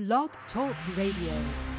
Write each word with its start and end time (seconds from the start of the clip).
Blog 0.00 0.30
Talk 0.54 0.74
Radio. 0.96 1.69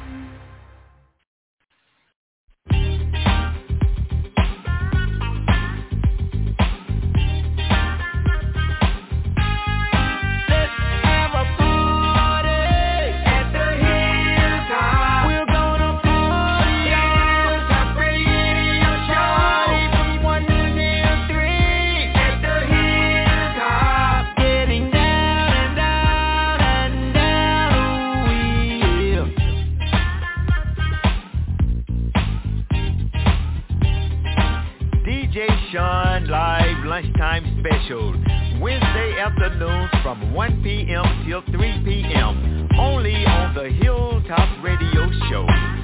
Lunchtime 36.92 37.56
Special. 37.60 38.12
Wednesday 38.60 39.18
afternoons 39.18 39.88
from 40.02 40.34
1 40.34 40.62
p.m. 40.62 41.24
till 41.26 41.40
3 41.50 41.82
p.m. 41.86 42.68
Only 42.78 43.14
on 43.24 43.54
the 43.54 43.70
Hilltop 43.70 44.62
Radio 44.62 45.10
Show. 45.30 45.81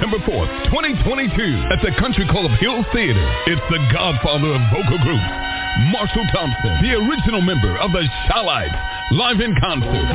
September 0.00 0.24
4th, 0.24 0.64
2022 0.72 1.68
at 1.68 1.76
the 1.84 1.92
Country 2.00 2.24
Club 2.24 2.48
Hill 2.56 2.80
Theater. 2.90 3.20
It's 3.44 3.60
the 3.68 3.76
godfather 3.92 4.48
of 4.56 4.60
vocal 4.72 4.96
groups, 5.04 5.28
Marshall 5.92 6.24
Thompson, 6.32 6.72
the 6.80 6.96
original 6.96 7.42
member 7.42 7.76
of 7.76 7.92
the 7.92 8.08
Chi-Lites, 8.32 8.72
live 9.12 9.40
in 9.44 9.52
concert. 9.60 10.08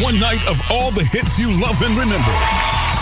One 0.00 0.18
night 0.18 0.40
of 0.48 0.56
all 0.70 0.90
the 0.90 1.04
hits 1.04 1.28
you 1.36 1.52
love 1.60 1.76
and 1.84 1.98
remember. 2.00 2.32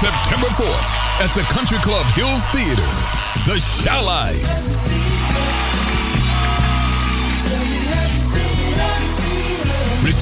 September 0.03 0.50
4th 0.59 0.91
at 1.23 1.31
the 1.39 1.47
Country 1.55 1.78
Club 1.87 2.05
Hill 2.19 2.34
Theater. 2.50 2.91
The 3.47 3.62
Chi-Lites. 3.87 5.04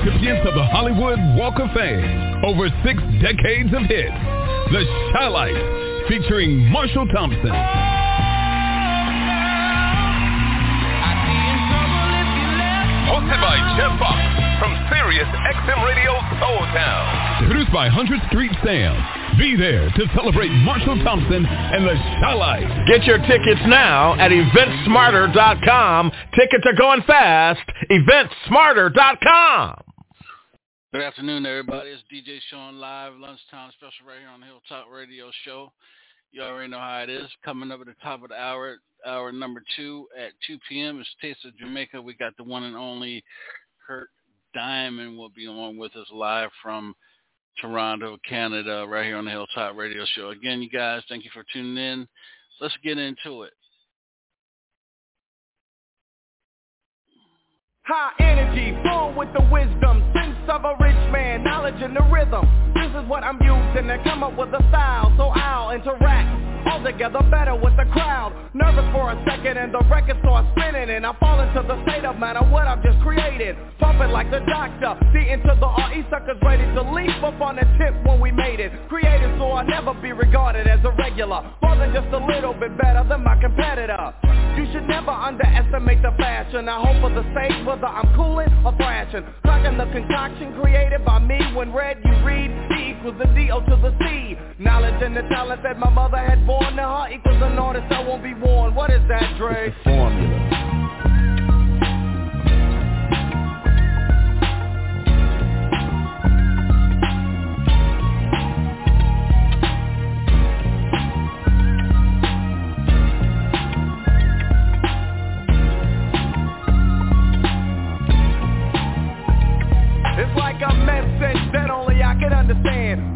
Recipients 0.05 0.45
of 0.49 0.55
the 0.55 0.65
Hollywood 0.65 1.17
Walk 1.39 1.61
of 1.61 1.71
Fame. 1.79 2.03
Over 2.43 2.67
six 2.83 2.99
decades 3.23 3.71
of 3.71 3.87
hits. 3.87 4.19
The 4.75 4.83
Chi-Lites 5.15 6.09
featuring 6.09 6.67
Marshall 6.75 7.07
Thompson. 7.15 7.55
Hosted 13.07 13.39
by 13.39 13.55
Jeff 13.79 13.95
Fox 14.03 14.19
from 14.59 14.75
Sirius 14.91 15.31
XM 15.31 15.79
Radio 15.87 16.19
Soul 16.43 16.67
Town. 16.75 17.47
Produced 17.47 17.71
by 17.73 17.89
100th 17.89 18.27
Street 18.27 18.51
Sam. 18.65 18.99
Be 19.39 19.55
there 19.55 19.89
to 19.89 20.03
celebrate 20.17 20.51
Marshall 20.67 20.99
Thompson 21.05 21.47
and 21.47 21.87
the 21.87 21.95
Chi-Lites. 21.95 22.91
Get 22.91 23.05
your 23.05 23.19
tickets 23.19 23.63
now 23.67 24.15
at 24.19 24.33
eventsmarter.com. 24.33 26.11
Tickets 26.35 26.65
are 26.67 26.75
going 26.77 27.03
fast. 27.07 27.61
Eventsmarter.com. 27.89 29.92
Good 30.93 31.05
afternoon, 31.05 31.47
everybody. 31.47 31.89
It's 31.89 32.03
DJ 32.13 32.39
Shaun 32.51 32.79
Live, 32.79 33.15
lunchtime 33.15 33.71
special 33.73 34.07
right 34.07 34.19
here 34.19 34.29
on 34.29 34.41
the 34.41 34.47
Hilltop 34.47 34.93
Radio 34.93 35.31
Show. 35.43 35.73
You 36.33 36.43
already 36.43 36.71
know 36.71 36.81
how 36.81 36.99
it 36.99 37.09
is. 37.09 37.31
Coming 37.43 37.73
up 37.73 37.81
at 37.81 37.87
the 37.87 37.95
top 38.03 38.23
of 38.23 38.29
the 38.29 38.35
hour, 38.35 38.77
hour 39.07 39.33
number 39.33 39.63
two 39.75 40.07
at 40.15 40.33
2 40.47 40.59
p.m. 40.69 41.01
It's 41.01 41.09
Taste 41.23 41.47
of 41.47 41.57
Jamaica. 41.57 42.03
We 42.03 42.13
got 42.13 42.37
the 42.37 42.45
one 42.45 42.65
and 42.65 42.77
only 42.77 43.25
Kirk 43.87 44.11
Diamond 44.53 45.17
will 45.17 45.31
be 45.31 45.49
on 45.49 45.79
with 45.79 45.97
us 45.97 46.07
live 46.13 46.51
from 46.63 46.95
Toronto, 47.59 48.19
Canada, 48.29 48.85
right 48.87 49.07
here 49.07 49.17
on 49.17 49.25
the 49.25 49.31
Hilltop 49.31 49.75
Radio 49.75 50.05
Show. 50.15 50.29
Again, 50.29 50.61
you 50.61 50.69
guys, 50.69 51.03
thank 51.09 51.25
you 51.25 51.31
for 51.33 51.47
tuning 51.55 51.83
in. 51.83 52.07
Let's 52.61 52.77
get 52.85 52.99
into 52.99 53.45
it. 53.45 53.55
High 57.85 58.13
energy, 58.21 58.73
born 58.85 59.17
with 59.17 59.33
the 59.33 59.43
wisdom, 59.51 59.82
and 61.81 61.97
the 61.97 62.03
rhythm. 62.13 62.45
This 62.75 62.91
is 62.91 63.09
what 63.09 63.23
I'm 63.25 63.41
using 63.41 63.89
to 63.89 63.99
come 64.05 64.23
up 64.23 64.37
with 64.37 64.53
a 64.53 64.61
style, 64.69 65.13
so 65.17 65.29
I'll 65.29 65.71
all 65.87 66.02
together 66.83 67.23
better 67.31 67.55
with 67.55 67.77
the 67.77 67.87
crowd. 67.93 68.35
Nervous 68.55 68.87
for 68.93 69.11
a 69.11 69.17
second 69.25 69.57
and 69.57 69.73
the 69.73 69.81
record 69.91 70.19
starts 70.21 70.49
spinning 70.53 70.91
and 70.91 71.07
I 71.07 71.15
fall 71.19 71.41
into 71.41 71.63
the 71.63 71.79
state 71.87 72.05
of 72.05 72.19
mind 72.19 72.39
of 72.39 72.51
what 72.51 72.67
I've 72.67 72.83
just 72.83 73.01
created. 73.01 73.57
Pumping 73.79 74.11
like 74.11 74.31
the 74.31 74.41
doctor, 74.47 74.99
see 75.15 75.31
into 75.31 75.55
the 75.55 75.69
RE 75.69 76.05
suckers 76.11 76.39
ready 76.43 76.67
to 76.75 76.83
leap 76.93 77.23
up 77.23 77.41
on 77.41 77.57
the 77.57 77.67
tip 77.79 77.95
when 78.05 78.21
we 78.21 78.33
made 78.33 78.61
it. 78.61 78.73
Created 78.89 79.31
so 79.39 79.53
I'll 79.53 79.67
never 79.67 79.95
be 79.95 80.13
regarded 80.13 80.67
as 80.67 80.81
a 80.85 80.91
regular, 80.99 81.43
more 81.63 81.77
than 81.77 81.93
just 81.93 82.09
a 82.13 82.19
little 82.19 82.55
bit 82.55 82.77
better 82.79 83.07
than 83.09 83.23
my 83.25 83.41
competitor. 83.41 84.13
You 84.57 84.67
should 84.73 84.87
never 84.87 85.11
underestimate 85.11 86.03
the 86.03 86.13
fashion. 86.19 86.69
I 86.69 86.79
hope 86.79 87.01
for 87.01 87.11
the 87.11 87.25
stage 87.33 87.67
whether 87.67 87.87
I'm 87.87 88.15
cooling 88.15 88.53
or 88.65 88.77
thrashing. 88.77 89.25
Cracking 89.43 89.79
the 89.79 89.87
concoction 89.87 90.61
created 90.61 91.05
by 91.05 91.19
me 91.19 91.39
when 91.55 91.73
read 91.73 91.99
you 92.05 92.13
read 92.25 92.72
equals 93.03 93.19
the 93.19 93.35
D 93.35 93.51
O 93.51 93.59
to 93.59 93.77
the 93.83 93.93
C. 94.01 94.37
Knowledge 94.63 95.03
and 95.03 95.17
the 95.17 95.23
talent 95.23 95.63
that 95.65 95.77
my 95.77 95.91
mother 95.91 96.19
had 96.19 96.47
born 96.47 96.77
to 96.77 96.83
her 96.83 97.09
equals 97.13 97.43
an 97.43 97.59
artist 97.59 97.87
I 97.91 98.07
won't 98.07 98.23
be 98.23 98.33
worn. 98.33 98.77
What 98.77 98.91
is 98.91 99.03
that, 99.09 99.37
Dre? 99.39 99.75
Formula. 99.83 100.62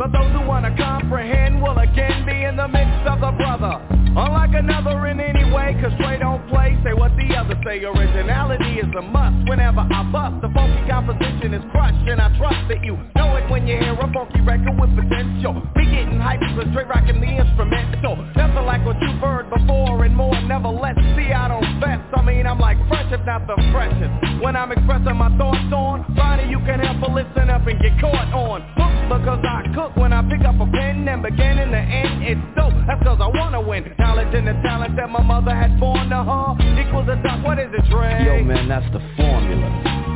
But 0.06 0.22
those 0.22 0.32
who 0.38 0.46
wanna 0.46 0.70
comprehend 0.76 1.60
will 1.60 1.76
again 1.78 2.24
be 2.24 2.44
in 2.44 2.54
the 2.54 2.68
midst 2.68 3.10
of 3.10 3.18
the 3.18 3.32
brother. 3.32 3.82
Unlike 3.90 4.54
another 4.54 5.08
in 5.08 5.18
any 5.18 5.50
way, 5.50 5.74
cause 5.82 5.90
play 5.98 6.16
say 6.86 6.94
what 6.94 7.10
the 7.18 7.26
others 7.34 7.58
say. 7.66 7.82
Originality 7.82 8.78
is 8.78 8.90
a 8.94 9.02
must. 9.02 9.50
Whenever 9.50 9.82
I 9.82 10.02
bust, 10.14 10.38
the 10.42 10.50
funky 10.54 10.82
composition 10.86 11.54
is 11.54 11.64
crushed 11.70 12.06
And 12.06 12.22
I 12.22 12.30
trust 12.38 12.62
that 12.70 12.82
you 12.86 12.94
know 13.18 13.34
it 13.34 13.50
when 13.50 13.66
you 13.66 13.78
hear 13.78 13.94
a 13.98 14.08
funky 14.14 14.40
record 14.46 14.78
with 14.78 14.94
potential. 14.94 15.58
Be 15.74 15.84
getting 15.90 16.20
hype 16.22 16.42
with 16.54 16.70
Dre 16.72 16.86
rocking 16.86 17.18
the 17.18 17.26
instrumental. 17.42 18.14
Nothing 18.38 18.66
like 18.66 18.86
what 18.86 18.96
you've 19.02 19.18
heard 19.18 19.50
before 19.50 20.04
and 20.04 20.14
more 20.14 20.34
Never 20.46 20.70
let 20.70 20.94
see 21.18 21.34
I 21.34 21.48
don't 21.50 21.66
fess. 21.82 21.98
I 22.14 22.22
mean 22.22 22.46
I'm 22.46 22.62
like 22.62 22.78
fresh 22.86 23.10
if 23.10 23.22
not 23.26 23.46
the 23.50 23.58
freshest. 23.74 24.42
When 24.42 24.54
I'm 24.54 24.70
expressing 24.70 25.16
my 25.16 25.30
thoughts 25.36 25.66
on 25.74 26.06
Friday 26.14 26.48
you 26.48 26.62
can 26.62 26.78
help 26.78 27.02
but 27.02 27.10
listen 27.10 27.50
up 27.50 27.66
and 27.66 27.78
get 27.82 27.98
caught 27.98 28.30
on. 28.30 28.62
Hooked 28.78 29.10
because 29.10 29.42
I 29.42 29.66
cook 29.74 29.96
when 29.96 30.12
I 30.12 30.22
pick 30.30 30.46
up 30.46 30.54
a 30.62 30.66
pen 30.70 31.08
And 31.08 31.22
begin 31.22 31.58
in 31.58 31.70
the 31.70 31.82
end. 31.82 32.22
It's 32.22 32.46
dope. 32.54 32.74
That's 32.86 33.02
cause 33.02 33.18
I 33.18 33.26
wanna 33.26 33.60
win. 33.60 33.82
Knowledge 33.98 34.34
and 34.34 34.46
the 34.46 34.54
talent 34.62 34.94
that 34.96 35.10
my 35.10 35.22
mother 35.22 35.54
had 35.54 35.78
born 35.80 36.08
to 36.10 36.22
her 36.22 36.75
equals 36.78 37.08
a 37.08 37.16
duck. 37.22 37.44
What 37.44 37.58
is 37.58 37.70
it, 37.72 37.88
Dre? 37.90 38.24
Yo, 38.24 38.42
man, 38.44 38.68
that's 38.68 38.90
the 38.92 39.00
formula. 39.16 40.15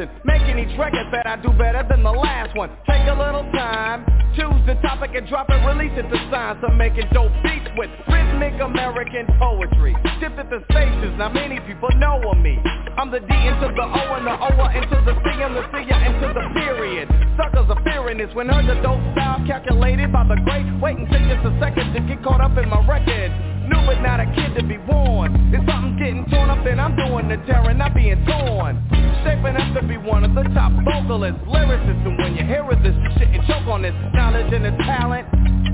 Imagine 0.00 0.20
Making 0.24 0.58
each 0.58 0.78
record 0.78 1.06
that 1.12 1.26
I 1.26 1.36
do 1.36 1.50
better 1.52 1.84
than 1.88 2.02
the 2.02 2.12
last 2.12 2.56
one. 2.56 2.70
Take 2.88 3.06
a 3.08 3.16
little 3.16 3.44
time, 3.52 4.04
choose 4.36 4.60
the 4.66 4.74
topic 4.80 5.10
and 5.14 5.26
drop 5.28 5.48
it 5.50 5.60
Release 5.66 5.92
it. 5.96 6.08
To 6.08 6.18
science 6.30 6.60
I'm 6.66 6.78
making 6.78 7.08
dope 7.12 7.32
beats 7.42 7.68
with 7.76 7.90
rhythmic 8.08 8.60
American 8.60 9.26
poetry. 9.38 9.94
Shifted 10.20 10.48
the 10.48 10.64
stations, 10.70 11.18
now 11.18 11.28
many 11.28 11.60
people 11.66 11.88
know 11.96 12.20
of 12.30 12.38
me. 12.38 12.56
I'm 12.96 13.10
the 13.10 13.20
D 13.20 13.30
into 13.30 13.68
the 13.74 13.86
O 13.86 14.02
and 14.16 14.26
the 14.26 14.34
O 14.34 14.50
into 14.72 14.98
the 15.04 15.14
C 15.20 15.26
and 15.42 15.54
the 15.56 15.64
C 15.72 15.84
into 15.84 16.28
the 16.32 16.44
period. 16.56 17.08
Suckers 17.36 17.68
are 17.68 17.82
fearing 17.84 18.18
this 18.18 18.32
when 18.34 18.48
heard 18.48 18.66
the 18.66 18.80
dope 18.82 19.02
style 19.12 19.44
calculated 19.46 20.12
by 20.12 20.24
the 20.24 20.36
great. 20.44 20.66
Waiting 20.80 21.06
just 21.06 21.44
a 21.44 21.52
second 21.60 21.92
to 21.94 22.00
get 22.00 22.22
caught 22.22 22.40
up 22.40 22.56
in 22.56 22.68
my 22.68 22.80
record 22.86 23.59
New 23.70 23.86
but 23.86 24.02
not 24.02 24.18
a 24.18 24.26
kid 24.34 24.58
to 24.58 24.62
be 24.66 24.78
warned. 24.78 25.54
If 25.54 25.62
something's 25.62 25.98
getting 25.98 26.26
torn 26.26 26.50
up 26.50 26.64
then 26.64 26.80
I'm 26.80 26.96
doing 26.96 27.28
the 27.28 27.38
tearing, 27.46 27.78
not 27.78 27.94
being 27.94 28.18
torn. 28.26 28.82
Shaping 29.22 29.54
up 29.54 29.70
to 29.78 29.86
be 29.86 29.96
one 29.96 30.24
of 30.24 30.34
the 30.34 30.42
top 30.54 30.72
vocalists 30.82 31.38
Lyricists 31.46 32.06
and 32.06 32.18
when 32.18 32.34
you 32.36 32.44
hear 32.44 32.66
this 32.82 32.96
shit 33.18 33.28
and 33.28 33.46
choke 33.46 33.68
on 33.68 33.82
this 33.82 33.94
Knowledge 34.14 34.52
and 34.52 34.64
the 34.64 34.74
talent. 34.82 35.28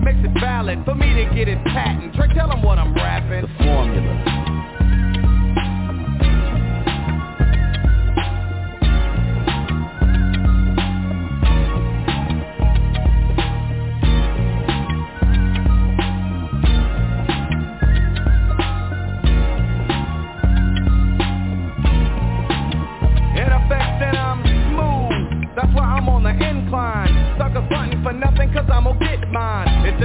Makes 0.04 0.28
it 0.28 0.40
valid 0.40 0.84
For 0.84 0.94
me 0.94 1.14
to 1.14 1.34
get 1.34 1.48
it 1.48 1.58
patent 1.64 2.14
Trick, 2.14 2.30
tell 2.34 2.48
them 2.48 2.62
what 2.62 2.78
I'm 2.78 2.94
rapping. 2.94 3.42
The 3.42 3.64
formula 3.64 4.45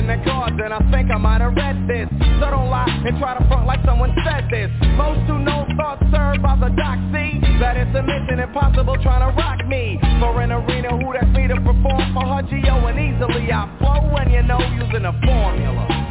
in 0.01 0.07
the 0.07 0.17
cards 0.25 0.57
and 0.57 0.73
I 0.73 0.81
think 0.89 1.11
I 1.11 1.17
might 1.17 1.41
have 1.41 1.53
read 1.53 1.77
this. 1.87 2.09
So 2.41 2.49
don't 2.49 2.69
lie 2.73 2.89
and 2.89 3.17
try 3.19 3.37
to 3.37 3.45
front 3.47 3.67
like 3.67 3.85
someone 3.85 4.09
said 4.25 4.49
this. 4.49 4.69
Most 4.97 5.21
who 5.29 5.37
know 5.37 5.67
thoughts 5.77 6.01
served 6.09 6.41
by 6.41 6.57
the 6.57 6.73
see? 7.13 7.37
That 7.61 7.77
it's 7.77 7.93
a 7.93 8.01
mission 8.01 8.39
impossible 8.39 8.97
trying 9.05 9.21
to 9.21 9.37
rock 9.37 9.61
me. 9.67 9.99
For 10.19 10.41
an 10.41 10.51
arena 10.51 10.97
who 10.97 11.13
that's 11.13 11.29
me 11.37 11.47
to 11.47 11.55
perform 11.61 12.13
for 12.13 12.25
her 12.25 12.41
Geo 12.49 12.81
and 12.89 12.97
easily 12.97 13.51
I 13.53 13.69
flow. 13.77 14.17
And 14.17 14.33
you 14.33 14.41
know 14.41 14.59
using 14.81 15.05
a 15.05 15.13
formula 15.21 16.10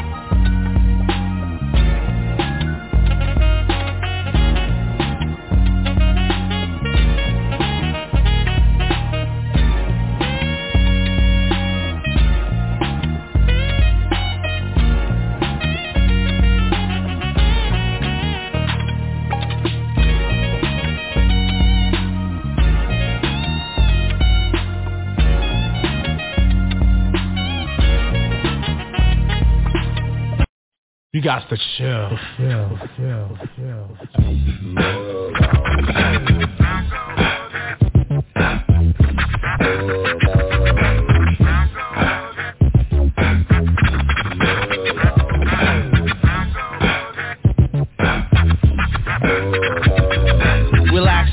got 31.31 31.49
to 31.49 31.57
chill. 31.79 32.19
chill, 32.37 32.79
chill, 32.97 33.39
chill. 33.55 33.97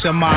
your 0.03 0.13
mind, 0.13 0.37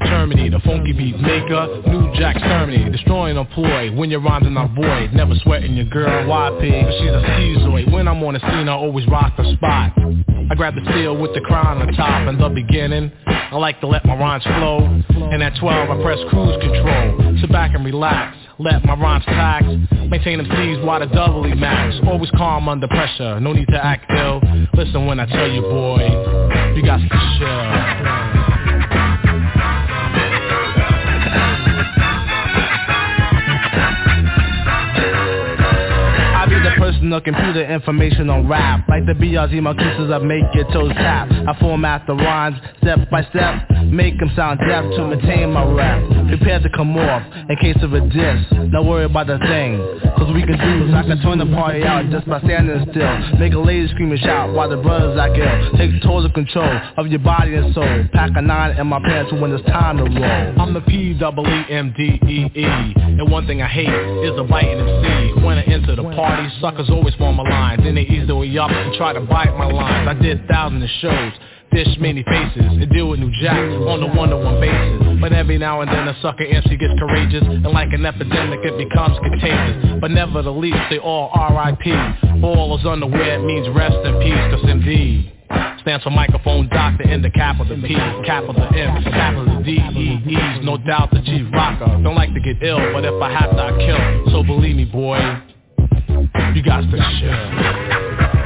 Terminator, 0.05 0.59
funky 0.65 0.93
beat 0.93 1.19
maker, 1.19 1.81
New 1.87 2.13
Jack 2.15 2.37
Terminator, 2.39 2.89
destroying 2.89 3.37
a 3.37 3.45
ploy. 3.45 3.91
When 3.95 4.09
your 4.09 4.21
rhymes 4.21 4.47
are 4.47 4.51
not 4.51 4.73
void, 4.75 5.13
never 5.13 5.33
sweating 5.43 5.75
your 5.75 5.85
girl 5.85 6.09
YP, 6.25 6.61
she's 6.99 7.09
a 7.09 7.21
schizoid. 7.31 7.91
When 7.91 8.07
I'm 8.07 8.23
on 8.23 8.33
the 8.33 8.39
scene, 8.39 8.69
I 8.69 8.73
always 8.73 9.07
rock 9.07 9.35
the 9.37 9.51
spot. 9.53 9.93
I 9.97 10.55
grab 10.55 10.75
the 10.75 10.81
steel 10.91 11.17
with 11.17 11.33
the 11.33 11.41
crown 11.41 11.81
on 11.81 11.93
top 11.93 12.27
in 12.27 12.37
the 12.37 12.49
beginning. 12.49 13.11
I 13.25 13.55
like 13.57 13.79
to 13.81 13.87
let 13.87 14.05
my 14.05 14.15
rhymes 14.15 14.43
flow, 14.43 14.79
and 15.31 15.41
at 15.41 15.57
12 15.59 15.89
I 15.89 16.01
press 16.01 16.19
cruise 16.29 16.61
control. 16.61 17.37
Sit 17.39 17.51
back 17.51 17.73
and 17.73 17.85
relax. 17.85 18.37
Let 18.59 18.85
my 18.85 18.93
rhymes 18.93 19.25
tax 19.25 19.65
Maintain 20.09 20.37
them 20.37 20.47
C's 20.55 20.85
while 20.85 20.99
the 20.99 21.07
doubly 21.07 21.55
max 21.55 21.95
Always 22.05 22.29
calm 22.31 22.69
under 22.69 22.87
pressure, 22.87 23.39
no 23.39 23.53
need 23.53 23.67
to 23.69 23.83
act 23.83 24.05
ill 24.11 24.39
Listen 24.75 25.07
when 25.07 25.19
I 25.19 25.25
tell 25.25 25.49
you 25.49 25.61
boy, 25.61 25.97
you 26.75 26.83
got 26.83 26.97
to 26.97 27.09
chill 27.39 28.40
personal 36.91 37.21
computer 37.21 37.63
information 37.65 38.29
on 38.29 38.47
rap. 38.47 38.87
Like 38.89 39.05
the 39.05 39.13
BRZ 39.13 39.53
Marquesas, 39.61 40.13
I 40.13 40.19
make 40.19 40.43
your 40.53 40.65
toes 40.73 40.91
tap. 40.93 41.29
I 41.31 41.57
format 41.59 42.05
the 42.07 42.15
rhymes 42.15 42.57
step 42.81 43.09
by 43.09 43.23
step 43.29 43.69
Make 43.91 44.17
them 44.19 44.31
sound 44.35 44.59
deaf 44.67 44.85
to 44.95 45.07
maintain 45.07 45.51
my 45.51 45.65
rap. 45.65 45.99
Prepare 46.27 46.59
to 46.59 46.69
come 46.69 46.95
off 46.97 47.23
in 47.49 47.57
case 47.59 47.75
of 47.83 47.93
a 47.93 47.99
diss. 47.99 48.39
Don't 48.71 48.87
worry 48.87 49.03
about 49.03 49.27
the 49.27 49.37
thing 49.39 49.79
Cause 50.17 50.31
we 50.33 50.43
can 50.43 50.55
do 50.55 50.87
is 50.87 50.93
I 50.93 51.03
can 51.03 51.21
turn 51.21 51.39
the 51.39 51.45
party 51.47 51.83
out 51.83 52.09
just 52.09 52.25
by 52.27 52.39
standing 52.39 52.85
still. 52.91 53.39
Make 53.39 53.53
a 53.53 53.59
lady 53.59 53.87
scream 53.89 54.11
and 54.11 54.19
shout 54.21 54.53
while 54.53 54.69
the 54.69 54.77
brothers 54.77 55.19
I 55.19 55.27
kill 55.35 55.77
Take 55.77 56.01
total 56.03 56.31
control 56.31 56.71
of 56.97 57.07
your 57.07 57.19
body 57.19 57.55
and 57.55 57.73
soul. 57.75 58.05
Pack 58.13 58.31
a 58.35 58.41
nine 58.41 58.77
in 58.77 58.87
my 58.87 58.99
pants 59.03 59.33
when 59.33 59.51
it's 59.51 59.65
time 59.65 59.97
to 59.97 60.03
roll. 60.03 60.61
I'm 60.61 60.73
the 60.73 60.81
P-double-E-M-D-E-E 60.81 62.63
And 62.63 63.31
one 63.31 63.45
thing 63.45 63.61
I 63.61 63.67
hate 63.67 63.89
is 63.89 64.39
a 64.39 64.43
biting 64.43 64.79
and 64.79 64.87
MC 64.87 65.43
When 65.43 65.57
I 65.57 65.63
enter 65.63 65.95
the 65.95 66.03
party, 66.15 66.47
suckers 66.81 66.93
always 66.93 67.15
form 67.15 67.39
a 67.39 67.43
line 67.43 67.83
Then 67.83 67.95
they 67.95 68.33
way 68.33 68.57
up 68.57 68.71
and 68.71 68.93
try 68.95 69.13
to 69.13 69.21
bite 69.21 69.55
my 69.57 69.65
lines 69.65 70.07
I 70.07 70.13
did 70.13 70.47
thousands 70.47 70.83
of 70.83 70.89
shows 71.01 71.33
dish 71.71 71.87
many 72.01 72.21
faces 72.23 72.67
and 72.67 72.91
deal 72.91 73.07
with 73.07 73.19
new 73.21 73.31
jacks 73.41 73.55
on 73.87 74.03
a 74.03 74.13
one-to-one 74.13 74.59
basis. 74.59 75.21
But 75.21 75.31
every 75.31 75.57
now 75.57 75.79
and 75.79 75.89
then 75.89 76.05
a 76.05 76.21
sucker 76.21 76.43
MC 76.43 76.75
gets 76.75 76.99
courageous 76.99 77.43
and 77.47 77.63
like 77.63 77.93
an 77.93 78.05
epidemic 78.05 78.59
it 78.63 78.77
becomes 78.77 79.17
contagious. 79.19 79.99
But 80.01 80.11
never 80.11 80.41
the 80.41 80.51
least 80.51 80.75
they 80.89 80.99
all 80.99 81.31
R.I.P. 81.33 82.43
All 82.43 82.77
is 82.77 82.85
underwear 82.85 83.39
It 83.39 83.45
means 83.45 83.69
rest 83.69 83.95
in 84.03 84.19
peace 84.19 84.43
cause 84.51 84.69
indeed 84.69 85.31
Stands 85.81 86.03
for 86.03 86.09
microphone 86.09 86.67
doctor 86.67 87.09
in 87.09 87.21
the 87.21 87.29
capital 87.31 87.75
P, 87.81 87.95
capital 88.25 88.67
M, 88.75 89.03
capital 89.03 89.63
D, 89.63 89.71
E, 89.71 90.19
E's, 90.27 90.65
no 90.65 90.77
doubt 90.77 91.11
the 91.11 91.21
G 91.21 91.43
rocker. 91.53 91.85
Don't 92.03 92.15
like 92.15 92.33
to 92.33 92.39
get 92.39 92.61
ill, 92.61 92.91
but 92.93 93.03
if 93.03 93.21
I 93.21 93.31
have 93.31 93.51
to, 93.51 93.57
I 93.57 93.71
kill. 93.77 94.31
So 94.31 94.43
believe 94.43 94.75
me, 94.75 94.85
boy. 94.85 95.17
You 96.55 96.63
got 96.63 96.81
to 96.81 96.97
chill. 97.19 98.40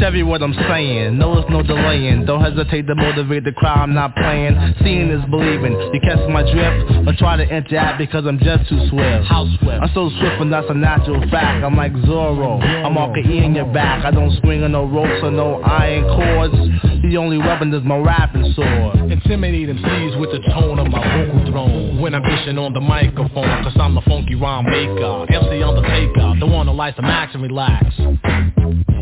Every 0.00 0.22
word 0.22 0.42
I'm 0.42 0.54
saying, 0.54 1.18
no 1.18 1.38
it's 1.38 1.50
no 1.50 1.62
delaying. 1.62 2.24
Don't 2.24 2.40
hesitate 2.40 2.86
to 2.86 2.94
motivate 2.94 3.44
the 3.44 3.52
crowd, 3.52 3.78
I'm 3.78 3.94
not 3.94 4.14
playing. 4.14 4.56
Seeing 4.82 5.10
is 5.10 5.24
believing, 5.28 5.72
you 5.72 6.00
catch 6.00 6.18
my 6.30 6.42
drift 6.42 7.08
Or 7.08 7.12
try 7.18 7.36
to 7.36 7.42
interact 7.42 7.98
because 7.98 8.24
I'm 8.24 8.38
just 8.38 8.68
too 8.68 8.78
swift. 8.88 9.26
How 9.26 9.44
swift? 9.58 9.82
I'm 9.82 9.90
so 9.94 10.08
swift 10.18 10.40
and 10.40 10.52
that's 10.52 10.66
a 10.70 10.74
natural 10.74 11.20
fact. 11.30 11.64
I'm 11.64 11.76
like 11.76 11.92
Zorro, 11.92 12.62
I'm 12.62 12.96
all 12.96 13.12
E 13.16 13.44
in 13.44 13.54
your 13.54 13.72
back. 13.72 14.04
I 14.04 14.10
don't 14.10 14.32
swing 14.40 14.62
on 14.62 14.72
no 14.72 14.84
ropes 14.86 15.22
or 15.22 15.30
no 15.30 15.60
iron 15.62 16.04
cords. 16.04 16.54
The 17.02 17.16
only 17.16 17.38
weapon 17.38 17.74
is 17.74 17.82
my 17.84 17.98
rapping 17.98 18.52
sword. 18.54 19.10
Intimidate 19.10 19.68
MCs 19.68 20.20
with 20.20 20.30
the 20.30 20.40
tone 20.52 20.78
of 20.78 20.88
my 20.88 21.02
vocal 21.02 21.50
throne. 21.50 22.00
When 22.00 22.14
I'm 22.14 22.22
dishing 22.22 22.58
on 22.58 22.72
the 22.72 22.80
microphone 22.80 23.62
Cause 23.64 23.76
I'm 23.80 23.94
the 23.94 24.02
funky 24.02 24.34
rhyme 24.34 24.64
maker. 24.64 25.26
MC 25.32 25.62
Undertaker, 25.62 26.38
the 26.38 26.46
one 26.46 26.66
that 26.66 26.72
likes 26.72 26.96
to 26.96 27.02
max 27.02 27.34
and 27.34 27.42
relax. 27.42 27.84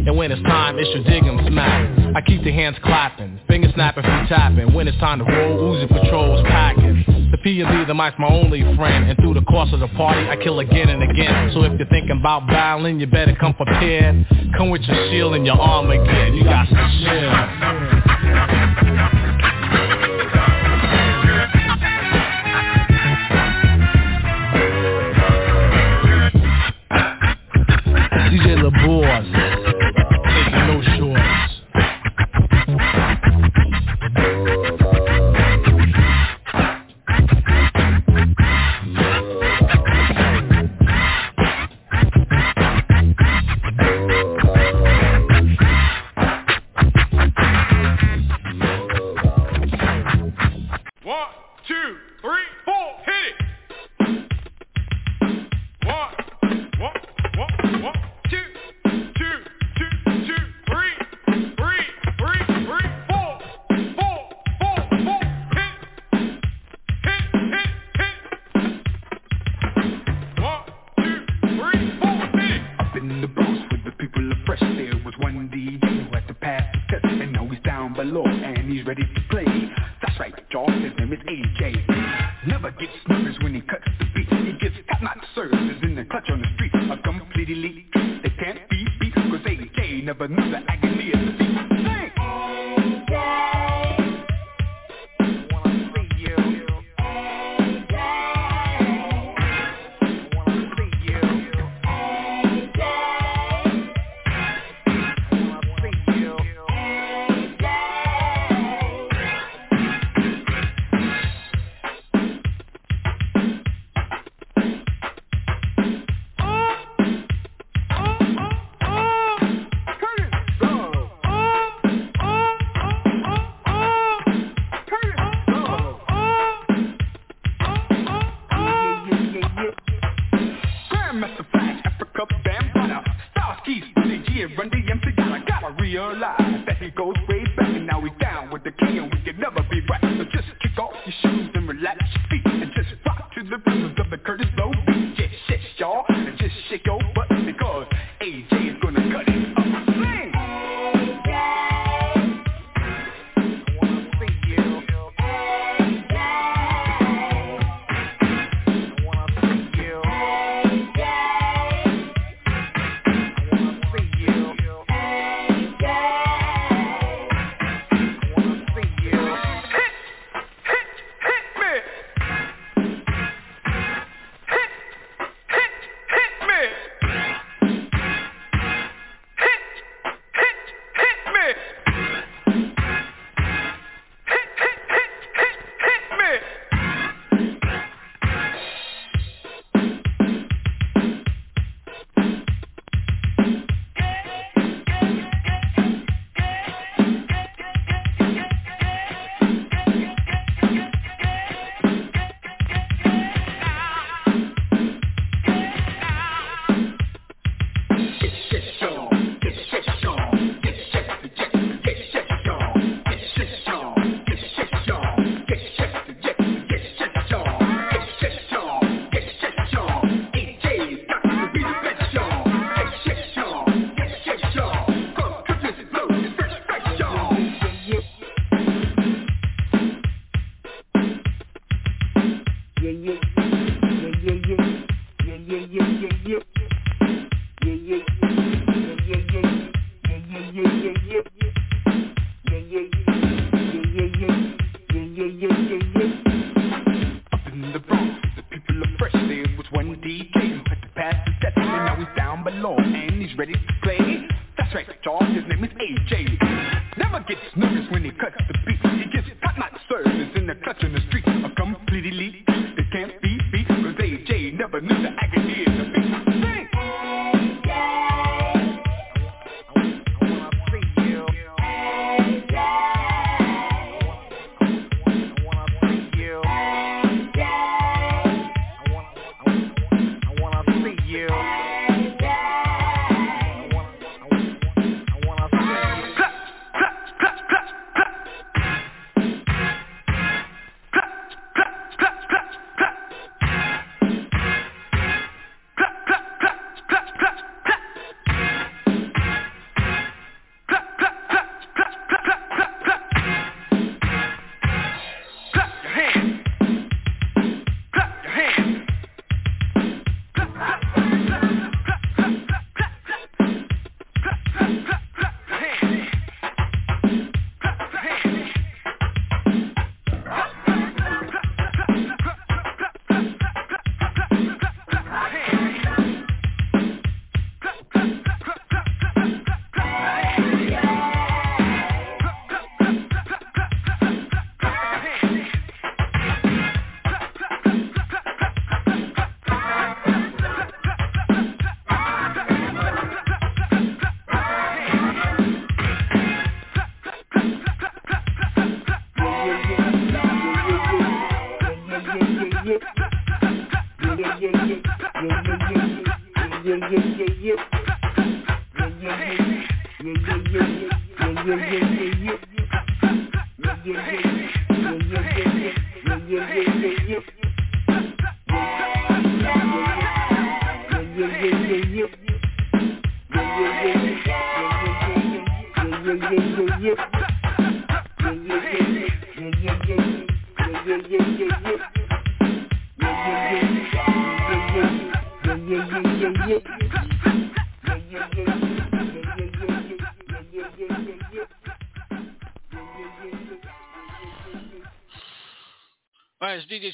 And 0.07 0.17
when 0.17 0.31
it's 0.31 0.43
time, 0.43 0.79
it's 0.79 0.86
your 0.95 1.05
dig 1.05 1.27
'em 1.27 1.41
smack. 1.47 1.89
I 2.15 2.21
keep 2.21 2.43
the 2.45 2.53
hands 2.53 2.77
clapping, 2.83 3.39
fingers 3.47 3.73
snapping, 3.75 4.03
feet 4.03 4.29
tapping. 4.29 4.73
When 4.73 4.89
it's 4.89 4.99
time 4.99 5.19
to 5.19 5.25
roll, 5.25 5.75
Uzi 5.75 5.89
patrols 5.89 6.43
packing. 6.47 7.05
The 7.31 7.39
P 7.39 7.61
and 7.61 7.71
D, 7.71 7.85
the 7.85 7.95
mic's 7.95 8.19
my 8.19 8.29
only 8.29 8.63
friend. 8.77 9.09
And 9.09 9.19
through 9.19 9.35
the 9.35 9.43
course 9.43 9.73
of 9.73 9.81
the 9.81 9.89
party, 9.89 10.29
I 10.29 10.37
kill 10.37 10.61
again 10.61 10.89
and 10.89 11.03
again. 11.03 11.51
So 11.53 11.65
if 11.65 11.79
you're 11.79 11.89
thinking 11.89 12.19
about 12.19 12.47
battling, 12.47 13.01
you 13.01 13.07
better 13.07 13.35
come 13.35 13.55
prepared. 13.55 14.27
Come 14.57 14.71
with 14.71 14.83
your 14.83 14.97
shield 15.11 15.35
and 15.35 15.45
your 15.45 15.61
arm 15.61 15.91
again. 15.91 16.35
You 16.35 16.45
got 16.45 16.69
to 16.69 16.77
chill. 17.01 18.66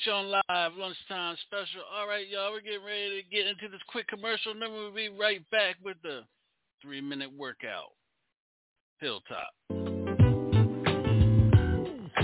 on 0.09 0.31
Live 0.31 0.73
lunchtime 0.77 1.37
special. 1.47 1.83
All 1.95 2.07
right, 2.09 2.29
y'all, 2.29 2.53
we're 2.53 2.61
getting 2.61 2.85
ready 2.85 3.23
to 3.23 3.29
get 3.31 3.47
into 3.47 3.69
this 3.69 3.81
quick 3.89 4.09
commercial. 4.09 4.53
Then 4.59 4.73
we'll 4.73 4.93
be 4.93 5.09
right 5.09 5.49
back 5.51 5.77
with 5.85 5.97
the 6.03 6.23
three-minute 6.81 7.31
workout. 7.37 7.93
Hilltop. 9.01 9.53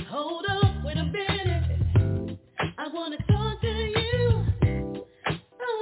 Hold 0.08 0.46
up, 0.48 0.84
wait 0.84 0.96
a 0.96 1.04
minute. 1.04 2.38
I 2.78 2.88
want 2.88 3.18
to 3.18 3.24
talk 3.32 3.60
to 3.60 3.68
you 3.68 4.44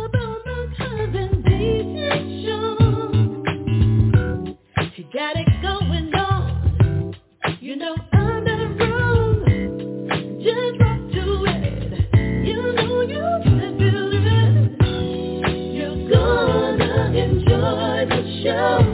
about 0.05 0.45
my 0.45 0.67
the 0.67 0.75
conversation. 0.77 2.17
She 4.97 5.03
got 5.15 5.37
it 5.37 5.47
going. 5.63 5.86
show. 18.47 18.86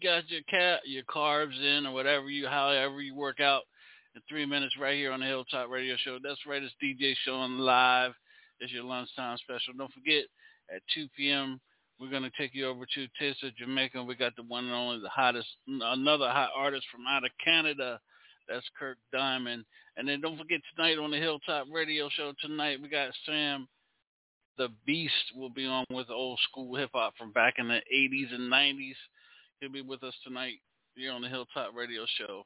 You 0.00 0.08
got 0.08 0.30
your 0.30 0.42
cat, 0.42 0.80
your 0.86 1.02
carbs 1.04 1.60
in, 1.60 1.84
or 1.84 1.92
whatever 1.92 2.30
you, 2.30 2.46
however 2.46 3.00
you 3.00 3.16
work 3.16 3.40
out 3.40 3.62
in 4.14 4.22
three 4.28 4.46
minutes 4.46 4.76
right 4.80 4.96
here 4.96 5.10
on 5.10 5.18
the 5.18 5.26
Hilltop 5.26 5.68
Radio 5.70 5.96
Show. 5.98 6.18
That's 6.22 6.38
right, 6.46 6.62
it's 6.62 6.74
DJ 6.80 7.14
Shaun 7.24 7.58
live. 7.58 8.12
It's 8.60 8.72
your 8.72 8.84
lunchtime 8.84 9.38
special. 9.38 9.74
Don't 9.76 9.92
forget, 9.92 10.24
at 10.72 10.82
2 10.94 11.08
p.m., 11.16 11.60
we're 11.98 12.10
gonna 12.10 12.30
take 12.38 12.54
you 12.54 12.68
over 12.68 12.86
to 12.94 13.08
Tissa, 13.20 13.52
Jamaica. 13.56 14.04
We 14.04 14.14
got 14.14 14.36
the 14.36 14.44
one 14.44 14.66
and 14.66 14.74
only, 14.74 15.00
the 15.00 15.08
hottest, 15.08 15.48
another 15.66 16.28
hot 16.28 16.50
artist 16.56 16.86
from 16.92 17.06
out 17.08 17.24
of 17.24 17.30
Canada. 17.44 17.98
That's 18.48 18.66
Kirk 18.78 18.98
Diamond. 19.12 19.64
And 19.96 20.08
then 20.08 20.20
don't 20.20 20.38
forget 20.38 20.60
tonight 20.76 20.98
on 20.98 21.10
the 21.10 21.16
Hilltop 21.16 21.66
Radio 21.72 22.08
Show 22.10 22.34
tonight, 22.40 22.80
we 22.80 22.88
got 22.88 23.10
Sam 23.26 23.66
the 24.58 24.68
Beast 24.86 25.12
will 25.36 25.50
be 25.50 25.66
on 25.66 25.84
with 25.90 26.10
old 26.10 26.38
school 26.50 26.76
hip 26.76 26.90
hop 26.92 27.14
from 27.16 27.32
back 27.32 27.54
in 27.58 27.68
the 27.68 27.80
80s 27.94 28.34
and 28.34 28.52
90s. 28.52 28.96
He'll 29.60 29.72
be 29.72 29.82
with 29.82 30.04
us 30.04 30.14
tonight 30.22 30.60
here 30.94 31.10
on 31.12 31.20
the 31.20 31.28
Hilltop 31.28 31.74
Radio 31.74 32.04
Show. 32.16 32.44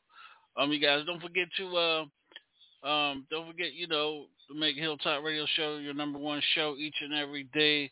Um, 0.57 0.73
you 0.73 0.81
guys 0.81 1.05
don't 1.05 1.21
forget 1.21 1.49
to 1.59 1.77
uh, 1.77 2.89
um, 2.89 3.27
don't 3.31 3.47
forget 3.51 3.75
you 3.75 3.87
know 3.87 4.27
to 4.49 4.59
make 4.59 4.77
Hilltop 4.77 5.23
Radio 5.23 5.45
Show 5.55 5.77
your 5.77 5.93
number 5.93 6.19
one 6.19 6.41
show 6.55 6.75
each 6.79 6.97
and 7.03 7.13
every 7.13 7.45
day, 7.53 7.91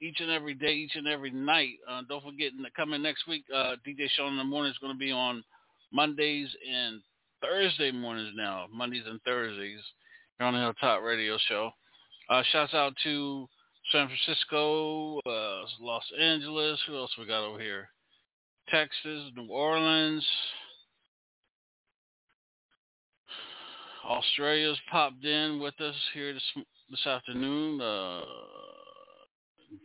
each 0.00 0.20
and 0.20 0.30
every 0.30 0.54
day, 0.54 0.72
each 0.72 0.94
and 0.94 1.08
every 1.08 1.32
night. 1.32 1.74
Uh, 1.88 2.02
don't 2.08 2.22
forget 2.22 2.52
in 2.52 2.62
the 2.62 2.70
coming 2.76 3.02
next 3.02 3.26
week, 3.26 3.44
uh, 3.52 3.74
DJ 3.86 4.08
Show 4.16 4.28
in 4.28 4.36
the 4.36 4.44
morning 4.44 4.70
is 4.70 4.78
going 4.78 4.92
to 4.92 4.98
be 4.98 5.10
on 5.10 5.42
Mondays 5.92 6.48
and 6.72 7.00
Thursday 7.42 7.90
mornings 7.90 8.32
now, 8.36 8.66
Mondays 8.72 9.04
and 9.08 9.20
Thursdays 9.22 9.80
here 10.38 10.46
on 10.46 10.54
the 10.54 10.60
Hilltop 10.60 11.02
Radio 11.02 11.38
Show. 11.48 11.70
Uh, 12.30 12.42
shouts 12.52 12.72
out 12.72 12.94
to 13.02 13.48
San 13.90 14.08
Francisco, 14.08 15.18
uh, 15.26 15.64
Los 15.80 16.04
Angeles. 16.20 16.78
Who 16.86 16.96
else 16.96 17.10
we 17.18 17.26
got 17.26 17.44
over 17.44 17.60
here? 17.60 17.88
Texas, 18.68 19.30
New 19.36 19.48
Orleans. 19.48 20.26
Australia's 24.04 24.78
popped 24.90 25.24
in 25.24 25.60
with 25.60 25.80
us 25.80 25.94
here 26.12 26.34
this 26.34 26.64
this 26.90 27.06
afternoon. 27.06 27.80
Uh, 27.80 28.20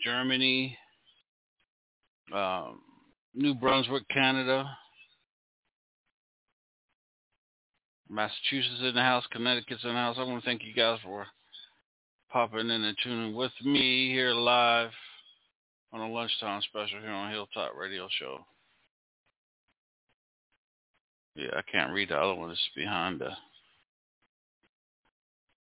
Germany, 0.03 0.77
um, 2.33 2.81
New 3.33 3.53
Brunswick, 3.55 4.07
Canada, 4.09 4.69
Massachusetts 8.09 8.81
in 8.81 8.93
the 8.95 9.01
house, 9.01 9.23
Connecticut's 9.31 9.83
in 9.83 9.89
the 9.89 9.95
house. 9.95 10.17
I 10.19 10.23
want 10.23 10.43
to 10.43 10.45
thank 10.45 10.63
you 10.63 10.73
guys 10.73 10.99
for 11.03 11.25
popping 12.31 12.69
in 12.69 12.83
and 12.83 12.97
tuning 13.03 13.35
with 13.35 13.51
me 13.63 14.11
here 14.11 14.33
live 14.33 14.91
on 15.93 16.01
a 16.01 16.11
lunchtime 16.11 16.61
special 16.63 16.99
here 16.99 17.09
on 17.09 17.31
Hilltop 17.31 17.71
Radio 17.75 18.07
Show. 18.19 18.39
Yeah, 21.39 21.57
I 21.57 21.61
can't 21.71 21.93
read 21.93 22.09
the 22.09 22.17
other 22.17 22.35
one. 22.35 22.51
It's 22.51 22.59
behind 22.75 23.21
the. 23.21 23.29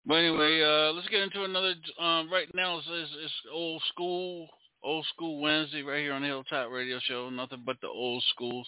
But 0.07 0.15
anyway, 0.15 0.59
uh, 0.63 0.91
let's 0.93 1.07
get 1.09 1.21
into 1.21 1.43
another. 1.43 1.75
Um, 1.99 2.31
right 2.31 2.47
now, 2.55 2.79
it's, 2.79 2.87
it's, 2.89 3.11
it's 3.23 3.33
old 3.53 3.83
school, 3.93 4.47
old 4.83 5.05
school 5.13 5.39
Wednesday 5.39 5.83
right 5.83 5.99
here 5.99 6.13
on 6.13 6.23
the 6.23 6.27
Hilltop 6.27 6.71
Radio 6.71 6.97
Show. 7.03 7.29
Nothing 7.29 7.61
but 7.63 7.77
the 7.81 7.87
old 7.87 8.23
schools. 8.33 8.67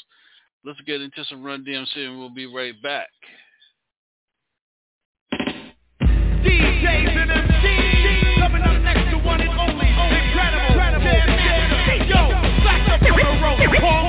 Let's 0.63 0.79
get 0.81 1.01
into 1.01 1.25
some 1.25 1.43
Run 1.43 1.65
DMC, 1.65 1.97
and 1.97 2.19
we'll 2.19 2.29
be 2.29 2.45
right 2.45 2.79
back. 2.83 3.09
DJs 5.33 7.17
and 7.17 7.31
MCs 7.31 8.37
coming 8.37 8.61
up 8.61 8.81
next 8.83 9.09
to 9.09 9.17
one 9.17 9.41
and 9.41 9.49
only 9.49 9.89
incredible 9.89 10.75
Jam 10.77 11.69
Master. 11.71 12.05
Yo, 12.05 12.29
back 12.63 12.87
up 12.89 13.01
on 13.01 13.17
the 13.17 13.41
road, 13.41 13.81
Paul. 13.81 14.03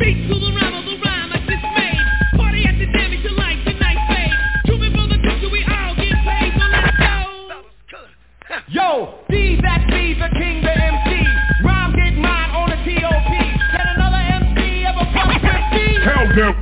Beat 0.00 0.26
to 0.26 0.34
the 0.34 0.52
rhyme 0.56 0.81
Yo, 8.68 9.18
D 9.28 9.58
that 9.62 9.86
be 9.90 10.14
the 10.14 10.28
king, 10.38 10.62
the 10.62 10.70
MC. 10.70 11.26
Rhyme 11.64 11.92
get 11.98 12.14
mine 12.14 12.50
on 12.54 12.70
the 12.70 12.78
TOP. 12.78 13.30
Can 13.74 13.86
another 13.98 14.22
MC 14.22 14.86
ever 14.86 15.04
fuck 15.10 15.26
with 15.26 15.42
me? 15.74 15.98
Tell 16.06 16.26
them. 16.30 16.54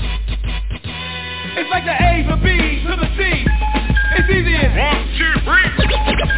It's 1.61 1.71
like 1.71 1.85
the 1.85 1.93
A, 1.93 2.25
the 2.25 2.37
B, 2.41 2.49
to 2.89 2.97
the 2.97 3.09
C. 3.21 3.45
It's 4.17 4.29
easy 4.33 4.57
as 4.57 4.73
One, 4.75 5.13
two, 5.13 5.35
three. 5.45 5.67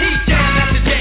Each 0.02 0.20
jam 0.26 0.50
after 0.60 0.91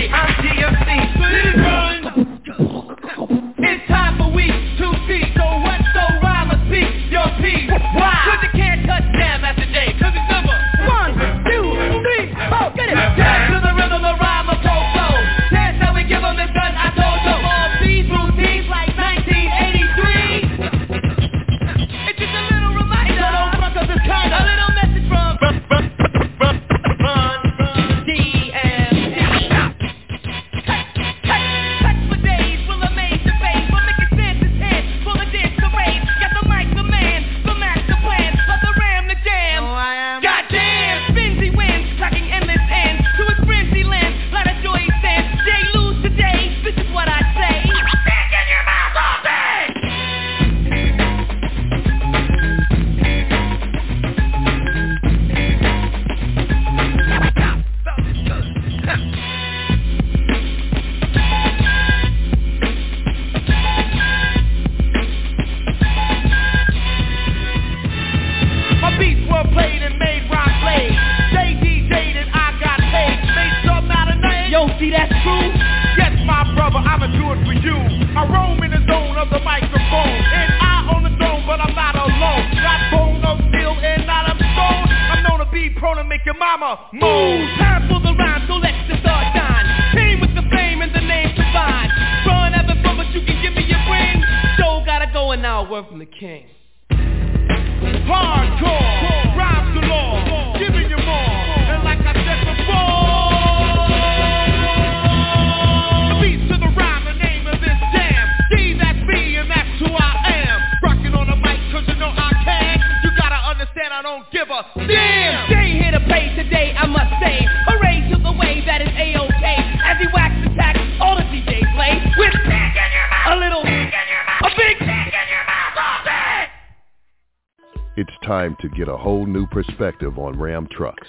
perspective 129.63 130.17
on 130.17 130.39
Ram 130.39 130.67
trucks. 130.71 131.08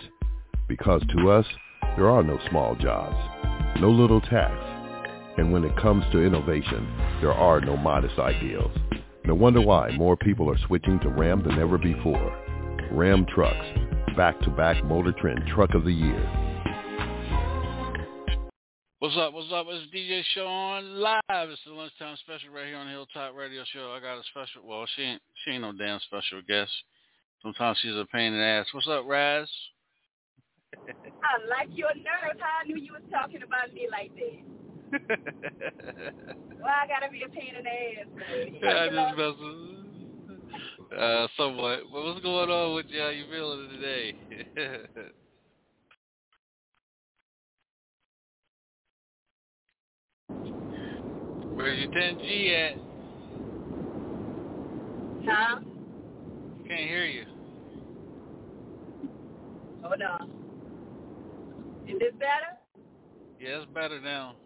Because 0.68 1.02
to 1.16 1.30
us, 1.30 1.46
there 1.96 2.10
are 2.10 2.22
no 2.22 2.38
small 2.50 2.74
jobs, 2.74 3.16
no 3.80 3.90
little 3.90 4.20
tasks. 4.20 4.98
And 5.38 5.52
when 5.52 5.64
it 5.64 5.76
comes 5.76 6.04
to 6.12 6.22
innovation, 6.22 6.86
there 7.20 7.32
are 7.32 7.60
no 7.60 7.76
modest 7.76 8.18
ideals. 8.18 8.70
No 9.24 9.34
wonder 9.34 9.60
why 9.60 9.90
more 9.96 10.16
people 10.16 10.50
are 10.50 10.58
switching 10.66 11.00
to 11.00 11.08
Ram 11.08 11.42
than 11.42 11.58
ever 11.58 11.78
before. 11.78 12.38
Ram 12.92 13.24
Trucks, 13.34 13.66
back-to-back 14.16 14.84
Motor 14.84 15.14
Trend 15.18 15.42
Truck 15.54 15.74
of 15.74 15.84
the 15.84 15.92
Year. 15.92 16.20
What's 18.98 19.16
up? 19.16 19.32
What's 19.32 19.50
up? 19.52 19.66
It's 19.68 19.92
DJ 19.92 20.22
Shaun 20.34 21.00
live. 21.00 21.48
It's 21.48 21.60
the 21.66 21.72
lunchtime 21.72 22.16
special 22.20 22.50
right 22.54 22.66
here 22.66 22.76
on 22.76 22.88
Hilltop 22.88 23.34
Radio 23.34 23.64
Show. 23.72 23.92
I 23.96 24.00
got 24.00 24.18
a 24.18 24.22
special. 24.30 24.62
Well, 24.64 24.86
she 24.94 25.02
ain't 25.02 25.22
she 25.42 25.52
ain't 25.52 25.62
no 25.62 25.72
damn 25.72 25.98
special 26.00 26.40
guest. 26.46 26.70
Sometimes 27.42 27.78
she's 27.82 27.96
a 27.96 28.06
pain 28.12 28.32
in 28.32 28.38
the 28.38 28.44
ass. 28.44 28.66
What's 28.72 28.86
up, 28.88 29.04
Raz? 29.06 29.48
I 30.86 30.86
like 31.50 31.68
your 31.72 31.92
nerve. 31.96 32.38
How 32.38 32.62
I 32.62 32.66
knew 32.66 32.76
you 32.76 32.92
was 32.92 33.02
talking 33.10 33.42
about 33.42 33.74
me 33.74 33.88
like 33.90 34.12
that. 34.14 34.42
well, 36.60 36.70
I 36.70 36.86
gotta 36.86 37.10
be 37.10 37.24
a 37.24 37.28
pain 37.28 37.54
in 37.58 37.64
the 37.64 37.70
ass. 37.70 38.06
yeah, 38.62 38.70
I 38.70 38.88
just 38.88 39.16
messing. 39.18 39.68
Uh, 40.96 41.26
somewhat. 41.36 41.80
But 41.92 42.04
what's 42.04 42.20
going 42.20 42.50
on 42.50 42.74
with 42.76 42.86
you? 42.90 43.00
How 43.00 43.08
you 43.08 43.24
feeling 43.28 43.68
today? 43.70 44.14
Where's 51.54 51.78
your 51.78 51.90
10G 51.90 52.54
at? 52.54 52.76
Huh? 55.26 55.60
Can't 56.68 56.88
hear 56.88 57.06
you. 57.06 57.31
Hold 59.82 60.02
on. 60.02 60.30
Is 61.88 61.98
this 61.98 62.12
better? 62.18 62.56
Yeah, 63.40 63.60
it's 63.60 63.70
better 63.72 64.00
now. 64.00 64.36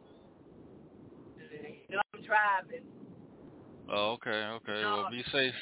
You 1.37 1.97
know 1.97 2.01
I'm 2.15 2.23
driving. 2.23 2.85
Oh, 3.89 4.13
okay, 4.13 4.31
okay. 4.31 4.83
Well, 4.85 5.09
be 5.11 5.23
safe. 5.31 5.55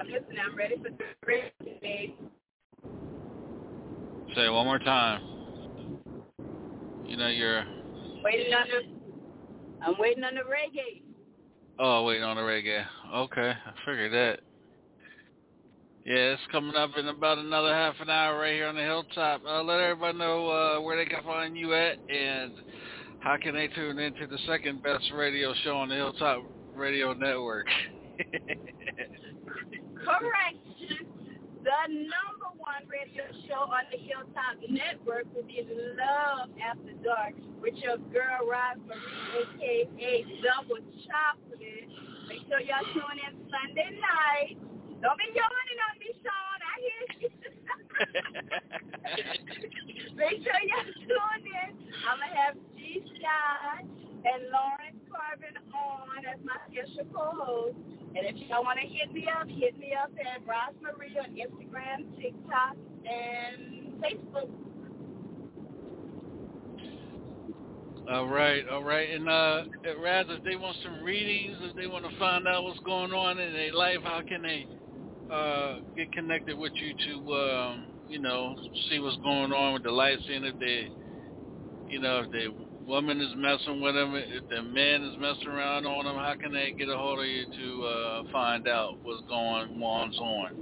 I'm 0.00 0.06
listening. 0.08 0.38
I'm 0.44 0.56
ready 0.56 0.76
for 0.76 0.90
the 0.90 1.04
race. 1.26 1.52
Say 4.34 4.46
it 4.46 4.52
one 4.52 4.66
more 4.66 4.78
time. 4.78 5.22
You 7.06 7.16
know 7.16 7.28
you're. 7.28 7.64
Waiting 8.22 8.52
on 8.54 8.66
the. 8.68 9.84
I'm 9.84 9.94
waiting 9.98 10.24
on 10.24 10.34
the 10.34 10.40
reggae. 10.40 11.02
Oh, 11.78 12.04
waiting 12.04 12.22
on 12.22 12.36
the 12.36 12.42
reggae. 12.42 12.84
Okay, 13.14 13.52
I 13.52 13.72
figured 13.84 14.12
that. 14.12 14.40
Yeah, 16.06 16.38
it's 16.38 16.42
coming 16.52 16.76
up 16.76 16.90
in 16.96 17.08
about 17.08 17.38
another 17.38 17.74
half 17.74 17.96
an 17.98 18.08
hour 18.08 18.38
right 18.38 18.54
here 18.54 18.68
on 18.68 18.76
the 18.76 18.82
hilltop. 18.82 19.42
Uh, 19.44 19.60
let 19.64 19.80
everybody 19.80 20.16
know 20.16 20.46
uh, 20.48 20.80
where 20.80 20.96
they 20.96 21.04
can 21.04 21.20
find 21.24 21.56
you 21.56 21.74
at 21.74 21.98
and 22.08 22.52
how 23.18 23.36
can 23.36 23.56
they 23.56 23.66
tune 23.66 23.98
into 23.98 24.28
the 24.28 24.38
second 24.46 24.84
best 24.84 25.10
radio 25.12 25.52
show 25.64 25.76
on 25.78 25.88
the 25.88 25.96
Hilltop 25.96 26.44
Radio 26.76 27.12
Network. 27.12 27.66
Correction. 29.98 31.10
The 31.64 31.90
number 31.90 32.54
one 32.54 32.86
radio 32.86 33.24
show 33.48 33.66
on 33.66 33.82
the 33.90 33.98
Hilltop 33.98 34.62
Network 34.70 35.26
will 35.34 35.42
be 35.42 35.66
Love 35.66 36.50
After 36.62 36.92
Dark 37.02 37.34
with 37.60 37.74
your 37.82 37.98
girl 38.14 38.46
Rosemary, 38.46 38.94
aka 39.58 40.24
Double 40.38 40.78
Chocolate. 41.02 41.90
Make 42.28 42.46
sure 42.46 42.60
y'all 42.60 42.86
tune 42.94 43.18
in 43.26 43.34
Sunday 43.50 43.98
night. 43.98 44.56
Don't 45.02 45.18
be 45.18 45.24
yawning 45.36 45.80
on 45.84 45.98
me, 46.00 46.08
Shaun. 46.24 46.60
I 46.64 46.80
hear 46.80 47.02
you. 47.20 47.28
Make 50.16 50.40
sure 50.42 50.56
y'all 50.64 50.88
tune 51.04 51.44
in. 51.44 51.76
I'm 52.08 52.16
going 52.18 52.30
to 52.30 52.36
have 52.36 52.54
G. 52.76 53.04
Scott 53.16 53.84
and 53.84 54.42
Lawrence 54.48 55.00
Carvin 55.12 55.56
on 55.72 56.24
as 56.24 56.40
my 56.44 56.56
special 56.72 57.04
co-host. 57.12 57.76
And 58.16 58.24
if 58.24 58.36
y'all 58.48 58.64
want 58.64 58.78
to 58.80 58.86
hit 58.86 59.12
me 59.12 59.28
up, 59.28 59.46
hit 59.48 59.76
me 59.78 59.92
up 59.92 60.10
at 60.16 60.40
Ross 60.46 60.72
Marie 60.80 61.18
on 61.20 61.36
Instagram, 61.36 62.16
TikTok, 62.16 62.76
and 63.04 63.92
Facebook. 64.00 64.48
All 68.10 68.28
right, 68.28 68.66
all 68.68 68.84
right. 68.84 69.10
And 69.10 69.28
uh, 69.28 69.64
Raz, 70.00 70.26
if 70.30 70.42
they 70.44 70.56
want 70.56 70.76
some 70.82 71.02
readings, 71.02 71.58
if 71.60 71.74
they 71.76 71.86
want 71.88 72.08
to 72.08 72.18
find 72.18 72.46
out 72.46 72.62
what's 72.62 72.78
going 72.80 73.12
on 73.12 73.38
in 73.38 73.52
their 73.52 73.72
life, 73.74 73.98
how 74.04 74.22
can 74.26 74.42
they 74.42 74.66
uh, 75.30 75.78
get 75.96 76.12
connected 76.12 76.56
with 76.56 76.72
you 76.76 76.94
to, 76.94 77.34
um, 77.34 77.86
you 78.08 78.18
know, 78.18 78.54
see 78.88 78.98
what's 78.98 79.16
going 79.18 79.52
on 79.52 79.74
with 79.74 79.82
the 79.82 79.90
light 79.90 80.18
scene? 80.26 80.44
If 80.44 80.58
they, 80.58 80.88
you 81.88 82.00
know, 82.00 82.24
if 82.24 82.30
the 82.30 82.54
woman 82.86 83.20
is 83.20 83.34
messing 83.36 83.80
with 83.80 83.94
them, 83.94 84.14
if 84.14 84.48
the 84.48 84.62
man 84.62 85.02
is 85.02 85.16
messing 85.18 85.48
around 85.48 85.86
on 85.86 86.04
them, 86.04 86.16
how 86.16 86.34
can 86.40 86.52
they 86.52 86.72
get 86.78 86.88
a 86.88 86.96
hold 86.96 87.18
of 87.18 87.26
you 87.26 87.44
to 87.44 87.86
uh, 87.86 88.22
find 88.32 88.68
out 88.68 88.98
what's 89.02 89.22
going 89.28 89.82
on? 89.82 90.54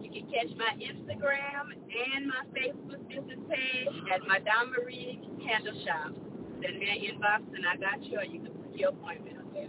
You 0.00 0.10
can 0.10 0.30
catch 0.32 0.56
my 0.56 0.72
Instagram 0.80 1.70
and 1.70 2.26
my 2.26 2.42
Facebook 2.56 3.06
business 3.08 3.38
page 3.48 3.88
at 4.12 4.20
Madame 4.26 4.72
Marie 4.76 5.20
Candle 5.46 5.74
Shop. 5.84 6.12
Send 6.62 6.78
me 6.78 6.88
an 6.88 7.20
inbox 7.20 7.42
and 7.54 7.64
I 7.66 7.76
got 7.76 8.02
you, 8.04 8.18
or 8.18 8.24
you 8.24 8.40
can 8.40 8.52
book 8.52 8.72
your 8.74 8.90
appointment 8.90 9.38
up 9.38 9.52
there. 9.52 9.68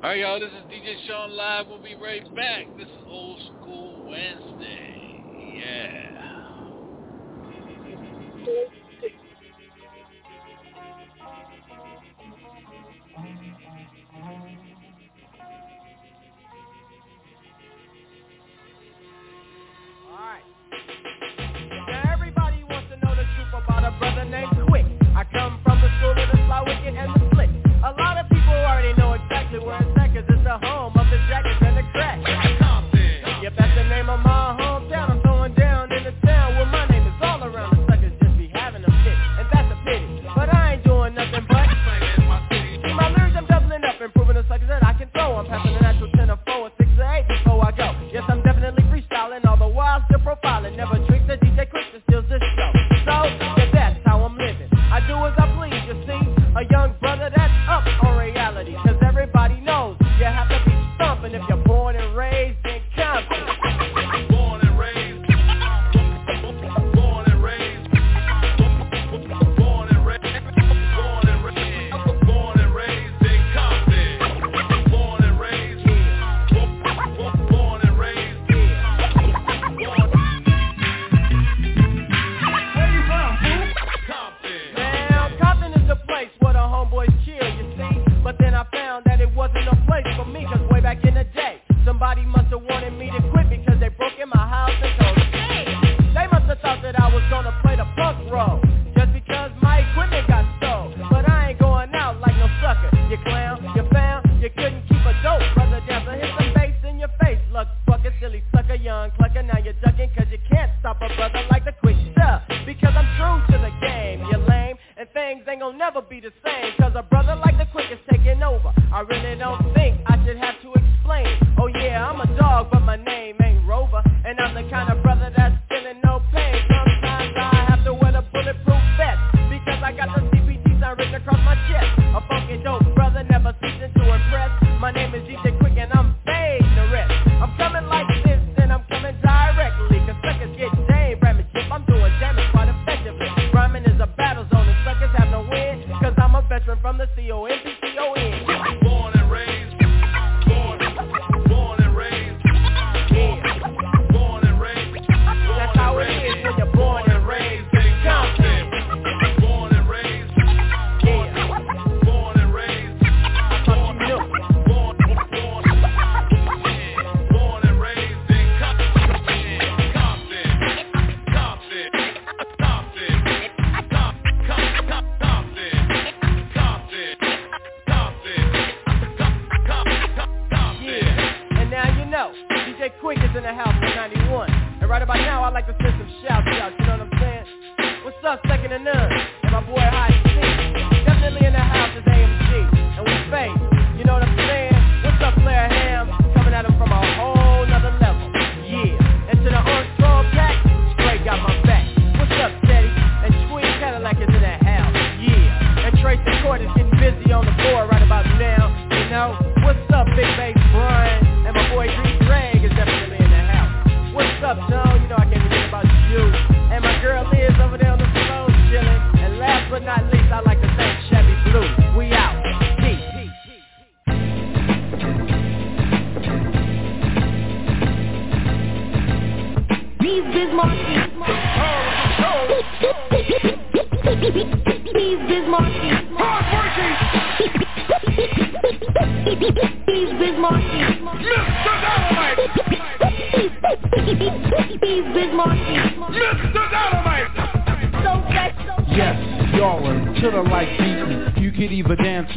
All 0.00 0.10
right, 0.10 0.20
y'all. 0.20 0.38
This 0.38 0.50
is 0.50 0.62
DJ 0.70 0.94
Shaun 1.08 1.32
Live. 1.32 1.66
We'll 1.66 1.82
be 1.82 1.96
right 1.96 2.22
back. 2.36 2.66
This 2.76 2.86
is 2.86 3.04
Old 3.08 3.40
School 3.40 4.06
Wednesday. 4.08 5.24
Yeah. 5.56 6.04
Now 21.88 22.12
everybody 22.12 22.62
wants 22.62 22.88
to 22.90 23.04
know 23.04 23.16
the 23.16 23.24
truth 23.34 23.64
about 23.64 23.82
a 23.82 23.98
brother 23.98 24.24
named 24.24 24.68
Quick. 24.68 24.86
I 25.16 25.24
come 25.24 25.58
from 25.64 25.80
the 25.80 25.88
school 25.98 26.10
of 26.10 26.16
the 26.30 26.36
fly 26.46 26.62
wicked 26.64 26.94
and 26.94 27.17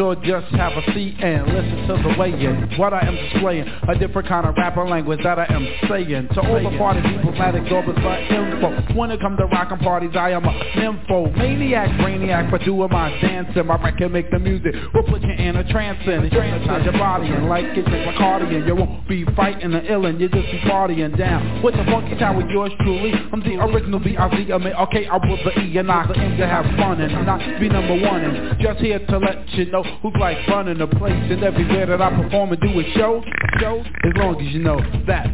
or 0.01 0.15
just 0.15 0.47
have 0.55 0.73
a 0.73 0.93
seat 0.93 1.15
and 1.21 1.47
listen 1.47 1.87
to 1.87 2.09
the 2.09 2.15
way 2.19 2.31
in 2.33 2.77
what 2.77 2.93
I 2.93 3.05
am 3.05 3.15
displaying. 3.15 3.67
A 3.87 3.95
different 3.97 4.27
kind 4.27 4.45
of 4.45 4.55
rapper 4.55 4.87
language 4.87 5.19
that 5.23 5.39
I 5.39 5.45
am 5.49 5.67
saying. 5.87 6.29
To 6.33 6.41
all 6.41 6.71
the 6.71 6.77
party 6.77 7.01
people, 7.01 7.31
garbage 7.37 7.69
for 7.69 8.15
info. 8.17 8.97
When 8.97 9.11
it 9.11 9.21
comes 9.21 9.37
to 9.37 9.45
rockin' 9.45 9.79
parties, 9.79 10.11
I 10.15 10.31
am 10.31 10.45
a 10.45 10.53
nympho. 10.75 11.35
Maniac, 11.37 11.89
brainiac 12.01 12.49
for 12.49 12.57
doing 12.59 12.89
my 12.91 13.09
dancing. 13.21 13.65
My 13.65 13.75
record 13.81 14.11
make 14.11 14.31
the 14.31 14.39
music. 14.39 14.73
We'll 14.93 15.03
put 15.03 15.21
you 15.21 15.31
in 15.31 15.55
a 15.55 15.63
trance 15.71 15.99
and 16.05 16.23
hypnotize 16.23 16.83
your 16.83 16.93
body 16.93 17.27
and 17.29 17.47
like 17.47 17.65
it, 17.65 17.85
drink 17.85 18.05
my 18.05 18.17
cardigan. 18.17 18.65
You 18.65 18.75
won't 18.75 19.00
be 19.11 19.25
fighting 19.35 19.71
the 19.71 19.91
ill 19.91 20.05
and 20.05 20.21
you 20.21 20.29
just 20.29 20.49
be 20.49 20.57
partying 20.59 21.17
down. 21.17 21.61
With 21.61 21.75
the 21.75 21.83
funky 21.83 22.15
town 22.17 22.37
with 22.37 22.47
yours 22.47 22.71
truly. 22.79 23.11
I'm 23.11 23.41
the 23.41 23.59
original 23.59 23.99
B-I-Z, 23.99 24.53
I 24.53 24.57
mean, 24.57 24.73
okay, 24.73 25.05
I 25.05 25.17
was 25.17 25.39
the 25.43 25.59
E 25.59 25.77
and 25.77 25.91
I 25.91 26.03
aim 26.15 26.37
to 26.37 26.47
have 26.47 26.63
fun 26.77 27.01
and 27.01 27.25
not 27.25 27.41
be 27.59 27.67
number 27.67 27.99
one. 27.99 28.21
And 28.23 28.57
just 28.61 28.79
here 28.79 28.99
to 28.99 29.17
let 29.17 29.49
you 29.49 29.65
know 29.65 29.83
who's 30.01 30.13
like 30.17 30.47
running 30.47 30.77
the 30.77 30.87
place 30.87 31.29
and 31.29 31.43
everywhere 31.43 31.87
that 31.87 32.01
I 32.01 32.09
perform 32.23 32.53
and 32.53 32.61
do 32.61 32.79
a 32.79 32.83
show, 32.93 33.21
show, 33.59 33.83
as 33.83 34.13
long 34.15 34.39
as 34.39 34.53
you 34.53 34.59
know 34.59 34.79
that. 35.07 35.27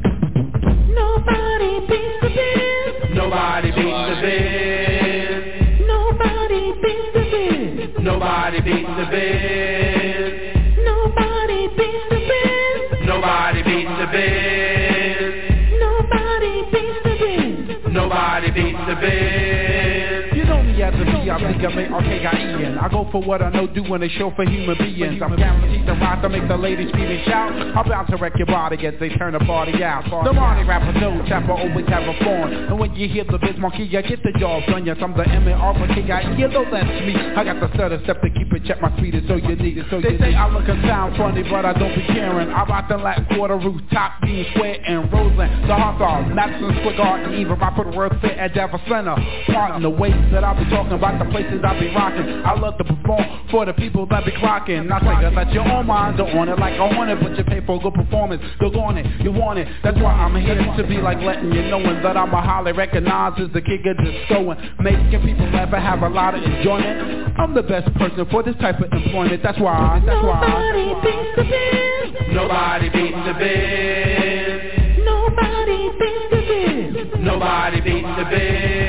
Nobody 0.97 1.79
beats 1.85 2.17
the 2.23 2.29
biz. 2.33 3.15
Nobody 3.15 3.71
beats 3.77 4.09
the 4.09 4.17
biz. 4.25 5.85
Nobody 5.85 6.73
beats 6.81 7.13
the 7.13 7.21
biz. 7.29 8.03
Nobody 8.03 8.61
beats 8.61 8.89
the 8.97 9.05
biz. 9.11 10.26
Me 21.39 21.47
as 21.47 21.55
a 21.55 21.57
B-I-C-M-A-R-K-I-E-N. 21.57 22.77
I 22.77 22.89
go 22.89 23.07
for 23.11 23.21
what 23.21 23.41
I 23.41 23.49
know, 23.49 23.67
doing 23.67 24.03
a 24.03 24.09
show 24.09 24.31
for 24.35 24.45
human 24.45 24.77
beings. 24.77 25.21
I'm 25.21 25.35
guaranteed 25.35 25.85
to 25.85 25.93
rock 25.93 26.21
to 26.21 26.29
make 26.29 26.47
the 26.47 26.57
ladies 26.57 26.89
scream 26.89 27.09
and 27.09 27.25
shout. 27.25 27.51
I'm 27.51 27.85
about 27.85 28.07
to 28.09 28.17
wreck 28.17 28.33
your 28.37 28.47
body 28.47 28.85
as 28.85 28.93
they 28.99 29.09
turn 29.09 29.33
the 29.33 29.39
party 29.39 29.83
out. 29.83 30.05
The 30.23 30.33
Marty 30.33 30.63
rapper 30.67 30.93
knows 30.99 31.27
Chapper 31.27 31.51
always 31.51 31.87
have 31.87 32.03
a 32.03 32.23
form. 32.23 32.53
And 32.53 32.79
when 32.79 32.95
you 32.95 33.07
hear 33.07 33.25
the 33.25 33.37
biz 33.37 33.57
monkey, 33.57 33.83
you 33.83 34.01
get 34.01 34.23
the 34.23 34.33
job 34.39 34.63
done. 34.67 34.85
Yes, 34.85 34.97
I'm 35.01 35.15
the 35.15 35.27
M-A-R-K-I-E. 35.27 36.39
You 36.39 36.47
know 36.47 36.65
that's 36.69 37.05
me. 37.05 37.15
I 37.15 37.43
got 37.43 37.59
the 37.59 37.73
stutter 37.73 37.99
step 38.03 38.21
to 38.67 38.75
keep 38.75 38.79
it 38.79 38.79
check. 38.79 38.81
My 38.81 38.95
speed 38.97 39.15
is 39.15 39.23
so 39.27 39.35
unique. 39.35 39.77
So 39.89 40.01
they 40.01 40.17
say 40.17 40.35
I 40.35 40.49
look 40.49 40.67
and 40.67 40.81
sound 40.83 41.17
funny, 41.17 41.43
but 41.43 41.65
I 41.65 41.73
don't 41.73 41.95
be 41.95 42.05
caring. 42.07 42.49
I 42.49 42.63
rock 42.65 42.89
the 42.89 42.97
Latin 42.97 43.25
quarter 43.35 43.57
rooftop, 43.57 44.21
Bean 44.21 44.45
Square 44.53 44.83
and 44.85 45.11
Roseland. 45.11 45.69
The 45.69 45.75
Hawthorne, 45.75 46.35
Madison 46.35 46.75
Square 46.79 46.97
Garden, 46.97 47.33
even 47.35 47.61
I 47.61 47.69
put 47.75 47.87
a 47.87 47.95
word 47.95 48.17
fit 48.21 48.37
at 48.37 48.53
Java 48.53 48.79
Center. 48.87 49.15
Pardon 49.47 49.81
the 49.81 49.89
ways 49.89 50.15
that 50.31 50.43
I 50.43 50.53
be 50.53 50.69
talking 50.69 50.93
about 50.93 51.19
the 51.19 51.29
places 51.31 51.61
I 51.63 51.79
be 51.79 51.87
rocking. 51.93 52.27
I 52.45 52.53
love 52.59 52.77
to 52.77 52.83
perform 52.83 53.47
for 53.51 53.65
the 53.65 53.73
people 53.73 54.05
that 54.07 54.25
be 54.25 54.31
clocking. 54.31 54.87
Not 54.87 55.01
say 55.01 55.33
that 55.33 55.53
you're 55.53 55.67
on 55.67 55.87
mine, 55.87 56.17
don't 56.17 56.35
want 56.35 56.49
it 56.49 56.59
like 56.59 56.73
I 56.73 56.95
want 56.95 57.09
it, 57.09 57.19
but 57.21 57.37
you 57.37 57.43
pay 57.43 57.65
for 57.65 57.77
a 57.77 57.79
good 57.79 57.93
performance. 57.93 58.41
You're 58.59 58.75
on 58.77 58.97
it, 58.97 59.05
you 59.21 59.31
want 59.31 59.59
it. 59.59 59.67
That's 59.83 59.97
why 59.97 60.13
I'm 60.13 60.35
here 60.41 60.55
to 60.55 60.83
be 60.87 60.97
like 60.97 61.19
letting 61.19 61.51
you 61.51 61.63
knowing 61.69 62.01
that 62.03 62.17
I'm 62.17 62.33
a 62.33 62.41
highly 62.41 62.71
recognized 62.71 63.39
as 63.39 63.51
the 63.53 63.61
king 63.61 63.83
of 63.87 63.97
disco 63.97 64.51
and 64.51 64.59
making 64.79 65.21
people 65.23 65.45
laugh 65.51 65.73
and 65.73 65.83
have 65.83 66.01
a 66.03 66.09
lot 66.09 66.35
of 66.35 66.43
enjoyment. 66.43 67.37
I'm 67.37 67.53
the 67.53 67.63
best 67.63 67.93
person 67.95 68.25
for 68.29 68.43
this 68.43 68.55
type 68.59 68.79
of 68.79 68.91
employment. 68.91 69.41
That's 69.43 69.59
why. 69.59 70.01
That's 70.05 70.23
why. 70.23 70.41
Nobody 70.47 70.93
beats 71.03 71.35
the 71.35 71.43
biz. 71.43 72.33
Nobody 72.33 72.89
beats 72.89 73.17
the 73.25 73.33
biz. 73.39 75.05
Nobody 75.05 75.89
beats 75.99 76.27
the 76.31 76.41
biz. 76.47 77.23
Nobody 77.23 77.81
beats 77.81 78.07
the 78.17 78.25
biz. 78.29 78.86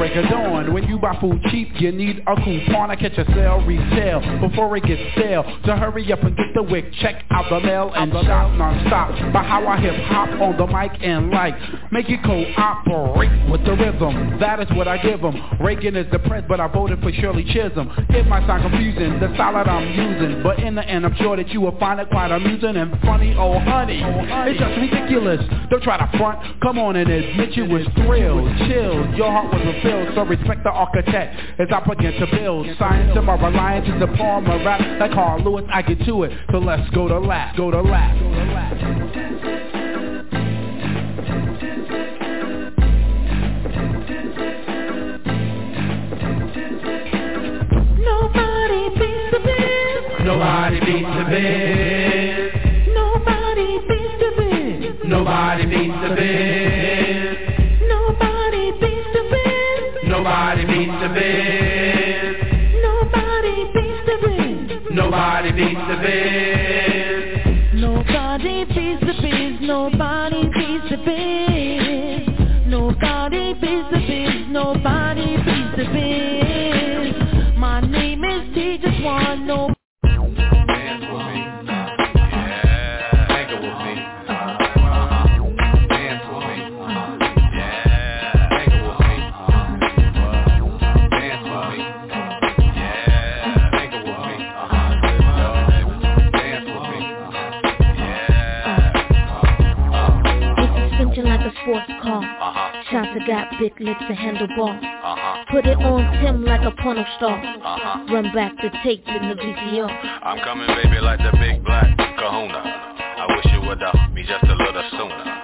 Break 0.00 0.16
of 0.16 0.30
dawn. 0.30 0.72
When 0.72 0.84
you 0.84 0.98
buy 0.98 1.14
food 1.20 1.42
cheap, 1.50 1.68
you 1.78 1.92
need 1.92 2.24
a 2.26 2.34
coupon. 2.42 2.90
I 2.90 2.96
catch 2.96 3.18
a 3.18 3.24
sale 3.34 3.62
retail 3.66 4.20
before 4.40 4.74
it 4.78 4.84
gets 4.84 5.02
stale. 5.12 5.44
So 5.66 5.76
hurry 5.76 6.10
up 6.10 6.22
and 6.22 6.34
get 6.34 6.54
the 6.54 6.62
wick, 6.62 6.86
check 7.02 7.22
out 7.30 7.50
the 7.50 7.60
mail 7.60 7.92
and 7.94 8.10
shop 8.10 8.56
non-stop. 8.56 9.32
By 9.34 9.42
how 9.42 9.66
I 9.66 9.76
hip 9.78 9.94
hop 10.06 10.30
on 10.40 10.56
the 10.56 10.66
mic 10.66 10.92
and 11.02 11.30
like, 11.30 11.54
make 11.92 12.08
it 12.08 12.22
cooperate 12.24 13.50
with 13.50 13.62
the 13.66 13.76
rhythm. 13.76 14.40
That 14.40 14.60
is 14.60 14.68
what 14.74 14.88
I 14.88 14.96
give 14.96 15.20
them. 15.20 15.36
Reagan 15.60 15.96
is 15.96 16.10
the 16.10 16.18
press, 16.20 16.44
but 16.48 16.60
I 16.60 16.68
voted 16.68 17.02
for 17.02 17.12
Shirley 17.12 17.44
Chisholm. 17.44 17.92
It 18.08 18.26
might 18.26 18.46
sound 18.46 18.62
confusing, 18.62 19.20
the 19.20 19.34
style 19.34 19.52
that 19.52 19.68
I'm 19.68 19.84
using, 19.92 20.42
but 20.42 20.60
in 20.60 20.76
the 20.76 20.84
end, 20.88 21.04
I'm 21.04 21.14
sure 21.16 21.36
that 21.36 21.50
you 21.50 21.60
will 21.60 21.78
find 21.78 22.00
it 22.00 22.08
quite 22.08 22.32
amusing 22.32 22.76
and 22.76 22.90
funny. 23.02 23.34
Oh 23.36 23.58
honey, 23.58 24.00
it's 24.02 24.58
just 24.58 24.80
ridiculous. 24.80 25.44
Don't 25.68 25.82
try 25.82 25.98
to 25.98 26.08
front. 26.16 26.40
Come 26.62 26.78
on 26.78 26.96
and 26.96 27.10
admit 27.10 27.54
you 27.54 27.66
was 27.66 27.84
thrilled, 27.96 28.48
chilled. 28.64 29.14
Your 29.14 29.30
heart 29.30 29.52
was 29.52 29.60
fulfilled, 29.60 29.89
skills, 29.90 30.08
so 30.14 30.22
respect 30.24 30.62
the 30.64 30.70
architect 30.70 31.36
as 31.58 31.68
I 31.72 31.80
begin 31.80 32.12
to 32.20 32.26
build. 32.36 32.66
Science 32.78 33.16
and 33.16 33.26
my 33.26 33.34
reliance 33.34 33.88
is 33.88 34.00
the 34.00 34.06
palm 34.16 34.46
rap. 34.46 34.80
Like 35.00 35.12
Carl 35.12 35.42
Lewis, 35.42 35.64
I 35.72 35.82
get 35.82 36.04
to 36.06 36.22
it. 36.24 36.32
So 36.52 36.58
let's 36.58 36.88
go 36.90 37.08
to 37.08 37.18
laugh, 37.18 37.56
go 37.56 37.70
to 37.70 37.80
laugh. 37.80 38.14
Go 38.18 38.34
to 38.34 38.44
laugh. 38.52 38.76
Nobody 50.22 50.80
beats 50.80 51.06
the 51.16 51.24
biz. 51.24 52.94
Nobody 52.94 53.76
beats 53.80 54.20
the 54.20 54.30
biz. 54.38 54.94
Nobody 55.04 55.66
beats 55.66 56.08
the 56.08 56.14
biz. 56.14 57.09
Biz. 65.60 67.20
Nobody 67.74 68.64
beats 68.64 69.00
the 69.00 69.14
biz. 69.22 69.60
Nobody 69.60 70.19
got 103.30 103.46
big 103.60 103.78
lips 103.78 104.02
and 104.08 104.18
handlebar. 104.18 104.74
Uh-huh. 104.82 105.44
Put 105.52 105.64
it 105.64 105.78
on 105.78 106.02
Tim 106.20 106.44
like 106.44 106.62
a 106.62 106.72
porno 106.82 107.04
star. 107.16 107.38
Uh-huh. 107.38 108.12
Run 108.12 108.34
back 108.34 108.56
the 108.56 108.70
tape 108.82 109.06
in 109.06 109.28
the 109.28 109.36
VCR. 109.36 109.86
I'm 110.22 110.42
coming, 110.42 110.66
baby, 110.66 110.98
like 110.98 111.20
the 111.20 111.30
big 111.38 111.62
black 111.64 111.96
kahuna. 112.18 112.58
I 112.58 113.26
wish 113.36 113.46
you 113.54 113.60
would 113.68 113.80
have 113.82 114.12
me 114.12 114.24
just 114.26 114.42
a 114.42 114.54
little 114.54 114.82
sooner. 114.90 115.39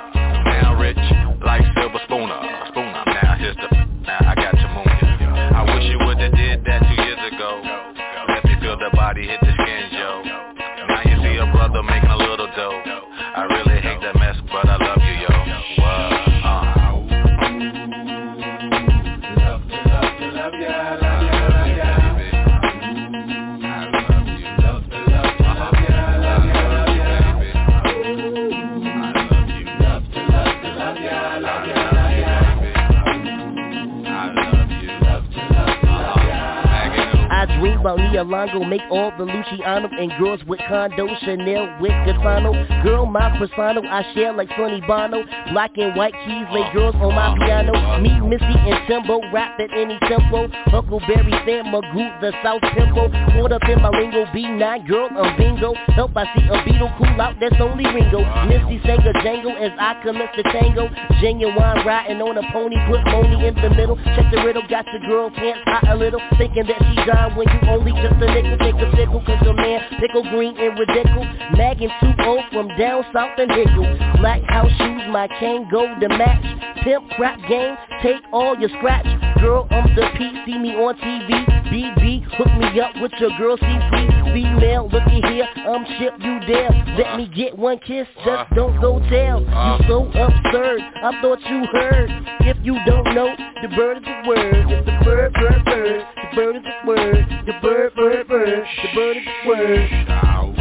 About 37.97 38.27
Longo, 38.27 38.65
make 38.65 38.83
all 38.91 39.13
the 39.17 39.25
Luciano 39.25 39.89
and 39.89 40.13
girls 40.19 40.41
with 40.47 40.61
condo, 40.69 41.09
Chanel 41.25 41.79
with 41.81 41.93
Gasano. 42.05 42.53
Girl, 42.83 43.07
my 43.07 43.37
persona, 43.39 43.81
I 43.83 44.05
share 44.15 44.33
like 44.33 44.49
Sonny 44.57 44.81
Bono. 44.87 45.25
Black 45.53 45.73
and 45.77 45.97
white 45.97 46.15
keys, 46.25 46.47
lay 46.53 46.65
girls 46.73 46.95
on 46.97 47.15
my 47.15 47.37
piano. 47.39 47.73
Me, 48.01 48.21
Missy, 48.21 48.45
and 48.45 48.87
Timbo, 48.87 49.21
rap 49.33 49.59
at 49.61 49.73
any 49.73 49.99
tempo. 50.09 50.49
Huckleberry 50.71 51.33
fan, 51.45 51.73
Magoo, 51.73 52.21
the 52.21 52.33
South 52.43 52.63
Tempo. 52.77 53.09
Caught 53.33 53.53
up 53.53 53.63
in 53.69 53.81
my 53.81 53.91
lingo, 53.91 54.25
B9, 54.27 54.89
girl, 54.89 55.09
I'm 55.17 55.37
bingo. 55.37 55.75
Help, 55.95 56.17
I 56.17 56.25
see 56.37 56.47
a 56.49 56.65
beetle 56.65 56.93
cool 56.99 57.21
out, 57.21 57.37
that's 57.41 57.57
only 57.61 57.85
Ringo. 57.87 58.21
Missy 58.47 58.81
sang 58.85 59.01
a 59.01 59.13
jangle 59.23 59.57
as 59.57 59.73
I 59.79 60.01
commence 60.03 60.31
the 60.37 60.43
tango. 60.45 60.89
Genuine 61.21 61.85
riding 61.87 62.21
on 62.21 62.37
a 62.37 62.45
pony, 62.53 62.77
put 62.89 63.05
money 63.05 63.47
in 63.47 63.55
the 63.55 63.71
middle. 63.71 63.97
Check 63.97 64.31
the 64.33 64.43
riddle, 64.45 64.63
got 64.69 64.87
your 64.93 65.01
girl 65.09 65.31
pants 65.31 65.61
hot 65.67 65.89
a 65.89 65.97
little. 65.97 66.21
Thinking 66.39 66.67
that 66.67 66.79
she 66.79 66.97
dying 67.07 67.37
when 67.37 67.49
you 67.49 67.61
only 67.87 68.03
just 68.03 68.23
a 68.23 68.27
nickel. 68.27 68.59
Take 68.59 68.75
a 68.75 68.97
pickle, 68.97 69.23
cause 69.25 69.43
your 69.43 69.55
man 69.55 69.81
pickle 70.01 70.23
green 70.31 70.57
and 70.59 70.79
ridiculous. 70.79 71.29
Mag 71.57 71.83
and 71.83 71.93
2 72.01 72.17
from 72.53 72.69
down 72.79 73.05
south 73.13 73.39
and 73.39 73.51
Hickle. 73.51 73.87
Black 74.19 74.43
house 74.49 74.71
shoes, 74.79 75.03
my 75.11 75.29
cane 75.39 75.69
go 75.71 75.87
to 76.01 76.09
match. 76.09 76.45
Pimp 76.83 77.09
crap 77.17 77.39
game, 77.49 77.77
take 78.03 78.23
all 78.33 78.57
your 78.59 78.71
scratch. 78.79 79.07
Girl, 79.41 79.67
I'm 79.71 79.95
the 79.95 80.07
P, 80.17 80.43
see 80.47 80.59
me 80.59 80.75
on 80.75 80.97
TV. 80.97 81.31
BB, 81.67 82.25
hook 82.35 82.53
me 82.59 82.81
up 82.81 82.95
with 83.01 83.13
your 83.19 83.31
girl 83.39 83.57
CC. 83.57 84.33
Female, 84.33 84.89
looky 84.89 85.21
here, 85.29 85.49
I'm 85.67 85.85
ship 85.99 86.15
you 86.21 86.41
there. 86.47 86.71
Let 86.97 87.17
me 87.17 87.29
get 87.35 87.57
one 87.57 87.79
kiss, 87.81 88.07
just 88.25 88.51
don't 88.55 88.81
go 88.81 88.99
tell. 89.11 89.41
You 89.41 89.89
so 89.89 90.07
absurd, 90.09 90.81
I 91.03 91.21
thought 91.23 91.41
you 91.49 91.67
heard. 91.73 92.11
If 92.41 92.57
you 92.63 92.79
don't 92.87 93.15
know, 93.15 93.35
the 93.63 93.69
bird 93.75 93.99
is 93.99 94.05
a 94.07 94.29
word. 94.29 94.67
It's 94.71 94.87
the 94.87 95.05
bird, 95.05 95.33
bird, 95.35 95.65
bird. 95.65 96.07
The 96.17 96.37
bird 96.37 96.57
is 96.57 96.63
a 96.65 96.87
word. 96.87 97.27
The 97.47 97.53
bird, 97.63 97.76
word, 97.77 97.93
word, 97.97 98.29
word, 98.29 98.65
the 98.83 98.89
booty 98.95 99.25
word. 99.47 99.91
Love, 100.09 100.55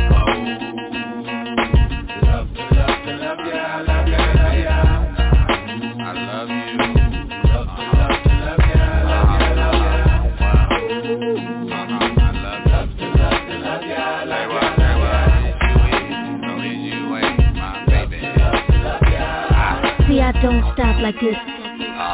love, 2.26 2.98
love, 3.06 3.40
love. 3.40 3.80
I 5.98 6.12
love 6.14 6.50
you. 6.50 6.66
Love, 7.46 7.68
love, 7.78 8.20
love, 8.36 8.60
love, 8.60 8.60
love. 8.68 8.96
See, 20.08 20.20
I 20.22 20.32
don't 20.42 20.64
stop 20.74 20.96
like 21.02 21.20
this 21.20 21.55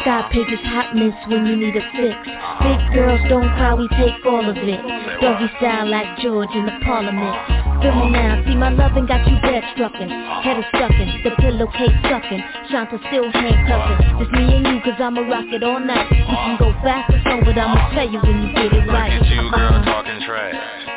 Scott 0.02 0.32
Page's 0.32 0.60
hotness 0.66 1.14
when 1.28 1.46
you 1.46 1.56
need 1.56 1.76
a 1.78 1.86
fix. 1.94 2.18
Big 2.66 2.80
girls 2.94 3.22
don't 3.30 3.48
cry, 3.54 3.74
we 3.76 3.88
take 4.02 4.18
all 4.26 4.42
of 4.50 4.58
it. 4.58 4.82
Doggy 5.22 5.48
style 5.58 5.88
like 5.90 6.18
George 6.20 6.50
in 6.54 6.66
the 6.66 6.74
parliament. 6.84 7.38
Feel 7.82 7.94
me 7.96 8.10
now, 8.12 8.42
see 8.46 8.56
my 8.56 8.70
loving 8.70 9.06
got 9.06 9.26
you 9.30 9.38
bed 9.42 9.64
struckin'. 9.78 10.10
Head 10.42 10.58
is 10.58 10.66
stuckin', 10.74 11.22
the 11.24 11.32
pillowcase 11.38 11.94
suckin'. 12.10 12.42
Shanta 12.70 12.98
still 13.10 13.30
handcuffin'. 13.32 14.20
Just 14.20 14.32
me 14.32 14.56
and 14.58 14.66
you, 14.68 14.82
cause 14.82 14.98
I'ma 15.00 15.22
rock 15.22 15.46
it 15.50 15.64
all 15.64 15.80
night. 15.80 16.10
You 16.12 16.26
can 16.26 16.58
go 16.58 16.74
fast 16.82 17.14
or 17.14 17.22
slow, 17.22 17.42
but 17.46 17.58
I'ma 17.58 17.94
tell 17.94 18.10
you 18.10 18.20
when 18.22 18.42
you 18.42 18.54
get 18.54 18.74
it 18.74 18.88
right. 18.90 19.14
Look 19.14 19.22
at 19.22 19.30
you, 19.30 19.50
girl, 19.52 19.70
Uh-huh. 19.70 19.86
talking 19.86 20.22
trash. 20.26 20.91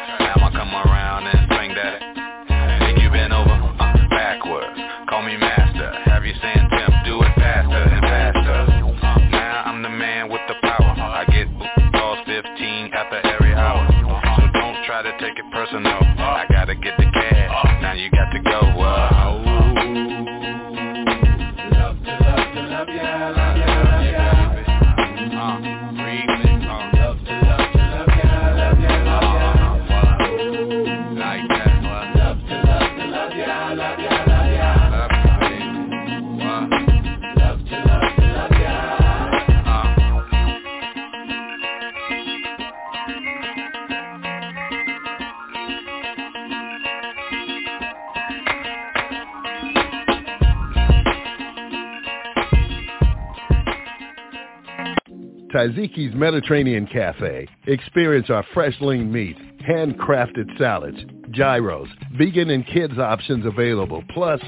Personal. 15.74 16.03
Taziki's 55.64 56.14
Mediterranean 56.14 56.86
Cafe. 56.86 57.48
Experience 57.66 58.28
our 58.28 58.44
fresh 58.52 58.74
lean 58.82 59.10
meats, 59.10 59.40
handcrafted 59.66 60.58
salads, 60.58 60.98
gyros, 61.30 61.88
vegan 62.18 62.50
and 62.50 62.66
kids 62.66 62.98
options 62.98 63.46
available, 63.46 64.04
plus 64.10 64.40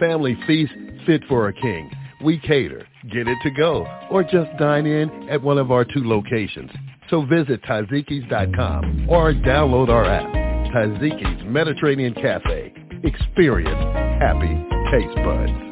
family 0.00 0.34
feast 0.46 0.72
fit 1.04 1.20
for 1.28 1.48
a 1.48 1.52
king. 1.52 1.90
We 2.24 2.38
cater, 2.38 2.86
get 3.12 3.28
it 3.28 3.36
to 3.42 3.50
go, 3.50 3.86
or 4.10 4.22
just 4.22 4.56
dine 4.58 4.86
in 4.86 5.28
at 5.28 5.42
one 5.42 5.58
of 5.58 5.70
our 5.70 5.84
two 5.84 6.08
locations. 6.08 6.70
So 7.10 7.26
visit 7.26 7.62
Tazikis.com 7.64 9.08
or 9.10 9.34
download 9.34 9.90
our 9.90 10.06
app. 10.06 10.32
Taziki's 10.72 11.44
Mediterranean 11.44 12.14
Cafe. 12.14 12.72
Experience 13.04 13.94
happy 14.22 14.54
taste 14.90 15.16
buds. 15.16 15.71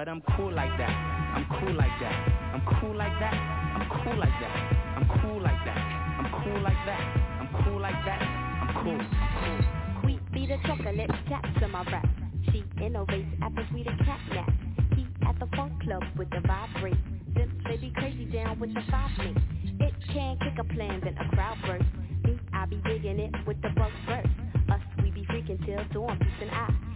But 0.00 0.08
I'm 0.08 0.22
cool 0.34 0.50
like 0.50 0.72
that. 0.78 0.88
I'm 0.88 1.44
cool 1.60 1.74
like 1.74 1.92
that. 2.00 2.16
I'm 2.54 2.62
cool 2.80 2.96
like 2.96 3.12
that. 3.20 3.34
I'm 3.34 3.86
cool 4.00 4.16
like 4.16 4.32
that. 4.40 4.56
I'm 4.96 5.04
cool 5.20 5.42
like 5.42 5.60
that. 5.66 5.76
I'm 5.76 6.30
cool 6.40 6.62
like 6.62 6.86
that. 6.86 7.00
I'm 7.36 7.48
cool 7.62 7.80
like 7.82 8.04
that. 8.06 8.22
I'm 8.62 8.70
cool. 8.80 10.00
Queen 10.00 10.20
be 10.32 10.46
the 10.46 10.56
chocolate 10.66 11.10
caps 11.28 11.48
in 11.62 11.70
my 11.70 11.84
rap. 11.92 12.08
She 12.50 12.64
innovates 12.80 13.28
after 13.42 13.66
sweet 13.70 13.88
and 13.88 13.98
cat 13.98 14.20
nap. 14.32 14.50
He 14.96 15.06
at 15.28 15.38
the 15.38 15.54
funk 15.54 15.82
club 15.82 16.02
with 16.16 16.30
the 16.30 16.40
vibrate. 16.48 16.96
They 17.34 17.76
be 17.76 17.92
crazy 17.94 18.24
down 18.24 18.58
with 18.58 18.72
the 18.72 18.80
five 18.90 19.10
mate. 19.18 19.36
It 19.80 19.92
can 20.14 20.38
kick 20.38 20.56
a 20.58 20.64
plan, 20.64 21.02
then 21.04 21.18
a 21.18 21.28
crowd 21.36 21.58
burst. 21.66 21.84
Me, 22.24 22.38
I 22.54 22.64
be 22.64 22.76
digging 22.88 23.20
it 23.20 23.34
with 23.46 23.60
the 23.60 23.68
bug 23.76 23.92
burst. 24.06 24.32
Us, 24.72 24.80
we 25.02 25.10
be 25.10 25.26
freaking 25.26 25.62
till 25.66 25.84
dawn, 25.92 26.18
peace 26.18 26.40
and 26.40 26.50
I. 26.52 26.89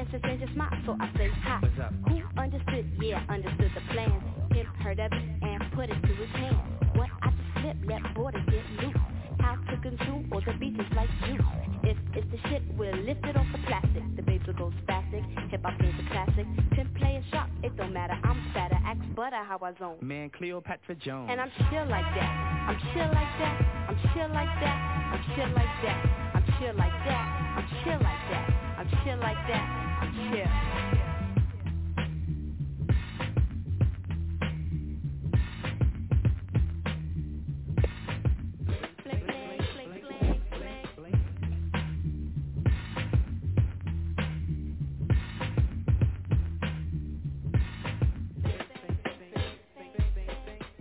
Gets 0.00 0.14
a 0.14 0.28
change 0.28 0.54
smile, 0.54 0.72
so 0.86 0.96
I 0.98 1.12
say 1.18 1.28
hi. 1.44 1.60
Who 2.08 2.22
understood? 2.40 2.90
Yeah, 3.02 3.20
understood 3.28 3.70
the 3.74 3.82
plan. 3.92 4.16
Him 4.50 4.64
heard 4.80 4.98
of 4.98 5.12
it 5.12 5.22
and 5.42 5.60
put 5.74 5.90
it 5.90 6.00
to 6.00 6.14
his 6.16 6.30
hand. 6.40 6.56
What 6.94 7.10
I 7.20 7.28
just 7.28 7.60
slipped, 7.60 7.86
let 7.86 8.14
borders 8.14 8.40
get 8.48 8.64
loose. 8.80 8.96
How 9.40 9.56
to 9.56 9.76
consume 9.76 10.30
all 10.32 10.40
the 10.40 10.54
beaches 10.54 10.86
like 10.96 11.10
juice. 11.28 11.44
If 11.84 11.98
it's 12.16 12.26
the 12.32 12.48
shit, 12.48 12.62
we'll 12.78 12.96
lift 12.96 13.26
it 13.26 13.36
off 13.36 13.44
the 13.52 13.58
plastic. 13.68 14.02
The 14.16 14.22
babes 14.22 14.46
will 14.46 14.54
go 14.54 14.72
spastic. 14.88 15.20
Hip 15.50 15.60
hop 15.62 15.78
is 15.84 15.92
a 15.92 16.10
classic. 16.10 16.46
Pimp 16.70 16.96
play 16.96 17.20
a 17.20 17.30
shot, 17.30 17.50
it 17.62 17.76
don't 17.76 17.92
matter. 17.92 18.16
I'm 18.24 18.40
fatter, 18.54 18.78
axe 18.86 19.04
butter 19.14 19.44
how 19.44 19.58
I 19.60 19.74
zone. 19.78 19.98
Man, 20.00 20.30
Cleopatra 20.30 20.94
Jones. 20.94 21.28
And 21.30 21.42
I'm 21.42 21.50
chill 21.68 21.84
like 21.90 22.08
that. 22.16 22.32
I'm 22.72 22.78
chill 22.94 23.10
like 23.12 23.36
that. 23.36 23.60
I'm 23.86 23.96
chill 24.14 24.32
like 24.32 24.54
that. 24.64 24.80
I'm 25.12 25.20
chill 25.36 25.52
like 25.52 25.76
that. 25.84 26.00
I'm 26.32 26.44
chill 26.56 26.74
like 26.74 27.04
that. 27.04 27.54
I'm 27.58 27.84
chill 27.84 28.00
like 28.00 28.30
that. 28.32 28.69
I'm 28.80 28.88
chill 29.04 29.18
like 29.18 29.36
that. 29.46 30.00
I'm 30.00 30.32
chill. 30.32 30.48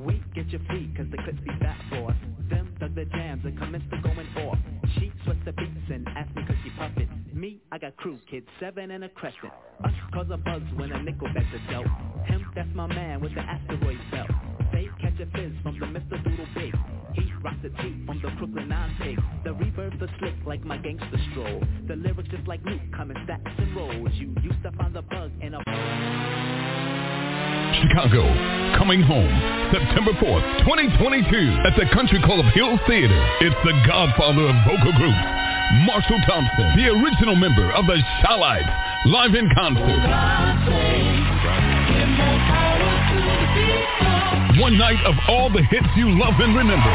We 0.06 0.24
get 0.34 0.48
you 0.48 0.60
free, 0.70 0.94
cause 0.96 1.08
the 1.12 1.18
clips 1.18 1.40
be 1.44 1.52
fat 1.60 1.78
for 1.90 2.12
us. 2.12 2.18
Them 2.50 2.74
dug 2.80 2.96
the 2.96 3.06
jams 3.06 3.44
and 3.46 3.58
commenced 3.58 3.92
to 3.92 3.99
I 7.72 7.78
got 7.78 7.96
crew 7.98 8.18
kids, 8.30 8.48
seven 8.60 8.90
and 8.90 9.04
a 9.04 9.10
crescent. 9.10 9.54
Us 9.84 9.92
cause 10.12 10.26
a 10.32 10.38
buzz 10.38 10.64
when 10.76 10.92
a 10.92 11.04
nickel 11.04 11.28
back 11.36 11.46
the 11.54 11.60
dope. 11.72 11.86
Him, 12.26 12.46
that's 12.56 12.70
my 12.74 12.88
man 12.88 13.22
with 13.22 13.36
the 13.36 13.42
asteroid 13.42 14.00
belt. 14.12 14.30
They 14.74 14.88
catch 15.00 15.20
a 15.20 15.28
fizz 15.38 15.54
from 15.62 15.80
the 15.80 15.86
Mr. 15.86 16.24
Doodle 16.24 16.48
Big. 16.56 16.74
He 17.14 17.32
rocks 17.44 17.58
the 17.62 17.70
tee 17.70 18.04
from 18.08 18.22
the 18.24 18.30
Brooklyn 18.38 18.70
Nine 18.70 18.96
Pig. 19.02 19.20
The 19.44 19.52
reverb 19.52 20.00
the 20.00 20.08
slick 20.18 20.34
like 20.48 20.64
my 20.66 20.78
gangster 20.78 21.20
stroll. 21.32 21.62
The 21.88 21.96
lyrics 21.96 22.30
just 22.30 22.48
like 22.48 22.62
Luke, 22.66 22.82
coming 22.96 23.18
stacks 23.26 23.52
Chicago, 27.78 28.26
coming 28.78 29.02
home 29.02 29.30
September 29.72 30.14
4th, 30.18 30.66
2022 30.66 31.30
at 31.62 31.78
the 31.78 31.86
Country 31.94 32.20
Club 32.26 32.46
Hills 32.54 32.80
Theater. 32.88 33.20
It's 33.42 33.56
the 33.64 33.76
godfather 33.86 34.50
of 34.50 34.56
vocal 34.66 34.94
groups, 34.98 35.24
Marshall 35.86 36.20
Thompson, 36.26 36.74
the 36.76 36.90
original 36.90 37.36
member 37.36 37.72
of 37.74 37.86
the 37.86 38.02
Chi-Lites, 38.26 38.74
live 39.06 39.36
in 39.36 39.48
concert. 39.54 40.02
One 44.60 44.78
night 44.78 45.00
of 45.06 45.16
all 45.30 45.50
the 45.50 45.64
hits 45.70 45.88
you 45.96 46.10
love 46.18 46.34
and 46.40 46.56
remember. 46.58 46.94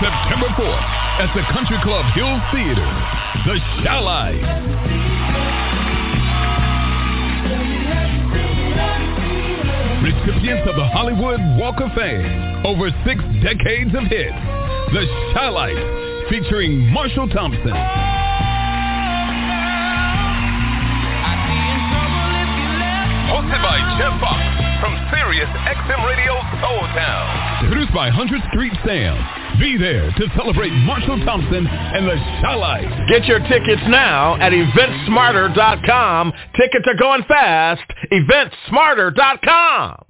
September 0.00 0.48
4th 0.56 0.88
at 1.20 1.30
the 1.34 1.42
Country 1.52 1.76
Club 1.82 2.06
Hills 2.14 2.42
Theater. 2.52 2.88
The 3.44 3.60
Chi-Lites. 3.84 5.07
Recipients 10.08 10.66
of 10.66 10.74
the 10.74 10.88
Hollywood 10.88 11.38
Walk 11.60 11.82
of 11.82 11.92
Fame. 11.92 12.64
Over 12.64 12.88
six 13.04 13.20
decades 13.44 13.94
of 13.94 14.04
hits. 14.08 14.32
The 14.88 15.04
Chi-Lites 15.34 16.30
featuring 16.30 16.80
Marshall 16.88 17.28
Thompson. 17.28 18.07
Hosted 23.28 23.60
by 23.60 23.76
Jeff 24.00 24.16
Fox 24.24 24.40
from 24.80 24.96
Sirius 25.12 25.48
XM 25.48 26.00
Radio 26.06 26.32
Soul 26.64 26.80
Town. 26.96 27.68
Produced 27.68 27.92
by 27.92 28.08
100th 28.08 28.48
Street 28.52 28.72
Sam. 28.86 29.14
Be 29.60 29.76
there 29.76 30.10
to 30.10 30.26
celebrate 30.34 30.70
Marshall 30.70 31.22
Thompson 31.26 31.66
and 31.66 32.06
the 32.06 32.16
Chi-Lites. 32.40 33.10
Get 33.10 33.26
your 33.26 33.40
tickets 33.40 33.82
now 33.88 34.36
at 34.36 34.52
eventsmarter.com. 34.52 36.32
Tickets 36.56 36.86
are 36.86 36.96
going 36.96 37.22
fast. 37.24 37.82
Eventsmarter.com. 38.10 40.04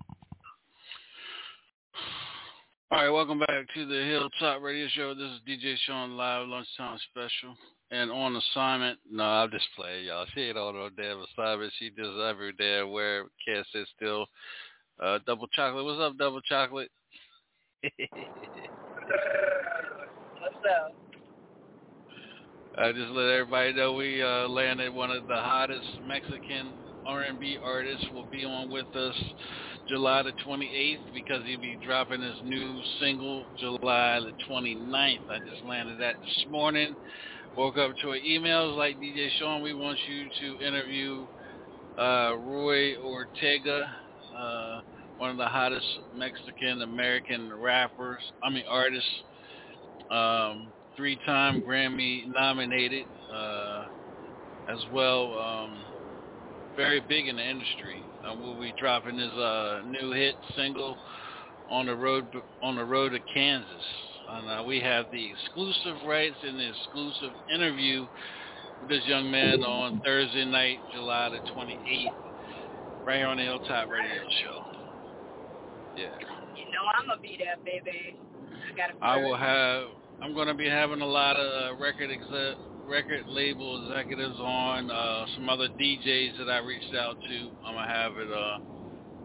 All 2.91 3.03
right, 3.03 3.11
welcome 3.11 3.41
back 3.41 3.67
to 3.75 3.85
the 3.85 4.05
Hilltop 4.05 4.63
Radio 4.63 4.87
Show. 4.89 5.15
This 5.15 5.29
is 5.29 5.41
DJ 5.47 5.75
Shaun 5.87 6.17
Live 6.17 6.47
Lunchtime 6.47 6.99
Special. 7.11 7.57
And 7.91 8.11
on 8.11 8.37
assignment, 8.37 8.99
no, 9.11 9.25
I'll 9.25 9.49
just 9.49 9.67
play 9.75 10.03
y'all. 10.03 10.27
She 10.35 10.43
ain't 10.43 10.59
on 10.59 10.75
no 10.75 10.91
damn 10.91 11.23
assignment. 11.23 11.73
She 11.79 11.89
just 11.89 12.19
every 12.29 12.53
day 12.53 12.83
where 12.83 13.25
can't 13.47 13.67
sit 13.73 13.89
still. 13.97 14.27
Uh, 15.03 15.19
double 15.27 15.47
chocolate. 15.49 15.85
What's 15.85 16.01
up, 16.01 16.19
double 16.19 16.43
chocolate? 16.43 16.91
What's 17.81 17.97
up? 20.69 20.93
I 22.79 22.93
just 22.93 23.11
let 23.11 23.31
everybody 23.31 23.73
know 23.73 23.95
we 23.95 24.23
uh, 24.23 24.47
landed 24.49 24.95
one 24.95 25.11
of 25.11 25.27
the 25.27 25.35
hottest 25.35 25.87
Mexican 26.07 26.75
R&B 27.07 27.59
artists 27.65 28.07
will 28.13 28.27
be 28.31 28.45
on 28.45 28.71
with 28.71 28.87
us 28.95 29.15
July 29.89 30.23
the 30.23 30.33
28th 30.47 30.99
because 31.13 31.45
he'll 31.45 31.61
be 31.61 31.77
dropping 31.83 32.21
his 32.21 32.37
new 32.43 32.81
single 33.01 33.47
July 33.59 34.21
the 34.21 34.33
29th. 34.49 35.23
I 35.29 35.39
just 35.39 35.65
landed 35.65 35.99
that 36.01 36.17
this 36.23 36.45
morning. 36.49 36.95
Woke 37.57 37.77
up 37.79 37.93
to 38.03 38.11
an 38.13 38.21
emails 38.27 38.77
like 38.77 38.97
DJ 38.99 39.29
Shaun, 39.39 39.63
we 39.63 39.75
want 39.75 39.99
you 40.09 40.29
to 40.41 40.65
interview 40.65 41.27
uh, 41.99 42.37
Roy 42.37 42.97
Ortega, 42.97 43.91
uh, 44.37 44.81
one 45.19 45.31
of 45.31 45.37
the 45.37 45.47
hottest 45.47 45.87
Mexican 46.15 46.83
American 46.83 47.53
rappers, 47.53 48.21
I 48.45 48.51
mean 48.51 48.65
artists, 48.69 49.11
um, 50.11 50.69
three-time 50.97 51.63
Grammy 51.63 52.23
nominated, 52.33 53.07
uh, 53.35 53.85
as 54.69 54.79
well, 54.93 55.39
um, 55.39 55.79
very 56.77 57.01
big 57.01 57.27
in 57.27 57.37
the 57.37 57.43
industry. 57.51 58.03
Uh, 58.25 58.35
we'll 58.39 58.61
be 58.61 58.73
dropping 58.79 59.19
his 59.19 59.33
uh, 59.33 59.81
new 59.89 60.13
hit 60.13 60.37
single 60.57 60.97
on 61.71 61.87
the 61.87 61.95
road 61.97 62.27
on 62.63 62.77
the 62.77 62.85
road 62.85 63.11
to 63.11 63.19
Kansas. 63.35 63.85
And 64.31 64.51
uh, 64.51 64.63
we 64.67 64.81
have 64.81 65.07
the 65.11 65.31
exclusive 65.31 66.07
rights 66.07 66.37
and 66.43 66.59
the 66.59 66.69
exclusive 66.69 67.31
interview 67.55 68.07
with 68.81 68.91
this 68.91 69.03
young 69.07 69.31
man 69.31 69.63
on 69.63 70.01
Thursday 70.05 70.45
night, 70.45 70.79
July 70.95 71.31
the 71.31 71.51
28th, 71.51 73.05
right 73.05 73.17
here 73.19 73.27
on 73.27 73.39
the 73.39 73.45
Hilltop 73.45 73.89
Radio 73.89 74.23
Show. 74.45 74.65
Yeah. 75.97 76.11
You 76.57 76.65
know 76.67 76.85
I'm 76.99 77.09
gonna 77.09 77.21
be 77.21 77.39
there, 77.39 77.57
baby. 77.65 78.17
I. 79.03 79.15
I 79.15 79.17
will 79.17 79.37
have. 79.37 79.85
I'm 80.21 80.35
going 80.35 80.49
to 80.49 80.55
be 80.55 80.69
having 80.69 81.01
a 81.01 81.07
lot 81.07 81.37
of 81.37 81.77
uh, 81.77 81.81
record 81.81 82.11
exec, 82.11 82.59
record 82.87 83.27
label 83.29 83.87
executives 83.87 84.39
on, 84.41 84.91
uh, 84.91 85.27
some 85.37 85.49
other 85.49 85.69
DJs 85.69 86.39
that 86.39 86.51
I 86.51 86.59
reached 86.59 86.95
out 86.95 87.21
to. 87.21 87.51
I'm 87.65 87.75
gonna 87.75 87.87
have 87.87 88.13
it 88.17 88.33
uh, 88.33 88.59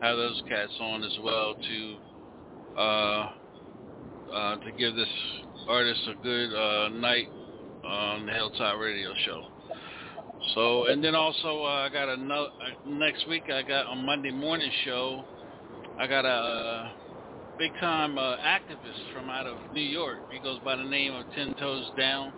have 0.02 0.18
those 0.18 0.42
cats 0.48 0.74
on 0.80 1.04
as 1.04 1.18
well 1.24 1.56
to 1.56 2.80
uh, 2.80 3.32
uh, 4.32 4.56
to 4.58 4.72
give 4.78 4.96
this 4.96 5.08
artist 5.68 6.02
a 6.08 6.24
good 6.24 6.54
uh, 6.54 6.90
night 6.90 7.30
on 7.84 8.26
the 8.26 8.32
Hilltop 8.32 8.80
Radio 8.80 9.14
Show. 9.26 9.44
So, 10.56 10.88
and 10.88 11.04
then 11.04 11.16
also 11.16 11.64
uh, 11.64 11.88
I 11.88 11.90
got 11.90 12.10
another 12.10 12.50
uh, 12.50 12.90
next 12.90 13.28
week. 13.28 13.44
I 13.52 13.62
got 13.62 13.92
a 13.92 13.96
Monday 13.96 14.32
morning 14.32 14.70
show. 14.86 15.24
I 15.98 16.08
got 16.08 16.26
a 16.26 16.92
big 17.58 17.72
time 17.80 18.18
uh, 18.18 18.38
activist 18.38 19.14
from 19.14 19.30
out 19.30 19.48
of 19.48 19.58
New 19.74 19.82
York. 19.82 20.20
He 20.32 20.40
goes 20.40 20.60
by 20.66 20.76
the 20.76 20.84
name 20.84 21.14
of 21.14 21.26
Ten 21.34 21.54
Toes 21.56 21.86
Down. 21.98 22.34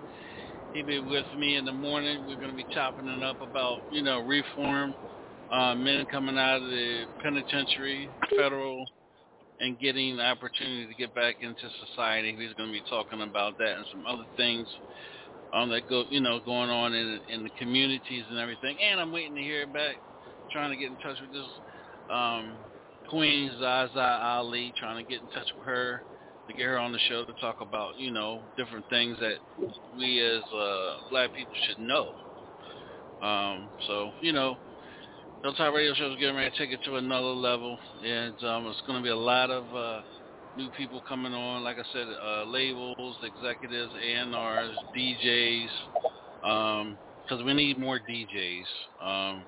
He'll 0.73 0.85
be 0.85 0.99
with 0.99 1.25
me 1.37 1.55
in 1.55 1.65
the 1.65 1.71
morning. 1.71 2.25
We're 2.27 2.35
going 2.35 2.51
to 2.51 2.55
be 2.55 2.65
chopping 2.73 3.07
it 3.07 3.23
up 3.23 3.41
about 3.41 3.81
you 3.91 4.03
know 4.03 4.19
reform, 4.19 4.93
uh, 5.51 5.73
men 5.75 6.05
coming 6.11 6.37
out 6.37 6.61
of 6.61 6.69
the 6.69 7.05
penitentiary, 7.23 8.09
federal, 8.37 8.85
and 9.59 9.79
getting 9.79 10.17
the 10.17 10.23
opportunity 10.23 10.87
to 10.87 10.95
get 10.95 11.13
back 11.13 11.37
into 11.41 11.69
society. 11.87 12.35
He's 12.37 12.53
going 12.53 12.69
to 12.69 12.73
be 12.73 12.83
talking 12.89 13.21
about 13.21 13.57
that 13.57 13.77
and 13.77 13.85
some 13.91 14.05
other 14.05 14.25
things 14.35 14.67
um, 15.53 15.69
that 15.69 15.87
go, 15.87 16.03
you 16.09 16.21
know, 16.21 16.39
going 16.39 16.69
on 16.69 16.93
in 16.93 17.21
in 17.29 17.43
the 17.43 17.49
communities 17.57 18.25
and 18.29 18.39
everything. 18.39 18.77
And 18.81 18.99
I'm 18.99 19.11
waiting 19.11 19.35
to 19.35 19.41
hear 19.41 19.65
back, 19.67 19.97
trying 20.51 20.71
to 20.71 20.77
get 20.77 20.91
in 20.91 20.97
touch 20.97 21.17
with 21.21 21.31
this 21.31 21.47
um, 22.09 22.57
Queen 23.09 23.51
Zaza 23.59 24.19
Ali, 24.23 24.73
trying 24.77 25.03
to 25.03 25.09
get 25.09 25.21
in 25.21 25.27
touch 25.29 25.47
with 25.55 25.65
her 25.65 26.01
to 26.47 26.53
get 26.53 26.65
her 26.65 26.77
on 26.77 26.91
the 26.91 26.99
show 27.07 27.23
to 27.25 27.33
talk 27.33 27.61
about, 27.61 27.97
you 27.97 28.11
know, 28.11 28.41
different 28.57 28.85
things 28.89 29.17
that 29.19 29.37
we 29.97 30.19
as 30.21 30.43
uh, 30.53 30.93
black 31.09 31.33
people 31.33 31.55
should 31.67 31.79
know. 31.79 32.13
Um, 33.21 33.69
so, 33.87 34.11
you 34.21 34.33
know, 34.33 34.57
Hilltop 35.45 35.75
Radio 35.75 35.93
Show 35.93 36.11
is 36.11 36.19
getting 36.19 36.35
ready 36.35 36.49
to 36.49 36.57
take 36.57 36.71
it 36.71 36.83
to 36.85 36.95
another 36.95 37.27
level, 37.27 37.77
and 38.03 38.33
um, 38.45 38.65
it's 38.65 38.81
going 38.87 38.97
to 38.97 39.03
be 39.03 39.11
a 39.11 39.15
lot 39.15 39.51
of 39.51 39.63
uh, 39.75 40.01
new 40.57 40.71
people 40.71 41.03
coming 41.07 41.35
on. 41.35 41.63
Like 41.63 41.77
I 41.77 41.83
said, 41.93 42.07
uh, 42.07 42.45
labels, 42.45 43.15
executives, 43.21 43.93
A&Rs, 43.93 44.75
DJs, 44.97 45.67
because 46.41 47.45
we 47.45 47.53
need 47.53 47.77
more 47.77 47.99
DJs 47.99 48.63
um, 48.99 49.43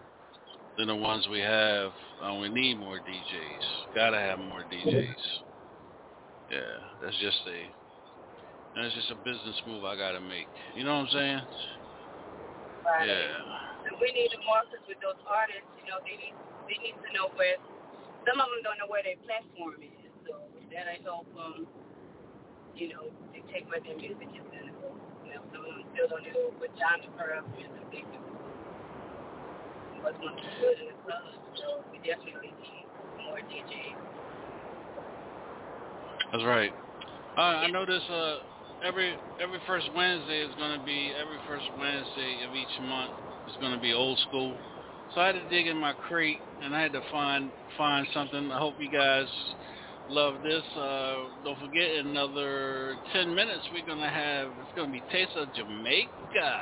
than 0.77 0.89
the 0.89 0.95
ones 0.95 1.27
we 1.31 1.39
have. 1.39 1.89
Uh, 2.23 2.35
we 2.35 2.49
need 2.49 2.79
more 2.79 2.97
DJs. 2.97 3.95
Gotta 3.95 4.17
have 4.17 4.37
more 4.37 4.61
DJs. 4.71 5.15
Yeah, 6.51 6.59
that's 7.01 7.17
just 7.19 7.39
a 7.47 8.79
that's 8.79 8.93
just 8.93 9.09
a 9.09 9.15
business 9.15 9.59
move 9.65 9.83
I 9.83 9.97
gotta 9.97 10.21
make. 10.21 10.45
You 10.75 10.83
know 10.83 10.93
what 10.93 11.07
I'm 11.07 11.11
saying? 11.11 11.41
Right. 12.85 13.07
Yeah. 13.07 13.66
And 13.97 14.05
we 14.05 14.13
need 14.13 14.29
to 14.29 14.37
market 14.45 14.85
with 14.85 15.01
those 15.01 15.17
artists. 15.25 15.65
You 15.81 15.89
know, 15.89 15.97
they 16.05 16.21
need 16.21 16.37
they 16.69 16.77
need 16.77 16.93
to 17.01 17.09
know 17.17 17.33
where. 17.33 17.57
Some 18.29 18.37
of 18.37 18.51
them 18.53 18.61
don't 18.61 18.77
know 18.77 18.91
where 18.91 19.01
their 19.01 19.17
platform 19.25 19.81
is, 19.81 20.11
so 20.27 20.37
that 20.69 20.85
I 20.85 21.01
help 21.01 21.25
them. 21.33 21.65
You 22.77 22.93
know, 22.93 23.09
dictate 23.33 23.65
where 23.73 23.81
their 23.81 23.97
music 23.97 24.29
is 24.29 24.45
go. 24.77 24.93
You 25.25 25.33
know, 25.33 25.41
some 25.49 25.65
of 25.65 25.71
them 25.73 25.85
still 25.97 26.07
don't 26.13 26.29
know 26.29 26.53
what 26.61 26.69
genre 26.77 27.41
of 27.41 27.49
music 27.57 27.85
they 27.89 28.05
do. 28.05 28.21
What's 30.05 30.19
going 30.21 30.37
to 30.37 30.45
be 30.45 30.53
good 30.61 30.77
in 30.77 30.87
the 30.93 30.97
club. 31.01 31.25
So 31.57 31.81
we 31.89 31.97
definitely 32.05 32.53
need 32.61 32.85
more 33.25 33.41
DJs. 33.49 33.97
That's 36.37 36.45
right. 36.45 36.69
Uh, 37.33 37.65
I 37.65 37.85
this. 37.89 38.05
Uh, 38.13 38.45
every 38.85 39.17
every 39.41 39.57
first 39.65 39.89
Wednesday 39.95 40.45
is 40.45 40.53
going 40.61 40.77
to 40.77 40.85
be 40.85 41.09
every 41.17 41.41
first 41.49 41.65
Wednesday 41.79 42.45
of 42.45 42.53
each 42.53 42.77
month 42.85 43.26
is 43.47 43.55
going 43.59 43.73
to 43.73 43.79
be 43.79 43.93
old 43.93 44.19
school. 44.27 44.55
So 45.13 45.21
I 45.21 45.27
had 45.27 45.33
to 45.33 45.49
dig 45.49 45.67
in 45.67 45.77
my 45.77 45.93
crate 45.93 46.39
and 46.61 46.75
I 46.75 46.81
had 46.81 46.91
to 46.93 47.01
find 47.11 47.49
find 47.77 48.05
something. 48.13 48.51
I 48.51 48.59
hope 48.59 48.75
you 48.79 48.91
guys 48.91 49.27
love 50.09 50.35
this. 50.43 50.63
Uh, 50.75 51.15
don't 51.43 51.59
forget, 51.59 51.91
in 51.99 52.07
another 52.07 52.95
ten 53.13 53.33
minutes 53.33 53.61
we're 53.73 53.85
going 53.85 54.01
to 54.01 54.09
have 54.09 54.47
it's 54.61 54.75
going 54.75 54.87
to 54.87 54.93
be 54.93 55.03
Taste 55.11 55.31
of 55.37 55.47
Jamaica. 55.55 56.61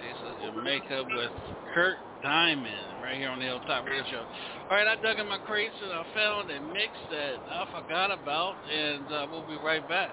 Taste 0.00 0.24
of 0.26 0.54
Jamaica 0.54 1.04
with 1.14 1.30
Kirk 1.74 1.96
Diamond 2.22 3.02
right 3.02 3.16
here 3.16 3.28
on 3.28 3.38
the 3.38 3.44
Hilltop 3.44 3.84
Radio 3.84 4.04
Show. 4.10 4.24
All 4.70 4.76
right, 4.76 4.86
I 4.86 5.00
dug 5.02 5.18
in 5.18 5.28
my 5.28 5.38
crates 5.38 5.74
and 5.82 5.92
I 5.92 6.04
found 6.14 6.50
a 6.50 6.60
mix 6.72 6.92
that 7.10 7.34
I 7.50 7.66
forgot 7.80 8.10
about, 8.10 8.54
and 8.72 9.06
uh, 9.12 9.26
we'll 9.30 9.46
be 9.46 9.56
right 9.62 9.86
back. 9.88 10.12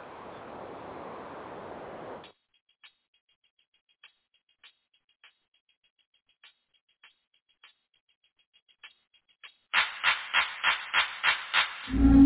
Somebody 11.92 12.19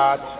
Obrigado. 0.00 0.39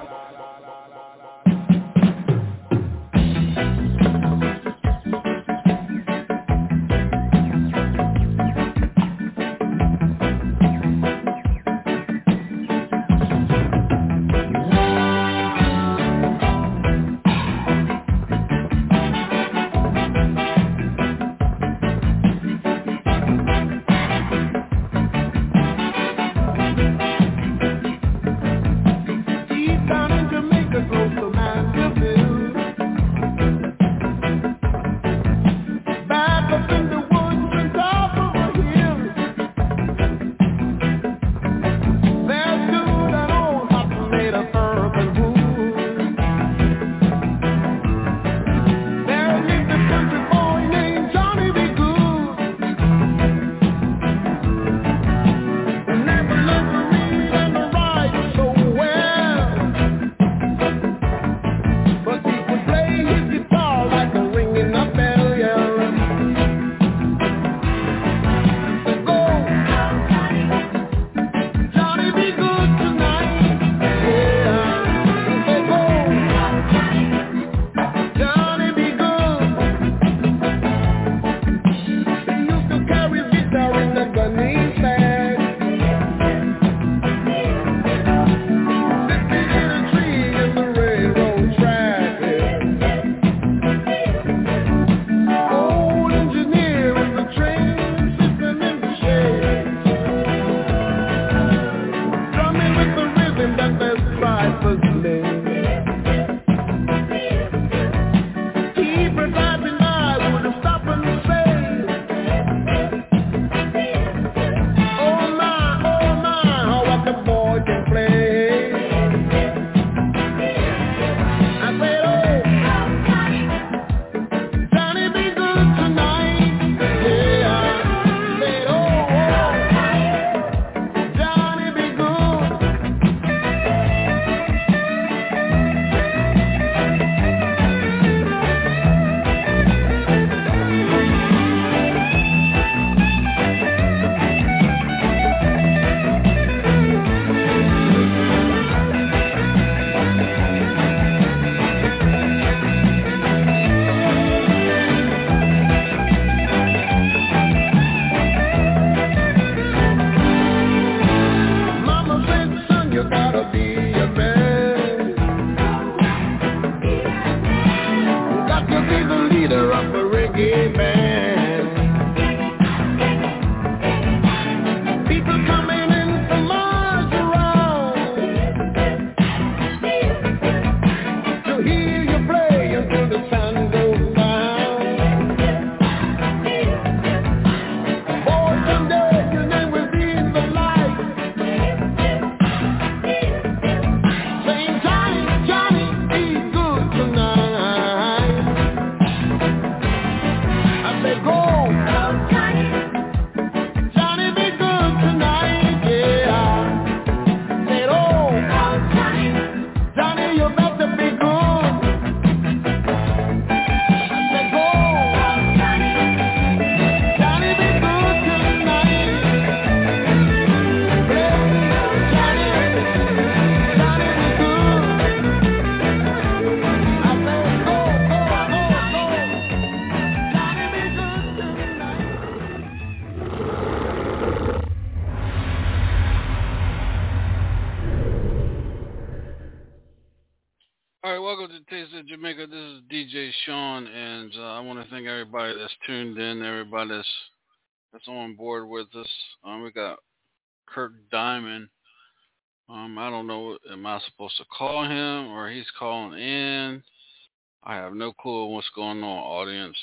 What's 258.61 258.69
going 258.77 259.03
on, 259.03 259.05
audience. 259.05 259.79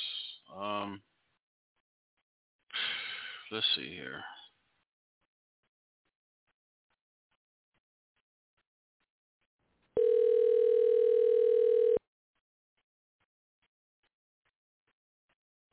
Um, 0.55 1.01
let's 3.51 3.65
see 3.75 3.89
here. 3.89 4.21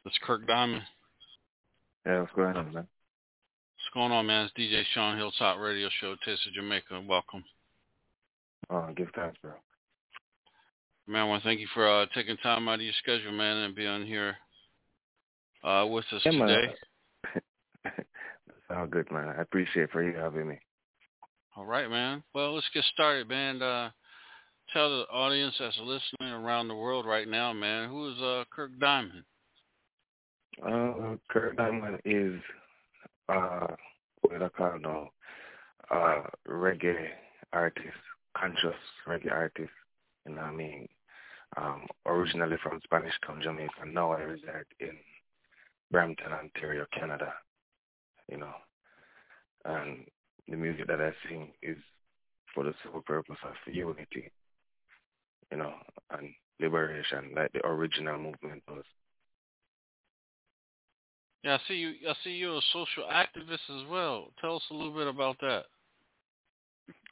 It's 0.07 0.17
Kirk 0.23 0.47
Diamond. 0.47 0.81
Yeah, 2.07 2.21
what's 2.21 2.33
going 2.33 2.57
on, 2.57 2.73
man? 2.73 2.75
What's 2.75 3.93
going 3.93 4.13
on, 4.13 4.25
man? 4.25 4.47
It's 4.47 4.55
DJ 4.59 4.83
Shaun 4.95 5.19
Hilltop 5.19 5.59
Radio 5.59 5.91
Show, 6.01 6.17
Taste 6.25 6.47
of 6.47 6.55
Jamaica. 6.55 7.03
Welcome. 7.07 7.45
Oh, 8.71 8.89
give 8.97 9.09
thanks, 9.15 9.37
bro. 9.43 9.53
Man, 11.07 11.21
I 11.21 11.25
want 11.25 11.43
to 11.43 11.49
thank 11.49 11.61
you 11.61 11.69
for 11.75 11.87
uh, 11.87 12.07
taking 12.15 12.37
time 12.39 12.69
out 12.69 12.77
of 12.77 12.81
your 12.81 12.95
schedule, 13.03 13.33
man, 13.33 13.59
and 13.59 13.75
being 13.75 14.07
here 14.07 14.37
uh, 15.63 15.87
with 15.87 16.05
us 16.13 16.23
today. 16.23 16.73
Sound 18.69 18.91
good, 18.91 19.11
man. 19.13 19.29
I 19.29 19.43
appreciate 19.43 19.91
for 19.91 20.03
you 20.03 20.17
having 20.17 20.49
me. 20.49 20.59
All 21.57 21.67
right, 21.67 21.91
man. 21.91 22.23
Well, 22.35 22.55
let's 22.55 22.67
get 22.73 22.85
started, 22.93 23.29
man. 23.29 23.61
Uh, 23.61 23.91
tell 24.73 24.89
the 24.89 25.05
audience 25.13 25.55
that's 25.59 25.79
listening 25.79 26.33
around 26.33 26.69
the 26.69 26.75
world 26.75 27.05
right 27.05 27.29
now, 27.29 27.53
man, 27.53 27.91
who 27.91 28.11
is 28.11 28.21
uh, 28.23 28.45
Kirk 28.51 28.71
Diamond? 28.81 29.25
Uh, 30.67 31.17
Kirk 31.29 31.57
Diamond 31.59 32.01
is 32.07 32.41
uh, 33.29 33.67
what 34.23 34.43
I 34.43 34.49
call 34.49 34.79
now, 34.81 35.11
uh, 35.91 36.23
reggae 36.49 37.09
artist, 37.53 37.89
conscious 38.37 38.75
reggae 39.07 39.31
artist. 39.31 39.71
You 40.27 40.35
know 40.35 40.41
what 40.41 40.51
I 40.51 40.53
mean? 40.53 40.89
Um, 41.57 41.87
originally 42.07 42.57
from 42.63 42.81
Spanish 42.83 43.15
Town, 43.25 43.41
Jamaica. 43.43 43.87
Now 43.87 44.13
I 44.13 44.21
reside 44.23 44.67
in 44.81 44.97
Brampton, 45.91 46.33
Ontario, 46.33 46.87
Canada. 46.93 47.33
You 48.29 48.39
know, 48.39 48.55
and 49.65 50.07
the 50.49 50.57
music 50.57 50.87
that 50.89 51.01
I 51.01 51.13
sing 51.29 51.53
is 51.63 51.77
for 52.55 52.65
the 52.65 52.75
sole 52.83 53.03
purpose 53.03 53.37
of 53.45 53.73
unity. 53.73 54.31
You 55.53 55.59
know, 55.59 55.75
and 56.11 56.31
liberation, 56.61 57.33
like 57.37 57.53
the 57.53 57.65
original 57.67 58.19
movement 58.19 58.63
was. 58.69 58.85
Yeah, 61.43 61.57
I 61.57 61.69
see 61.69 61.75
you. 61.75 61.93
I 62.09 62.15
see 62.25 62.31
you're 62.31 62.57
a 62.57 62.61
social 62.73 63.05
activist 63.13 63.69
as 63.71 63.89
well. 63.91 64.29
Tell 64.41 64.57
us 64.57 64.63
a 64.71 64.75
little 64.75 64.95
bit 64.95 65.07
about 65.07 65.37
that. 65.41 65.65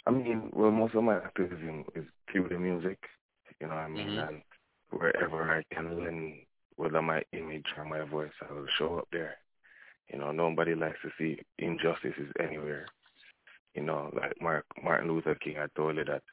I 0.06 0.10
mean, 0.10 0.50
well, 0.52 0.70
most 0.70 0.94
of 0.94 1.04
my 1.04 1.16
activism 1.16 1.84
is 1.94 2.04
through 2.30 2.48
the 2.48 2.58
music. 2.58 2.98
You 3.62 3.68
know 3.68 3.76
what 3.76 3.84
I 3.84 3.88
mean? 3.88 4.08
Mhm. 4.08 4.28
And 4.28 4.42
wherever 4.90 5.48
I 5.56 5.62
can 5.72 6.02
lend, 6.02 6.46
whether 6.74 7.00
my 7.00 7.22
image 7.30 7.72
or 7.76 7.84
my 7.84 8.00
voice, 8.00 8.32
I 8.42 8.52
will 8.52 8.66
show 8.66 8.98
up 8.98 9.08
there. 9.12 9.38
You 10.08 10.18
know, 10.18 10.32
nobody 10.32 10.74
likes 10.74 11.00
to 11.02 11.12
see 11.16 11.40
injustices 11.58 12.32
anywhere. 12.40 12.88
You 13.74 13.82
know, 13.82 14.10
like 14.14 14.34
Mark, 14.42 14.66
Martin 14.82 15.12
Luther 15.12 15.36
King 15.36 15.54
had 15.54 15.72
told 15.76 15.96
you 15.96 16.04
that 16.06 16.24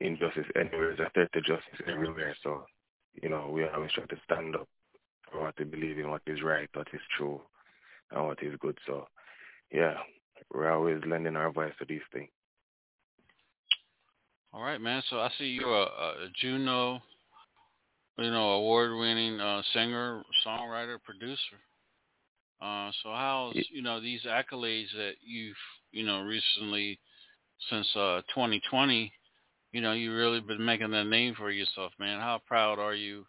injustice 0.00 0.46
anywhere 0.54 0.92
is 0.92 1.00
a 1.00 1.08
threat 1.14 1.32
to 1.32 1.40
justice 1.40 1.80
everywhere. 1.86 2.36
So, 2.42 2.66
you 3.14 3.30
know, 3.30 3.48
we 3.48 3.66
always 3.66 3.92
try 3.92 4.04
to 4.04 4.20
stand 4.24 4.54
up 4.54 4.68
for 5.30 5.40
what 5.40 5.58
we 5.58 5.64
believe 5.64 5.98
in, 5.98 6.10
what 6.10 6.22
is 6.26 6.42
right, 6.42 6.68
what 6.74 6.92
is 6.92 7.00
true, 7.16 7.40
and 8.10 8.26
what 8.26 8.42
is 8.42 8.54
good. 8.60 8.78
So, 8.84 9.08
yeah, 9.70 9.96
we're 10.52 10.70
always 10.70 11.02
lending 11.06 11.36
our 11.36 11.50
voice 11.50 11.74
to 11.78 11.86
these 11.86 12.06
things. 12.12 12.35
All 14.56 14.62
right, 14.62 14.80
man. 14.80 15.02
So 15.10 15.18
I 15.18 15.28
see 15.36 15.44
you're 15.44 15.68
a, 15.68 15.82
a 15.82 16.28
Juno, 16.40 17.02
you 18.16 18.30
know, 18.30 18.52
award-winning 18.52 19.38
uh, 19.38 19.60
singer, 19.74 20.22
songwriter, 20.46 20.96
producer. 21.04 21.58
Uh, 22.62 22.90
so 23.02 23.10
how's 23.10 23.54
you 23.70 23.82
know 23.82 24.00
these 24.00 24.22
accolades 24.22 24.90
that 24.96 25.16
you've 25.22 25.56
you 25.92 26.06
know 26.06 26.22
recently 26.22 26.98
since 27.68 27.86
uh 27.96 28.22
2020, 28.34 29.12
you 29.72 29.80
know 29.82 29.92
you 29.92 30.14
really 30.14 30.40
been 30.40 30.64
making 30.64 30.94
a 30.94 31.04
name 31.04 31.34
for 31.34 31.50
yourself, 31.50 31.92
man. 31.98 32.18
How 32.18 32.40
proud 32.46 32.78
are 32.78 32.94
you 32.94 33.26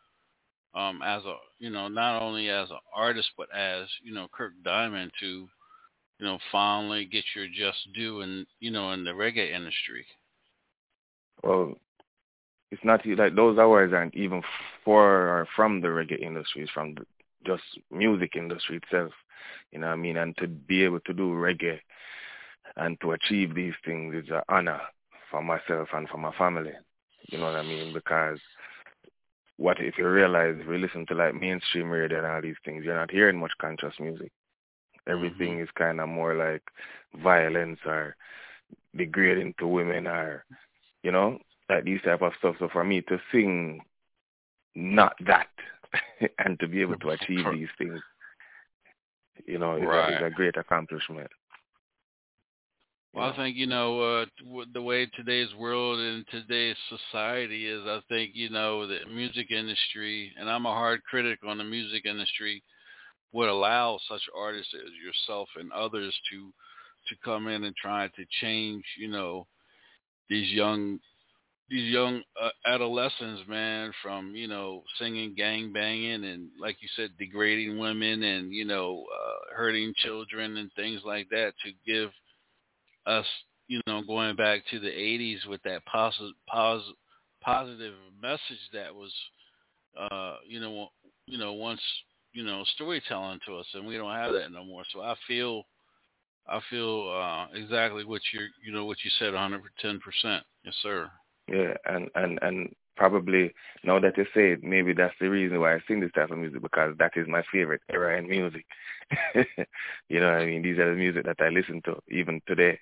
um 0.75 1.01
as 1.03 1.25
a 1.25 1.35
you 1.59 1.69
know 1.69 1.89
not 1.89 2.21
only 2.21 2.47
as 2.47 2.69
an 2.69 2.79
artist 2.95 3.27
but 3.37 3.53
as 3.53 3.89
you 4.01 4.13
know 4.13 4.29
Kirk 4.31 4.53
Diamond 4.63 5.11
to 5.19 5.49
you 6.19 6.25
know 6.25 6.39
finally 6.53 7.03
get 7.03 7.25
your 7.35 7.47
just 7.47 7.79
due 7.93 8.21
in 8.21 8.47
you 8.61 8.71
know 8.71 8.93
in 8.93 9.03
the 9.03 9.11
reggae 9.11 9.53
industry. 9.53 10.05
Well, 11.43 11.75
it's 12.71 12.83
not 12.83 13.05
like 13.05 13.35
those 13.35 13.57
awards 13.57 13.93
aren't 13.93 14.15
even 14.15 14.41
for 14.83 15.03
or 15.03 15.47
from 15.55 15.81
the 15.81 15.87
reggae 15.87 16.19
industry. 16.19 16.63
It's 16.63 16.71
from 16.71 16.95
the, 16.95 17.05
just 17.45 17.63
music 17.91 18.35
industry 18.35 18.77
itself. 18.77 19.11
You 19.71 19.79
know 19.79 19.87
what 19.87 19.93
I 19.93 19.97
mean? 19.97 20.17
And 20.17 20.35
to 20.37 20.47
be 20.47 20.83
able 20.83 20.99
to 21.01 21.13
do 21.13 21.31
reggae 21.31 21.79
and 22.75 22.99
to 23.01 23.11
achieve 23.11 23.55
these 23.55 23.73
things 23.85 24.15
is 24.15 24.29
an 24.29 24.41
honor 24.49 24.81
for 25.31 25.41
myself 25.41 25.89
and 25.93 26.07
for 26.09 26.17
my 26.17 26.33
family. 26.37 26.73
You 27.29 27.37
know 27.37 27.45
what 27.45 27.55
I 27.55 27.63
mean? 27.63 27.93
Because 27.93 28.39
what 29.57 29.79
if 29.79 29.97
you 29.97 30.07
realize 30.07 30.55
if 30.59 30.67
you 30.67 30.77
listen 30.77 31.05
to 31.07 31.15
like 31.15 31.39
mainstream 31.39 31.89
radio 31.89 32.19
and 32.19 32.27
all 32.27 32.41
these 32.41 32.55
things, 32.63 32.83
you're 32.85 32.95
not 32.95 33.11
hearing 33.11 33.39
much 33.39 33.53
conscious 33.59 33.93
music. 33.99 34.31
Everything 35.07 35.53
mm-hmm. 35.53 35.63
is 35.63 35.69
kind 35.77 35.99
of 35.99 36.09
more 36.09 36.35
like 36.35 36.63
violence 37.23 37.79
or 37.85 38.15
degrading 38.95 39.55
to 39.57 39.67
women 39.67 40.05
or 40.05 40.45
you 41.07 41.13
know, 41.13 41.39
like 41.69 41.85
these 41.85 42.01
type 42.01 42.21
of 42.21 42.33
stuff. 42.37 42.55
So 42.59 42.67
for 42.67 42.83
me 42.83 42.99
to 43.03 43.17
sing 43.31 43.79
not 44.75 45.15
that 45.25 45.47
and 46.39 46.59
to 46.59 46.67
be 46.67 46.81
able 46.81 46.97
to 46.97 47.11
achieve 47.11 47.45
these 47.53 47.69
things, 47.77 48.01
you 49.45 49.57
know, 49.57 49.77
is, 49.77 49.83
a, 49.83 50.15
is 50.17 50.33
a 50.33 50.35
great 50.35 50.57
accomplishment. 50.57 51.29
Well, 53.13 53.31
I 53.31 53.35
think 53.37 53.55
you 53.55 53.67
know 53.67 54.01
uh, 54.01 54.25
the 54.73 54.81
way 54.81 55.05
today's 55.15 55.55
world 55.57 55.97
and 55.97 56.25
today's 56.29 56.75
society 56.89 57.67
is. 57.67 57.83
I 57.85 58.01
think 58.09 58.31
you 58.33 58.49
know 58.49 58.85
the 58.85 58.99
music 59.09 59.49
industry, 59.49 60.33
and 60.37 60.49
I'm 60.49 60.65
a 60.65 60.73
hard 60.73 61.01
critic 61.09 61.39
on 61.47 61.57
the 61.57 61.63
music 61.63 62.05
industry, 62.05 62.61
would 63.31 63.47
allow 63.47 63.97
such 64.09 64.21
artists 64.37 64.73
as 64.75 64.91
yourself 65.01 65.47
and 65.55 65.71
others 65.71 66.13
to 66.31 66.51
to 67.07 67.15
come 67.23 67.47
in 67.47 67.63
and 67.63 67.75
try 67.77 68.09
to 68.09 68.25
change. 68.41 68.83
You 68.99 69.07
know, 69.07 69.47
these 70.29 70.51
young 70.51 70.99
these 71.69 71.91
young 71.91 72.21
uh, 72.41 72.49
adolescents, 72.65 73.41
man, 73.47 73.91
from 74.01 74.35
you 74.35 74.47
know 74.47 74.83
singing 74.99 75.33
gang 75.35 75.73
banging 75.73 76.23
and 76.23 76.49
like 76.59 76.77
you 76.81 76.87
said, 76.95 77.11
degrading 77.19 77.77
women 77.77 78.23
and 78.23 78.53
you 78.53 78.65
know 78.65 79.05
uh, 79.13 79.55
hurting 79.55 79.93
children 79.97 80.57
and 80.57 80.71
things 80.75 81.01
like 81.05 81.27
that 81.29 81.53
to 81.65 81.71
give 81.85 82.09
us, 83.05 83.25
you 83.67 83.81
know, 83.87 84.01
going 84.01 84.35
back 84.35 84.61
to 84.71 84.79
the 84.79 84.87
'80s 84.87 85.45
with 85.47 85.61
that 85.63 85.85
positive, 85.85 86.33
pos- 86.49 86.93
positive 87.41 87.93
message 88.21 88.61
that 88.73 88.93
was, 88.93 89.13
uh, 89.99 90.37
you 90.47 90.59
know, 90.59 90.89
you 91.25 91.37
know, 91.37 91.53
once, 91.53 91.81
you 92.33 92.43
know, 92.43 92.63
storytelling 92.75 93.39
to 93.47 93.57
us, 93.57 93.65
and 93.73 93.85
we 93.85 93.97
don't 93.97 94.13
have 94.13 94.33
that 94.33 94.51
no 94.51 94.63
more. 94.63 94.83
So 94.93 95.01
I 95.01 95.15
feel, 95.27 95.63
I 96.49 96.59
feel 96.69 97.09
uh, 97.09 97.47
exactly 97.57 98.03
what 98.05 98.21
you, 98.33 98.41
you 98.65 98.71
know, 98.71 98.85
what 98.85 98.97
you 99.03 99.11
said, 99.19 99.33
110 99.33 99.99
percent. 99.99 100.43
Yes, 100.63 100.75
sir. 100.81 101.09
Yeah, 101.47 101.73
and 101.85 102.09
and 102.15 102.39
and 102.41 102.75
probably 102.95 103.53
now 103.83 103.99
that 103.99 104.17
you 104.17 104.25
say 104.33 104.51
it, 104.53 104.63
maybe 104.63 104.93
that's 104.93 105.13
the 105.19 105.29
reason 105.29 105.59
why 105.59 105.75
I 105.75 105.79
sing 105.87 105.99
this 105.99 106.11
type 106.13 106.31
of 106.31 106.37
music 106.37 106.61
because 106.61 106.95
that 106.99 107.11
is 107.15 107.27
my 107.27 107.43
favorite 107.51 107.81
era 107.89 108.17
in 108.17 108.27
music. 108.27 108.65
you 110.09 110.19
know 110.19 110.31
what 110.31 110.41
I 110.41 110.45
mean? 110.45 110.61
These 110.61 110.77
are 110.79 110.89
the 110.89 110.95
music 110.99 111.25
that 111.25 111.39
I 111.41 111.49
listen 111.49 111.81
to 111.85 111.95
even 112.09 112.41
today. 112.47 112.79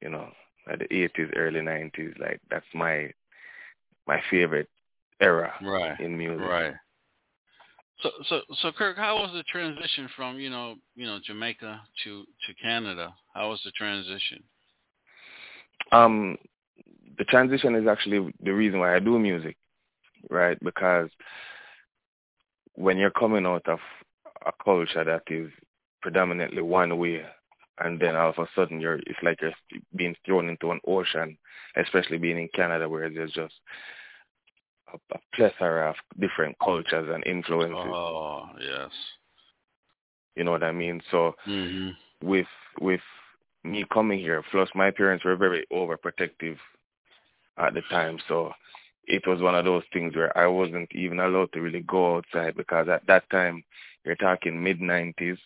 You 0.00 0.10
know, 0.10 0.28
like 0.66 0.80
the 0.80 0.94
eighties, 0.94 1.30
early 1.36 1.62
nineties, 1.62 2.14
like 2.18 2.40
that's 2.50 2.66
my 2.74 3.10
my 4.06 4.20
favorite 4.30 4.68
era 5.20 5.52
Right. 5.62 5.98
in 6.00 6.16
music. 6.16 6.40
Right. 6.40 6.74
So, 8.00 8.10
so, 8.28 8.40
so, 8.60 8.72
Kirk, 8.72 8.96
how 8.96 9.16
was 9.16 9.30
the 9.32 9.44
transition 9.44 10.08
from 10.16 10.38
you 10.38 10.50
know, 10.50 10.74
you 10.96 11.06
know, 11.06 11.18
Jamaica 11.24 11.80
to 12.04 12.22
to 12.22 12.54
Canada? 12.62 13.14
How 13.34 13.50
was 13.50 13.60
the 13.64 13.70
transition? 13.72 14.42
Um, 15.92 16.36
the 17.18 17.24
transition 17.24 17.74
is 17.74 17.86
actually 17.86 18.32
the 18.42 18.52
reason 18.52 18.80
why 18.80 18.94
I 18.94 18.98
do 18.98 19.18
music, 19.18 19.56
right? 20.30 20.58
Because 20.62 21.08
when 22.74 22.98
you're 22.98 23.10
coming 23.10 23.46
out 23.46 23.66
of 23.68 23.78
a 24.46 24.52
culture 24.62 25.04
that 25.04 25.22
is 25.32 25.50
predominantly 26.02 26.62
one 26.62 26.98
way, 26.98 27.24
and 27.78 28.00
then 28.00 28.16
all 28.16 28.30
of 28.30 28.38
a 28.38 28.48
sudden 28.54 28.80
you're 28.80 28.96
it's 29.06 29.22
like 29.22 29.40
you're 29.40 29.52
being 29.94 30.16
thrown 30.26 30.48
into 30.48 30.70
an 30.70 30.80
ocean, 30.86 31.36
especially 31.76 32.18
being 32.18 32.38
in 32.38 32.48
Canada 32.54 32.88
where 32.88 33.08
there's 33.08 33.32
just 33.32 33.54
a, 34.94 35.14
a 35.14 35.18
plethora 35.34 35.90
of 35.90 35.96
different 36.20 36.56
cultures 36.62 37.08
and 37.12 37.26
influences. 37.26 37.76
Oh 37.76 38.48
yes. 38.60 38.90
You 40.36 40.44
know 40.44 40.52
what 40.52 40.64
I 40.64 40.72
mean? 40.72 41.00
So 41.10 41.34
hmm 41.44 41.90
with 42.22 42.46
with 42.80 43.00
me 43.64 43.84
coming 43.92 44.18
here, 44.18 44.42
plus 44.50 44.68
my 44.74 44.90
parents 44.90 45.24
were 45.24 45.36
very 45.36 45.66
overprotective 45.72 46.56
at 47.58 47.74
the 47.74 47.82
time, 47.90 48.18
so 48.28 48.52
it 49.06 49.22
was 49.26 49.40
one 49.40 49.54
of 49.54 49.64
those 49.64 49.82
things 49.92 50.16
where 50.16 50.36
I 50.36 50.46
wasn't 50.46 50.88
even 50.94 51.20
allowed 51.20 51.52
to 51.52 51.60
really 51.60 51.82
go 51.82 52.16
outside 52.16 52.56
because 52.56 52.88
at 52.88 53.06
that 53.06 53.28
time 53.30 53.62
you're 54.04 54.16
talking 54.16 54.62
mid 54.62 54.80
nineties. 54.80 55.38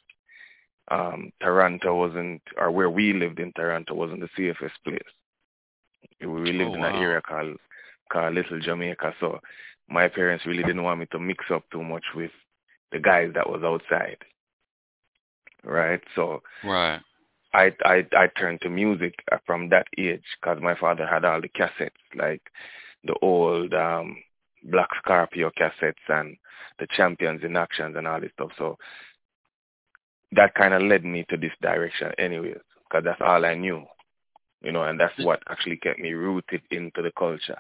Um, 0.91 1.31
Toronto 1.43 1.97
wasn't 1.97 2.41
or 2.57 2.70
where 2.70 2.89
we 2.91 3.12
lived 3.12 3.41
in 3.41 3.53
Toronto 3.53 3.95
wasn't 3.95 4.20
the 4.20 4.29
safest 4.37 4.75
place. 4.85 4.99
We 6.20 6.53
lived 6.53 6.70
Oh, 6.70 6.75
in 6.75 6.85
an 6.85 6.93
wow. 6.93 7.03
area 7.03 7.20
called 7.20 7.57
called 8.09 8.35
Little 8.35 8.60
Jamaica, 8.60 9.14
so 9.20 9.40
my 9.89 10.09
parents 10.09 10.47
really 10.47 10.64
didn't 10.64 10.82
want 10.82 11.01
me 11.01 11.06
to 11.12 11.18
mix 11.18 11.44
up 11.51 11.64
too 11.70 11.82
much 11.82 12.05
with 12.14 12.30
the 12.93 12.98
guys 13.01 13.32
that 13.35 13.48
was 13.48 13.62
outside. 13.64 14.18
Right? 15.64 16.01
So 16.14 16.43
Right. 16.62 17.02
I 17.52 17.74
I 17.85 18.06
I 18.12 18.26
turned 18.39 18.60
to 18.62 18.68
music 18.70 19.14
uh, 19.32 19.39
from 19.47 19.68
that 19.70 19.86
age 19.98 20.24
because 20.40 20.60
my 20.62 20.74
father 20.74 21.06
had 21.06 21.24
all 21.24 21.40
the 21.40 21.48
cassettes, 21.48 22.05
like 22.14 22.43
the 23.05 23.14
old 23.22 23.72
um 23.74 24.16
Black 24.64 24.89
Scorpio 24.98 25.51
cassettes 25.51 26.06
and 26.09 26.36
the 26.78 26.86
Champions 26.97 27.43
in 27.44 27.56
Actions 27.56 27.97
and 27.97 28.06
all 28.06 28.20
this 28.20 28.32
stuff. 28.32 28.51
So 28.59 28.76
that 30.32 30.55
kind 30.55 30.74
of 30.74 30.82
led 30.82 31.05
me 31.05 31.24
to 31.28 31.36
this 31.36 31.52
direction, 31.60 32.12
anyways, 32.18 32.59
because 32.85 33.05
that's 33.05 33.20
all 33.20 33.44
I 33.44 33.55
knew, 33.55 33.85
you 34.62 34.72
know, 34.72 34.82
and 34.85 34.98
that's 35.01 35.18
what 35.22 35.43
actually 35.48 35.76
kept 35.76 35.98
me 36.01 36.12
rooted 36.12 36.62
into 36.70 37.02
the 37.02 37.12
culture 37.18 37.59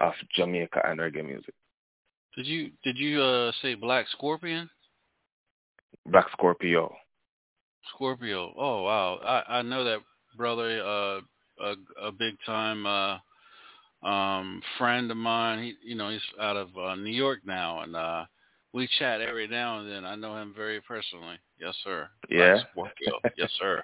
of 0.00 0.12
Jamaica 0.34 0.82
and 0.84 1.00
reggae 1.00 1.24
music. 1.24 1.54
Did 2.36 2.46
you 2.46 2.70
did 2.84 2.96
you 2.96 3.20
uh 3.20 3.52
say 3.62 3.74
Black 3.74 4.06
Scorpion? 4.12 4.70
Black 6.06 6.26
Scorpio. 6.32 6.94
Scorpio. 7.94 8.52
Oh 8.56 8.82
wow. 8.82 9.18
I 9.24 9.58
I 9.58 9.62
know 9.62 9.84
that 9.84 9.98
brother 10.36 10.82
uh 10.82 11.20
a 11.64 11.74
a 12.00 12.12
big 12.12 12.34
time 12.46 12.86
uh 12.86 13.18
um 14.06 14.62
friend 14.78 15.10
of 15.10 15.16
mine. 15.16 15.62
He 15.62 15.90
you 15.90 15.96
know, 15.96 16.10
he's 16.10 16.20
out 16.40 16.56
of 16.56 16.68
uh 16.76 16.94
New 16.94 17.12
York 17.12 17.40
now 17.44 17.80
and 17.80 17.96
uh 17.96 18.24
we 18.72 18.88
chat 18.98 19.20
every 19.20 19.48
now 19.48 19.80
and 19.80 19.90
then. 19.90 20.04
I 20.04 20.14
know 20.14 20.36
him 20.36 20.54
very 20.56 20.80
personally. 20.80 21.36
Yes, 21.58 21.74
sir. 21.82 22.08
Yeah? 22.28 22.58
Black 22.76 22.94
Scorpio. 23.00 23.18
yes, 23.36 23.50
sir. 23.58 23.82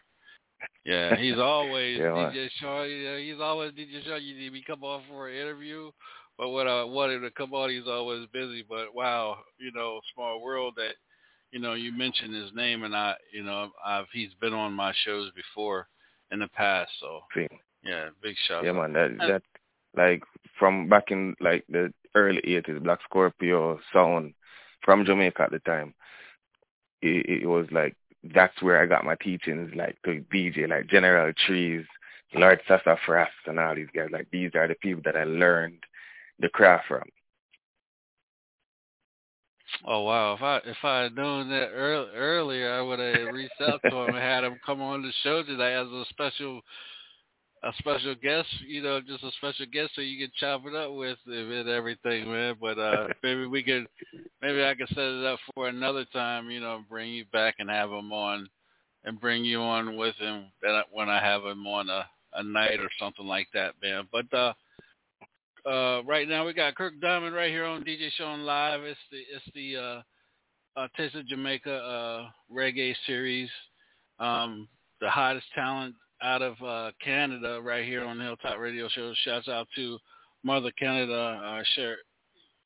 Yeah, 0.84 1.16
he's 1.16 1.38
always 1.38 1.98
Yeah, 1.98 2.12
man. 2.14 2.32
DJ 2.32 2.48
Shaw. 2.60 2.84
You 2.84 3.32
he's 3.32 3.40
always 3.40 3.72
DJ 3.72 4.04
Shaw. 4.04 4.16
You 4.16 4.36
need 4.36 4.52
me 4.52 4.62
come 4.64 4.84
on 4.84 5.02
for 5.08 5.28
an 5.28 5.34
interview, 5.34 5.90
but 6.38 6.50
when 6.50 6.68
I 6.68 6.84
wanted 6.84 7.20
to 7.20 7.30
come 7.32 7.52
on, 7.54 7.70
he's 7.70 7.88
always 7.88 8.26
busy. 8.32 8.64
But 8.68 8.94
wow, 8.94 9.38
you 9.58 9.72
know, 9.72 10.00
small 10.14 10.40
world 10.40 10.74
that 10.76 10.94
you 11.50 11.58
know 11.58 11.74
you 11.74 11.92
mentioned 11.92 12.34
his 12.34 12.52
name, 12.54 12.84
and 12.84 12.94
I, 12.94 13.14
you 13.32 13.42
know, 13.42 13.70
I've 13.84 14.06
he's 14.12 14.32
been 14.40 14.52
on 14.52 14.72
my 14.72 14.92
shows 15.04 15.30
before 15.34 15.88
in 16.30 16.38
the 16.38 16.48
past. 16.48 16.90
So 17.00 17.20
See. 17.34 17.48
yeah, 17.84 18.10
big 18.22 18.36
shout. 18.46 18.64
Yeah, 18.64 18.72
man. 18.72 18.92
That 18.92 19.16
that 19.18 19.42
like 19.96 20.22
from 20.58 20.88
back 20.88 21.10
in 21.10 21.34
like 21.40 21.64
the 21.68 21.92
early 22.14 22.40
eighties, 22.44 22.78
Black 22.80 23.00
Scorpio 23.04 23.80
sound 23.92 24.34
from 24.84 25.04
Jamaica 25.04 25.42
at 25.42 25.50
the 25.50 25.58
time. 25.60 25.94
It, 27.02 27.42
it 27.42 27.46
was 27.46 27.66
like 27.70 27.96
that's 28.34 28.60
where 28.62 28.80
I 28.80 28.86
got 28.86 29.04
my 29.04 29.16
teachings, 29.16 29.72
like 29.74 29.96
to 30.04 30.24
DJ, 30.32 30.68
like 30.68 30.88
General 30.88 31.32
Trees, 31.46 31.84
Lord 32.34 32.60
Sassafras, 32.66 33.28
and 33.46 33.58
all 33.58 33.74
these 33.74 33.88
guys. 33.94 34.08
Like 34.10 34.28
these 34.30 34.50
are 34.54 34.68
the 34.68 34.74
people 34.76 35.02
that 35.04 35.16
I 35.16 35.24
learned 35.24 35.82
the 36.38 36.48
craft 36.48 36.86
from. 36.88 37.02
Oh 39.84 40.02
wow! 40.02 40.34
If 40.34 40.42
I 40.42 40.56
if 40.64 40.84
I 40.84 41.02
had 41.04 41.16
known 41.16 41.48
that 41.50 41.70
earl 41.74 42.08
earlier, 42.14 42.72
I 42.72 42.80
would 42.80 42.98
have 42.98 43.34
reached 43.34 43.60
out 43.60 43.80
to 43.90 43.96
him 43.96 44.08
and 44.08 44.16
had 44.16 44.44
him 44.44 44.58
come 44.64 44.80
on 44.80 45.02
the 45.02 45.12
show 45.22 45.42
today 45.42 45.74
as 45.74 45.86
a 45.88 46.04
special 46.10 46.62
a 47.66 47.72
special 47.78 48.14
guest. 48.14 48.48
You 48.66 48.82
know, 48.82 49.00
just 49.00 49.24
a 49.24 49.30
special 49.38 49.66
guest 49.72 49.92
so 49.94 50.00
you 50.00 50.18
can 50.18 50.32
chop 50.38 50.62
it 50.66 50.74
up 50.74 50.92
with 50.92 51.18
and 51.26 51.68
everything, 51.68 52.30
man. 52.30 52.54
But 52.60 52.78
uh 52.78 53.08
maybe 53.22 53.46
we 53.46 53.62
could 53.62 53.86
maybe 54.40 54.64
I 54.64 54.74
could 54.74 54.88
set 54.88 54.98
it 54.98 55.26
up 55.26 55.38
for 55.54 55.68
another 55.68 56.04
time. 56.12 56.50
You 56.50 56.60
know, 56.60 56.82
bring 56.88 57.12
you 57.12 57.24
back 57.32 57.56
and 57.58 57.68
have 57.68 57.90
him 57.90 58.12
on 58.12 58.48
and 59.04 59.20
bring 59.20 59.44
you 59.44 59.60
on 59.60 59.96
with 59.96 60.14
him 60.16 60.46
when 60.92 61.08
I 61.08 61.20
have 61.20 61.42
him 61.44 61.66
on 61.66 61.90
a 61.90 62.06
a 62.34 62.42
night 62.42 62.80
or 62.80 62.90
something 63.00 63.26
like 63.26 63.48
that, 63.54 63.74
man. 63.82 64.08
But 64.12 64.32
uh 64.32 64.52
uh, 65.66 66.00
right 66.04 66.28
now 66.28 66.46
we 66.46 66.52
got 66.52 66.76
Kirk 66.76 66.94
Diamond 67.00 67.34
right 67.34 67.50
here 67.50 67.64
on 67.64 67.82
DJ 67.82 68.08
Shaun 68.16 68.44
Live. 68.44 68.82
It's 68.82 69.00
the 69.10 69.18
it's 69.18 69.44
the 69.52 69.76
uh, 69.76 70.80
uh, 70.80 70.88
Taste 70.96 71.16
of 71.16 71.26
Jamaica 71.26 71.72
uh, 71.72 72.28
reggae 72.54 72.94
series. 73.04 73.48
Um, 74.20 74.68
the 75.00 75.10
hottest 75.10 75.46
talent 75.56 75.96
out 76.22 76.42
of 76.42 76.54
uh, 76.62 76.90
Canada 77.02 77.60
right 77.62 77.84
here 77.84 78.04
on 78.04 78.18
the 78.18 78.24
Hilltop 78.24 78.58
Radio 78.58 78.88
Show. 78.88 79.12
Shouts 79.24 79.48
out 79.48 79.68
to 79.76 79.98
Mother 80.44 80.70
Canada, 80.78 81.40
uh, 81.44 81.62
Sher- 81.74 81.98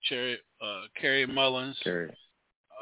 Cherry, 0.05 0.39
uh, 0.63 0.83
Carrie 1.01 1.27
Mullins 1.27 1.77
Carrie. 1.83 2.11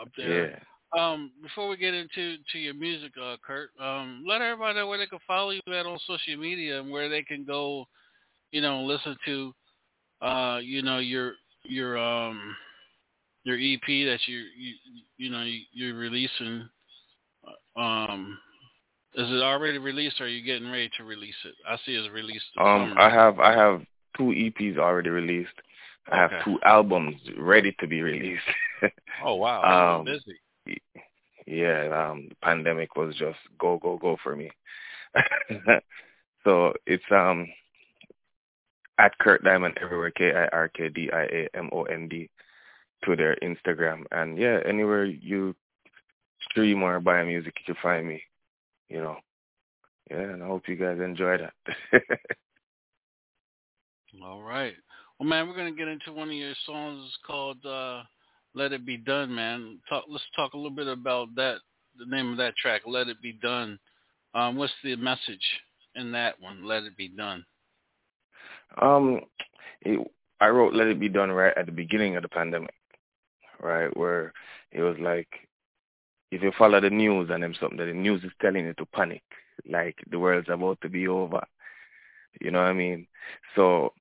up 0.00 0.08
there. 0.16 0.50
Yeah. 0.50 0.58
Um, 0.96 1.32
before 1.42 1.68
we 1.68 1.76
get 1.76 1.92
into 1.92 2.36
to 2.52 2.58
your 2.58 2.74
music, 2.74 3.12
uh, 3.22 3.36
Kirk, 3.46 3.70
um, 3.78 4.24
let 4.26 4.40
everybody 4.40 4.78
know 4.78 4.86
where 4.86 4.98
they 4.98 5.06
can 5.06 5.18
follow 5.26 5.50
you 5.50 5.60
at 5.68 5.84
on 5.84 5.98
social 6.06 6.36
media 6.36 6.80
and 6.80 6.90
where 6.90 7.08
they 7.10 7.22
can 7.22 7.44
go, 7.44 7.84
you 8.52 8.62
know, 8.62 8.82
listen 8.82 9.14
to, 9.26 9.54
uh, 10.22 10.58
you 10.62 10.82
know, 10.82 10.98
your 10.98 11.34
your 11.64 11.98
um 11.98 12.56
your 13.44 13.56
EP 13.56 13.86
that 13.86 14.18
you 14.26 14.38
you 14.56 14.74
you 15.18 15.30
know 15.30 15.42
you, 15.42 15.60
you're 15.72 15.94
releasing. 15.94 16.68
Um, 17.76 18.38
is 19.18 19.28
it 19.30 19.42
already 19.42 19.78
released? 19.78 20.20
or 20.20 20.24
Are 20.24 20.28
you 20.28 20.44
getting 20.44 20.70
ready 20.70 20.88
to 20.96 21.04
release 21.04 21.34
it? 21.44 21.54
I 21.68 21.76
see 21.84 21.94
it's 21.94 22.08
released. 22.12 22.44
Um, 22.56 22.90
summer. 22.90 23.00
I 23.00 23.10
have 23.10 23.40
I 23.40 23.52
have 23.52 23.82
two 24.16 24.24
EPs 24.24 24.78
already 24.78 25.10
released. 25.10 25.50
I 26.10 26.16
have 26.16 26.30
two 26.44 26.58
albums 26.64 27.16
ready 27.36 27.74
to 27.80 27.86
be 27.86 28.02
released. 28.02 28.42
Oh 29.24 29.34
wow, 29.34 29.98
um, 29.98 30.04
busy. 30.04 30.80
yeah, 31.44 31.88
um, 31.90 32.28
the 32.28 32.36
pandemic 32.40 32.94
was 32.94 33.16
just 33.16 33.38
go 33.58 33.76
go 33.82 33.98
go 33.98 34.16
for 34.22 34.36
me. 34.36 34.48
so 36.44 36.72
it's 36.86 37.02
um 37.10 37.48
at 39.00 39.18
Kirk 39.18 39.42
Diamond 39.42 39.76
everywhere, 39.82 40.12
K 40.12 40.30
I 40.32 40.46
R 40.52 40.68
K 40.68 40.88
D 40.88 41.10
I 41.12 41.22
A 41.22 41.48
M 41.54 41.68
O 41.72 41.82
N 41.82 42.08
D, 42.08 42.30
to 43.04 43.16
their 43.16 43.36
Instagram, 43.42 44.04
and 44.12 44.38
yeah, 44.38 44.60
anywhere 44.64 45.04
you 45.04 45.56
stream 46.48 46.84
or 46.84 47.00
buy 47.00 47.24
music, 47.24 47.54
you 47.58 47.74
can 47.74 47.82
find 47.82 48.06
me. 48.06 48.22
You 48.88 49.02
know, 49.02 49.16
yeah, 50.10 50.20
and 50.20 50.42
I 50.42 50.46
hope 50.46 50.68
you 50.68 50.76
guys 50.76 50.98
enjoy 51.00 51.38
that. 51.38 51.52
All 54.22 54.42
right. 54.42 54.74
Well, 55.18 55.28
man, 55.28 55.48
we're 55.48 55.56
gonna 55.56 55.72
get 55.72 55.88
into 55.88 56.12
one 56.12 56.28
of 56.28 56.34
your 56.34 56.54
songs 56.64 57.10
called 57.26 57.64
uh, 57.66 58.02
"Let 58.54 58.72
It 58.72 58.86
Be 58.86 58.96
Done." 58.96 59.34
Man, 59.34 59.78
talk. 59.88 60.04
Let's 60.08 60.24
talk 60.34 60.54
a 60.54 60.56
little 60.56 60.70
bit 60.70 60.86
about 60.86 61.34
that. 61.36 61.58
The 61.98 62.06
name 62.06 62.30
of 62.30 62.38
that 62.38 62.56
track, 62.56 62.82
"Let 62.86 63.08
It 63.08 63.20
Be 63.20 63.32
Done." 63.32 63.78
Um, 64.34 64.56
what's 64.56 64.72
the 64.82 64.96
message 64.96 65.44
in 65.94 66.12
that 66.12 66.40
one? 66.40 66.64
"Let 66.64 66.84
It 66.84 66.96
Be 66.96 67.08
Done." 67.08 67.44
Um, 68.80 69.20
it, 69.82 70.00
I 70.40 70.48
wrote 70.48 70.74
"Let 70.74 70.86
It 70.86 71.00
Be 71.00 71.08
Done" 71.08 71.30
right 71.30 71.56
at 71.56 71.66
the 71.66 71.72
beginning 71.72 72.16
of 72.16 72.22
the 72.22 72.28
pandemic, 72.28 72.74
right 73.60 73.94
where 73.96 74.32
it 74.72 74.82
was 74.82 74.96
like, 75.00 75.28
if 76.30 76.42
you 76.42 76.52
follow 76.56 76.80
the 76.80 76.90
news 76.90 77.30
and 77.30 77.42
them 77.42 77.54
something, 77.58 77.78
the 77.78 77.92
news 77.92 78.22
is 78.24 78.32
telling 78.40 78.66
you 78.66 78.74
to 78.74 78.86
panic, 78.86 79.22
like 79.68 79.96
the 80.10 80.18
world's 80.18 80.48
about 80.48 80.80
to 80.82 80.88
be 80.88 81.08
over. 81.08 81.44
You 82.40 82.50
know 82.50 82.58
what 82.58 82.68
I 82.68 82.74
mean? 82.74 83.06
So 83.56 83.92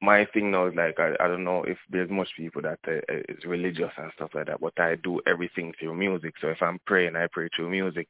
my 0.00 0.26
thing 0.32 0.50
now 0.50 0.66
is 0.66 0.74
like 0.74 0.98
I, 0.98 1.12
I 1.20 1.28
don't 1.28 1.44
know 1.44 1.62
if 1.64 1.78
there's 1.90 2.10
much 2.10 2.28
people 2.36 2.62
that 2.62 2.78
uh, 2.88 3.00
is 3.28 3.44
religious 3.44 3.90
and 3.98 4.10
stuff 4.14 4.30
like 4.34 4.46
that, 4.46 4.60
but 4.60 4.78
I 4.78 4.96
do 4.96 5.20
everything 5.26 5.72
through 5.78 5.94
music. 5.94 6.34
So 6.40 6.48
if 6.48 6.62
I'm 6.62 6.80
praying, 6.86 7.16
I 7.16 7.26
pray 7.30 7.48
through 7.54 7.70
music. 7.70 8.08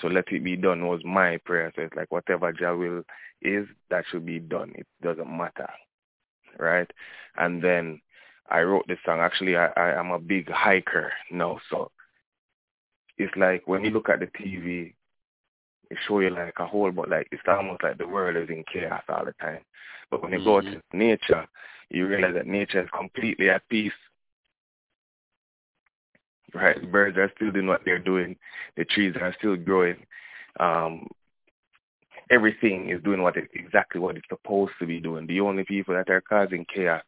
So 0.00 0.06
let 0.06 0.30
it 0.30 0.44
be 0.44 0.56
done 0.56 0.86
was 0.86 1.00
my 1.04 1.38
prayer. 1.38 1.72
So 1.74 1.82
it's 1.82 1.96
like 1.96 2.12
whatever 2.12 2.52
Jah 2.52 2.76
will 2.76 3.02
is, 3.42 3.66
that 3.90 4.04
should 4.10 4.24
be 4.24 4.38
done. 4.38 4.72
It 4.76 4.86
doesn't 5.02 5.28
matter, 5.28 5.68
right? 6.56 6.88
And 7.36 7.60
then 7.60 8.00
I 8.48 8.60
wrote 8.60 8.86
this 8.86 8.98
song. 9.04 9.18
Actually, 9.18 9.56
I, 9.56 9.66
I 9.76 9.98
am 9.98 10.12
a 10.12 10.20
big 10.20 10.48
hiker 10.48 11.12
now, 11.32 11.58
so 11.68 11.90
it's 13.18 13.36
like 13.36 13.66
when 13.66 13.84
you 13.84 13.90
look 13.90 14.08
at 14.08 14.20
the 14.20 14.26
TV, 14.26 14.94
it 15.90 15.98
show 16.06 16.20
you 16.20 16.30
like 16.30 16.54
a 16.58 16.66
whole, 16.66 16.90
but 16.92 17.08
like 17.08 17.28
it's 17.32 17.42
almost 17.48 17.82
like 17.82 17.98
the 17.98 18.08
world 18.08 18.36
is 18.36 18.48
in 18.50 18.64
chaos 18.72 19.02
all 19.08 19.24
the 19.24 19.32
time. 19.40 19.60
But 20.10 20.22
when 20.22 20.32
you 20.32 20.42
go 20.42 20.60
to 20.60 20.82
nature, 20.92 21.46
you 21.90 22.06
realize 22.06 22.34
that 22.34 22.46
nature 22.46 22.82
is 22.82 22.90
completely 22.96 23.50
at 23.50 23.68
peace. 23.68 23.92
Right, 26.54 26.90
birds 26.90 27.16
are 27.18 27.30
still 27.36 27.50
doing 27.52 27.66
what 27.66 27.82
they're 27.84 27.98
doing. 27.98 28.36
The 28.76 28.84
trees 28.84 29.14
are 29.20 29.34
still 29.38 29.56
growing. 29.56 30.06
um, 30.60 31.06
everything 32.30 32.90
is 32.90 33.02
doing 33.02 33.22
what 33.22 33.36
it, 33.36 33.48
exactly 33.54 34.00
what 34.00 34.16
it's 34.16 34.28
supposed 34.28 34.72
to 34.80 34.86
be 34.86 35.00
doing. 35.00 35.26
The 35.26 35.40
only 35.40 35.64
people 35.64 35.94
that 35.94 36.10
are 36.10 36.20
causing 36.22 36.64
chaos 36.72 37.02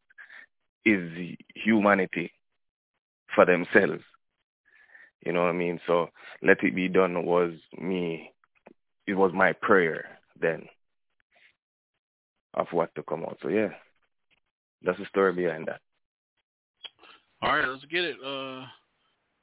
is 0.85 1.37
humanity 1.55 2.33
for 3.35 3.45
themselves. 3.47 4.03
You 5.25 5.33
know 5.33 5.43
what 5.43 5.51
I 5.51 5.53
mean? 5.53 5.81
So 5.87 6.09
let 6.43 6.63
it 6.63 6.75
be 6.75 6.89
done 6.89 7.25
was 7.27 7.53
me. 7.79 8.33
It 9.07 9.15
was 9.15 9.33
my 9.35 9.53
prayer 9.53 10.19
then 10.41 10.67
of 12.55 12.67
what 12.71 12.95
to 12.95 13.03
come 13.03 13.23
out. 13.23 13.39
So 13.43 13.49
yeah, 13.49 13.69
that's 14.83 14.99
the 14.99 15.07
story 15.07 15.33
behind 15.33 15.67
that. 15.69 15.81
All 17.43 17.57
right, 17.57 17.69
let's 17.69 17.85
get 17.87 18.05
it. 18.05 18.17
Uh, 18.25 18.65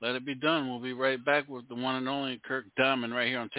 let 0.01 0.15
it 0.15 0.25
be 0.25 0.35
done. 0.35 0.69
We'll 0.69 0.79
be 0.79 0.93
right 0.93 1.23
back 1.23 1.47
with 1.47 1.67
the 1.67 1.75
one 1.75 1.95
and 1.95 2.07
only 2.07 2.39
Kirk 2.43 2.65
Diamond 2.77 3.13
right 3.13 3.27
here 3.27 3.39
on 3.39 3.49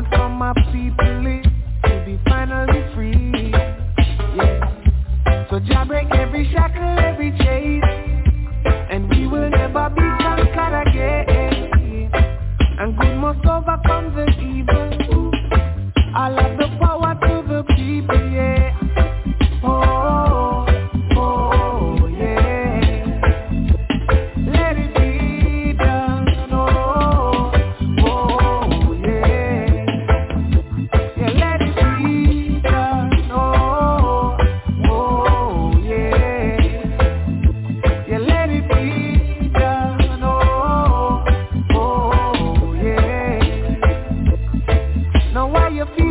want 0.00 0.14
for 0.14 0.28
my 0.28 0.52
people. 0.72 1.09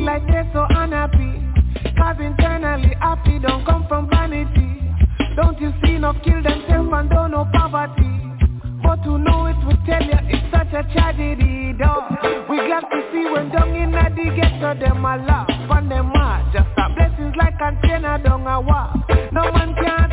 like 0.09 0.25
this 0.25 0.47
so 0.53 0.65
unhappy. 0.69 1.37
Cause 1.93 2.17
internally 2.19 2.95
happy 2.99 3.37
don't 3.37 3.63
come 3.63 3.85
from 3.87 4.09
vanity. 4.09 4.81
Don't 5.35 5.59
you 5.61 5.71
see 5.83 5.99
No 5.99 6.13
kill 6.25 6.41
themselves 6.41 6.89
and 6.97 7.09
don't 7.11 7.29
know 7.29 7.45
poverty. 7.53 8.09
But 8.81 9.03
to 9.05 9.19
know 9.19 9.45
it 9.45 9.59
will 9.67 9.77
tell 9.85 10.01
you 10.01 10.17
it's 10.33 10.49
such 10.49 10.73
a 10.73 10.81
tragedy 10.93 11.77
though 11.77 12.09
We 12.49 12.57
glad 12.65 12.89
to 12.89 12.99
see 13.11 13.25
when 13.29 13.49
down 13.53 13.75
in 13.75 13.91
the 13.91 14.25
ghetto 14.33 14.79
them 14.79 15.05
a 15.05 15.17
laugh 15.17 15.47
and 15.49 15.91
them 15.91 16.11
are 16.15 16.41
just 16.53 16.73
a 16.73 16.85
blessings 16.95 17.35
like 17.37 17.61
antenna 17.61 18.17
down 18.23 18.47
a 18.47 18.61
wall 18.61 18.89
No 19.31 19.51
man 19.51 19.75
can 19.75 20.08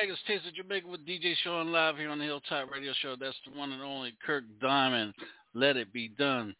Taste 0.00 0.46
of 0.46 0.54
Jamaica's 0.54 0.98
DJ 1.06 1.34
Shaun. 1.44 1.72
Live 1.72 1.98
here 1.98 2.08
on 2.08 2.18
the 2.18 2.24
Hilltop 2.24 2.70
Radio 2.70 2.90
Show. 3.02 3.16
That's 3.20 3.36
the 3.44 3.58
one 3.58 3.70
and 3.70 3.82
only 3.82 4.14
Kirk 4.24 4.44
Diamond. 4.58 5.12
Let 5.52 5.76
it 5.76 5.92
be 5.92 6.08
done. 6.08 6.56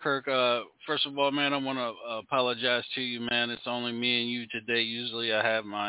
Kirk, 0.00 0.26
uh, 0.26 0.62
first 0.86 1.04
of 1.04 1.18
all, 1.18 1.30
man, 1.30 1.52
I 1.52 1.58
want 1.58 1.76
to 1.76 1.92
apologize 2.16 2.84
to 2.94 3.02
you, 3.02 3.20
man. 3.20 3.50
It's 3.50 3.66
only 3.66 3.92
me 3.92 4.22
and 4.22 4.30
you 4.30 4.46
today. 4.50 4.80
Usually 4.80 5.34
I 5.34 5.46
have 5.46 5.66
my 5.66 5.88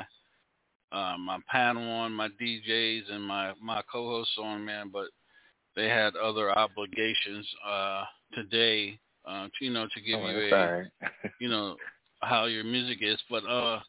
uh, 0.91 1.15
my 1.17 1.37
panel 1.49 1.89
on, 1.89 2.11
my 2.11 2.27
DJs, 2.27 3.09
and 3.09 3.23
my 3.23 3.53
my 3.61 3.81
co-hosts 3.89 4.35
on, 4.37 4.65
man. 4.65 4.89
But 4.91 5.07
they 5.77 5.87
had 5.87 6.17
other 6.17 6.51
obligations 6.51 7.47
uh, 7.65 8.03
today, 8.33 8.99
uh, 9.25 9.45
to, 9.45 9.65
you 9.65 9.71
know, 9.71 9.87
to 9.93 10.01
give 10.01 10.19
Oh, 10.19 10.29
you 10.29 10.53
a, 10.53 10.83
you 11.39 11.47
know, 11.47 11.77
how 12.19 12.43
your 12.45 12.65
music 12.65 12.97
is. 13.01 13.19
But 13.29 13.45
uh, 13.45 13.79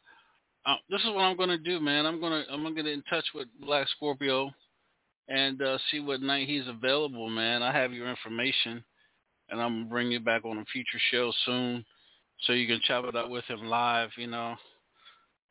uh, 0.65 0.75
this 0.89 1.01
is 1.01 1.07
what 1.07 1.21
I'm 1.21 1.37
gonna 1.37 1.57
do, 1.57 1.79
man. 1.79 2.05
I'm 2.05 2.19
gonna 2.21 2.43
I'm 2.51 2.63
gonna 2.63 2.75
get 2.75 2.87
in 2.87 3.03
touch 3.09 3.25
with 3.33 3.47
Black 3.59 3.87
Scorpio 3.95 4.51
and 5.27 5.61
uh, 5.61 5.77
see 5.89 5.99
what 5.99 6.21
night 6.21 6.47
he's 6.47 6.67
available, 6.67 7.29
man. 7.29 7.63
I 7.63 7.71
have 7.71 7.93
your 7.93 8.09
information, 8.09 8.83
and 9.49 9.61
I'm 9.61 9.79
gonna 9.79 9.89
bring 9.89 10.11
you 10.11 10.19
back 10.19 10.45
on 10.45 10.57
a 10.57 10.65
future 10.65 10.99
show 11.11 11.31
soon, 11.45 11.85
so 12.41 12.53
you 12.53 12.67
can 12.67 12.81
chop 12.83 13.05
it 13.05 13.15
up 13.15 13.29
with 13.29 13.45
him 13.45 13.65
live, 13.65 14.09
you 14.17 14.27
know, 14.27 14.55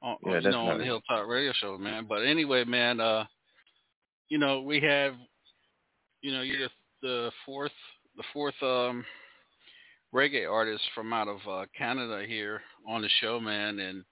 on, 0.02 0.16
Yeah, 0.26 0.40
you 0.40 0.50
know, 0.50 0.68
on 0.68 0.78
the. 0.78 0.84
Hilltop 0.84 1.26
Radio 1.26 1.52
Show, 1.60 1.78
man. 1.78 2.06
But 2.08 2.26
anyway, 2.26 2.64
man, 2.64 3.00
uh, 3.00 3.24
you 4.28 4.38
know, 4.38 4.62
we 4.62 4.80
have, 4.80 5.14
you 6.22 6.32
know, 6.32 6.42
you're 6.42 6.68
the, 6.68 6.70
the 7.02 7.30
fourth, 7.44 7.72
the 8.16 8.24
fourth 8.32 8.54
um, 8.62 9.04
reggae 10.14 10.50
artist 10.50 10.84
from 10.94 11.12
out 11.12 11.28
of 11.28 11.38
uh, 11.48 11.66
Canada 11.76 12.24
here 12.26 12.60
on 12.88 13.02
the 13.02 13.08
show, 13.20 13.40
man, 13.40 13.78
and 13.78 14.04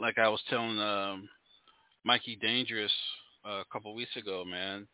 like 0.00 0.18
I 0.18 0.28
was 0.28 0.40
telling 0.48 0.78
um, 0.78 1.28
Mikey 2.04 2.36
Dangerous 2.40 2.92
uh, 3.46 3.60
a 3.60 3.64
couple 3.72 3.94
weeks 3.94 4.16
ago, 4.16 4.44
man, 4.44 4.88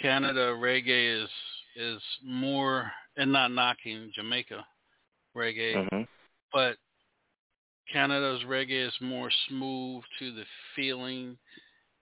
Canada 0.00 0.52
reggae 0.56 1.22
is 1.24 1.30
is 1.76 2.02
more, 2.22 2.90
and 3.16 3.32
not 3.32 3.50
knocking 3.50 4.10
Jamaica 4.14 4.66
reggae, 5.36 5.88
Mhm. 5.88 6.06
but 6.52 6.76
Canada's 7.90 8.42
reggae 8.44 8.86
is 8.86 9.00
more 9.00 9.30
smooth 9.48 10.02
to 10.18 10.32
the 10.32 10.44
feeling, 10.74 11.38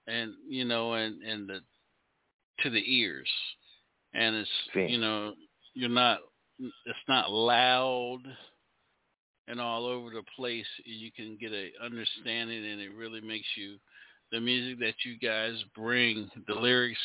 and 0.07 0.35
you 0.49 0.65
know, 0.65 0.95
and 0.95 1.23
and 1.23 1.49
the 1.49 1.61
to 2.61 2.71
the 2.71 2.83
ears, 2.87 3.31
and 4.15 4.37
it's 4.37 4.51
Sí. 4.75 4.91
you 4.91 4.99
know, 4.99 5.35
you're 5.75 5.89
not, 5.89 6.21
it's 6.59 7.09
not 7.09 7.31
loud 7.31 8.21
and 9.49 9.61
all 9.61 9.87
over 9.87 10.11
the 10.11 10.23
place. 10.37 10.67
You 10.85 11.11
can 11.12 11.37
get 11.41 11.53
a 11.53 11.71
understanding, 11.85 12.65
and 12.65 12.81
it 12.81 12.95
really 12.95 13.21
makes 13.21 13.49
you 13.57 13.77
the 14.33 14.41
music 14.41 14.79
that 14.81 14.95
you 15.05 15.19
guys 15.19 15.55
bring, 15.75 16.31
the 16.47 16.55
lyrics. 16.55 16.99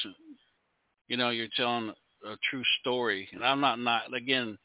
You 1.08 1.18
know, 1.18 1.30
you're 1.30 1.48
telling 1.56 1.94
a 2.26 2.36
true 2.50 2.64
story, 2.82 3.28
and 3.34 3.44
I'm 3.44 3.62
not 3.62 3.80
not 3.80 4.14
again. 4.16 4.58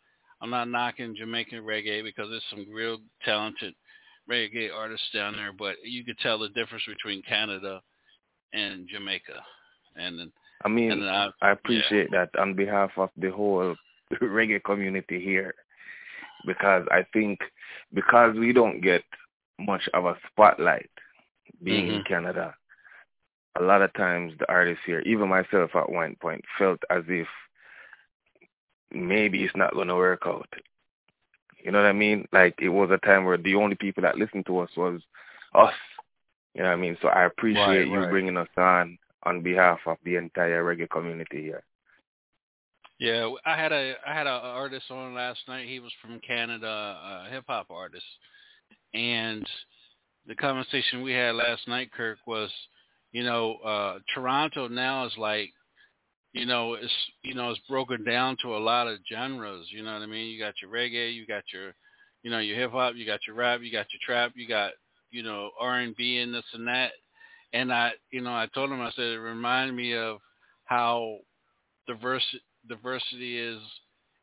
I'm 0.43 0.51
not 0.51 0.69
knocking 0.69 1.15
Jamaican 1.17 1.63
reggae 1.65 2.03
because 2.03 2.29
there's 2.31 2.45
some 2.49 2.67
real 2.73 2.99
talented 3.27 3.75
reggae 4.31 4.71
artists 4.75 5.07
down 5.13 5.37
there, 5.37 5.53
but 5.53 5.77
you 5.85 6.03
could 6.05 6.19
tell 6.19 6.39
the 6.39 6.49
difference 6.51 6.85
between 6.87 7.23
Canada 7.23 7.83
and 8.55 8.89
Jamaica. 8.89 9.35
And 9.97 10.33
I 10.65 10.69
mean, 10.69 10.93
and 10.93 11.05
I, 11.09 11.29
I 11.43 11.51
appreciate 11.51 12.11
that 12.13 12.31
on 12.39 12.55
behalf 12.55 12.91
of 12.97 13.11
the 13.17 13.31
whole 13.31 13.75
reggae 14.23 14.63
community 14.63 15.21
here, 15.21 15.55
because 16.45 16.87
I 16.91 17.05
think 17.13 17.41
because 17.93 18.37
we 18.37 18.53
don't 18.53 18.81
get 18.81 19.03
much 19.59 19.89
of 19.95 20.05
a 20.07 20.17
spotlight 20.29 20.91
being 21.63 21.89
in 21.89 22.01
Mhm. 22.01 22.05
Canada, 22.05 22.55
a 23.59 23.63
lot 23.63 23.83
of 23.83 23.93
times 23.95 24.33
the 24.39 24.49
artists 24.51 24.85
here, 24.85 25.01
even 25.01 25.29
myself 25.29 25.75
at 25.75 25.91
one 25.91 26.17
point, 26.17 26.45
felt 26.59 26.81
as 26.91 27.05
if 27.09 27.27
maybe 28.93 29.45
it's 29.45 29.57
not 29.57 29.75
going 29.75 29.89
to 29.89 29.95
work 29.97 30.23
out. 30.27 30.49
You 31.63 31.71
know 31.73 31.79
what 31.81 31.89
I 31.89 31.93
mean? 31.93 32.27
Like 32.33 32.55
it 32.61 32.69
was 32.69 32.91
a 32.91 32.99
time 33.07 33.25
where 33.25 33.37
the 33.39 33.55
only 33.55 33.77
people 33.77 34.03
that 34.03 34.19
listened 34.19 34.47
to 34.47 34.59
us 34.61 34.71
was 34.77 35.01
us. 35.55 35.75
You 36.55 36.63
know 36.63 36.69
what 36.69 36.75
I 36.75 36.81
mean? 36.81 36.97
So 37.01 37.09
I 37.09 37.25
appreciate 37.25 37.87
Right, 37.87 37.89
you 37.89 38.03
right. 38.03 38.07
bringing 38.07 38.37
us 38.37 38.49
on 38.57 38.99
on 39.25 39.43
behalf 39.43 39.79
of 39.87 39.99
the 40.05 40.17
entire 40.17 40.65
reggae 40.65 40.89
community 40.91 41.43
here. 41.43 41.63
Yeah, 43.01 43.31
I 43.47 43.57
had 43.57 43.73
a 43.73 43.95
I 44.07 44.13
had 44.13 44.27
an 44.27 44.35
artist 44.35 44.91
on 44.91 45.15
last 45.15 45.41
night. 45.49 45.67
He 45.67 45.81
was 45.81 45.93
from 46.03 46.21
Canada, 46.21 46.67
a 47.27 47.31
hip 47.31 47.45
hop 47.49 47.71
artist, 47.71 48.05
and 48.93 49.45
the 50.27 50.35
conversation 50.35 51.01
we 51.03 51.13
had 51.13 51.35
last 51.35 51.67
night, 51.67 51.91
Kirk, 51.93 52.19
was, 52.27 52.51
you 53.13 53.25
know, 53.25 53.55
uh 53.65 54.01
Toronto 54.15 54.69
now 54.69 55.07
is 55.07 55.15
like, 55.17 55.51
you 56.35 56.45
know, 56.45 56.75
it's 56.75 56.93
you 57.23 57.35
know 57.35 57.51
it's 57.51 57.61
broken 57.71 58.05
down 58.05 58.37
to 58.43 58.55
a 58.55 58.59
lot 58.59 58.87
of 58.87 58.99
genres. 59.11 59.67
You 59.71 59.83
know 59.83 59.95
what 59.95 60.03
I 60.03 60.07
mean? 60.07 60.31
You 60.31 60.39
got 60.39 60.61
your 60.61 60.71
reggae, 60.71 61.15
you 61.15 61.27
got 61.27 61.45
your, 61.55 61.75
you 62.23 62.31
know, 62.31 62.41
your 62.41 62.59
hip 62.59 62.73
hop, 62.73 62.97
you 62.97 63.07
got 63.07 63.21
your 63.27 63.35
rap, 63.35 63.61
you 63.63 63.73
got 63.73 63.87
your 63.95 64.01
trap, 64.05 64.33
you 64.37 64.47
got 64.47 64.73
you 65.11 65.23
know 65.23 65.53
R 65.59 65.81
and 65.81 65.97
B 65.97 66.19
and 66.19 66.35
this 66.35 66.45
and 66.53 66.69
that. 66.69 66.93
And 67.55 67.73
I, 67.73 67.93
you 68.11 68.21
know, 68.21 68.33
I 68.33 68.47
told 68.55 68.71
him 68.71 68.83
I 68.83 68.91
said 68.91 69.07
it 69.07 69.19
reminded 69.21 69.75
me 69.75 69.97
of 69.97 70.19
how 70.67 71.17
diverse 71.87 72.25
diversity 72.69 73.39
is 73.39 73.61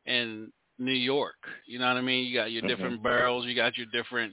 in 0.06 0.52
New 0.78 0.92
York. 0.92 1.36
You 1.66 1.78
know 1.78 1.88
what 1.88 1.96
I 1.96 2.02
mean? 2.02 2.26
You 2.26 2.38
got 2.38 2.52
your 2.52 2.62
different 2.62 3.02
barrels, 3.02 3.46
you 3.46 3.54
got 3.54 3.76
your 3.76 3.86
different 3.92 4.32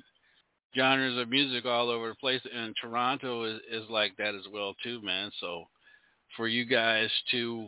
genres 0.75 1.17
of 1.17 1.29
music 1.29 1.65
all 1.65 1.89
over 1.89 2.09
the 2.09 2.15
place, 2.15 2.41
and 2.53 2.75
Toronto 2.79 3.43
is 3.45 3.59
is 3.71 3.89
like 3.89 4.15
that 4.17 4.35
as 4.35 4.45
well 4.51 4.73
too, 4.83 5.01
man. 5.01 5.31
So 5.39 5.65
for 6.35 6.47
you 6.47 6.65
guys 6.65 7.09
to 7.31 7.67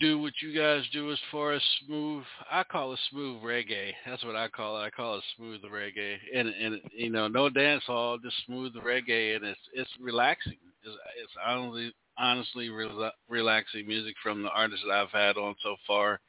do 0.00 0.18
what 0.18 0.32
you 0.42 0.58
guys 0.58 0.82
do 0.92 1.12
as 1.12 1.18
far 1.30 1.52
as 1.52 1.62
smooth 1.84 2.24
I 2.50 2.64
call 2.64 2.92
it 2.94 2.98
smooth 3.10 3.42
reggae. 3.42 3.92
That's 4.06 4.24
what 4.24 4.36
I 4.36 4.48
call 4.48 4.78
it. 4.78 4.84
I 4.84 4.90
call 4.90 5.18
it 5.18 5.24
smooth 5.36 5.60
reggae. 5.62 6.16
And 6.34 6.48
and 6.48 6.80
you 6.96 7.10
know, 7.10 7.28
no 7.28 7.48
dance 7.48 7.84
hall, 7.86 8.18
just 8.18 8.36
smooth 8.46 8.74
reggae 8.74 9.36
and 9.36 9.44
it's 9.44 9.60
it's 9.72 9.90
relaxing. 10.00 10.58
It's 10.84 10.96
it's 11.22 11.32
honestly 11.44 11.92
honestly 12.18 12.68
rela- 12.68 13.10
relaxing 13.28 13.86
music 13.86 14.14
from 14.22 14.42
the 14.42 14.50
artists 14.50 14.84
that 14.86 14.94
I've 14.94 15.10
had 15.10 15.36
on 15.36 15.54
so 15.62 15.76
far 15.86 16.20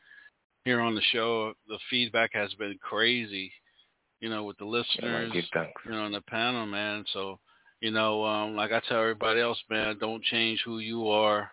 here 0.63 0.81
on 0.81 0.95
the 0.95 1.01
show. 1.11 1.53
The 1.67 1.79
feedback 1.89 2.31
has 2.33 2.53
been 2.55 2.77
crazy, 2.81 3.51
you 4.19 4.29
know, 4.29 4.43
with 4.43 4.57
the 4.57 4.65
listeners, 4.65 5.31
thanks. 5.53 5.81
you 5.85 5.91
know, 5.91 6.03
on 6.03 6.11
the 6.11 6.21
panel, 6.21 6.65
man. 6.65 7.05
So, 7.13 7.39
you 7.81 7.91
know, 7.91 8.25
um, 8.25 8.55
like 8.55 8.71
I 8.71 8.81
tell 8.87 9.01
everybody 9.01 9.39
else, 9.41 9.61
man, 9.69 9.97
don't 9.99 10.23
change 10.23 10.61
who 10.65 10.79
you 10.79 11.07
are 11.09 11.51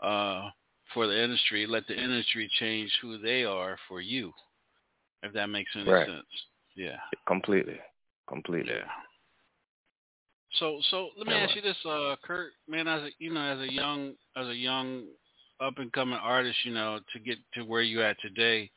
uh, 0.00 0.50
for 0.92 1.06
the 1.06 1.22
industry. 1.24 1.66
Let 1.66 1.86
the 1.86 2.00
industry 2.00 2.50
change 2.58 2.92
who 3.00 3.18
they 3.18 3.44
are 3.44 3.78
for 3.88 4.00
you, 4.00 4.32
if 5.22 5.32
that 5.32 5.48
makes 5.48 5.70
any 5.74 5.90
Right. 5.90 6.06
sense. 6.06 6.26
Yeah. 6.74 6.98
Completely. 7.26 7.78
Completely. 8.28 8.74
Yeah. 8.74 8.90
So 10.58 10.80
so 10.90 11.10
let 11.18 11.26
me 11.26 11.34
ask 11.34 11.54
you 11.54 11.62
this, 11.62 11.76
uh, 11.84 12.16
Kirk, 12.22 12.52
man, 12.68 12.88
as 12.88 13.02
a 13.02 13.10
you 13.18 13.32
know, 13.32 13.40
as 13.40 13.60
a 13.60 13.72
young 13.72 14.14
as 14.36 14.46
a 14.46 14.54
young 14.54 15.04
up 15.60 15.78
and 15.78 15.92
coming 15.92 16.18
artist, 16.22 16.56
you 16.64 16.72
know, 16.72 17.00
to 17.12 17.18
get 17.18 17.38
to 17.54 17.62
where 17.62 17.82
you 17.82 18.02
at 18.02 18.16
today, 18.20 18.70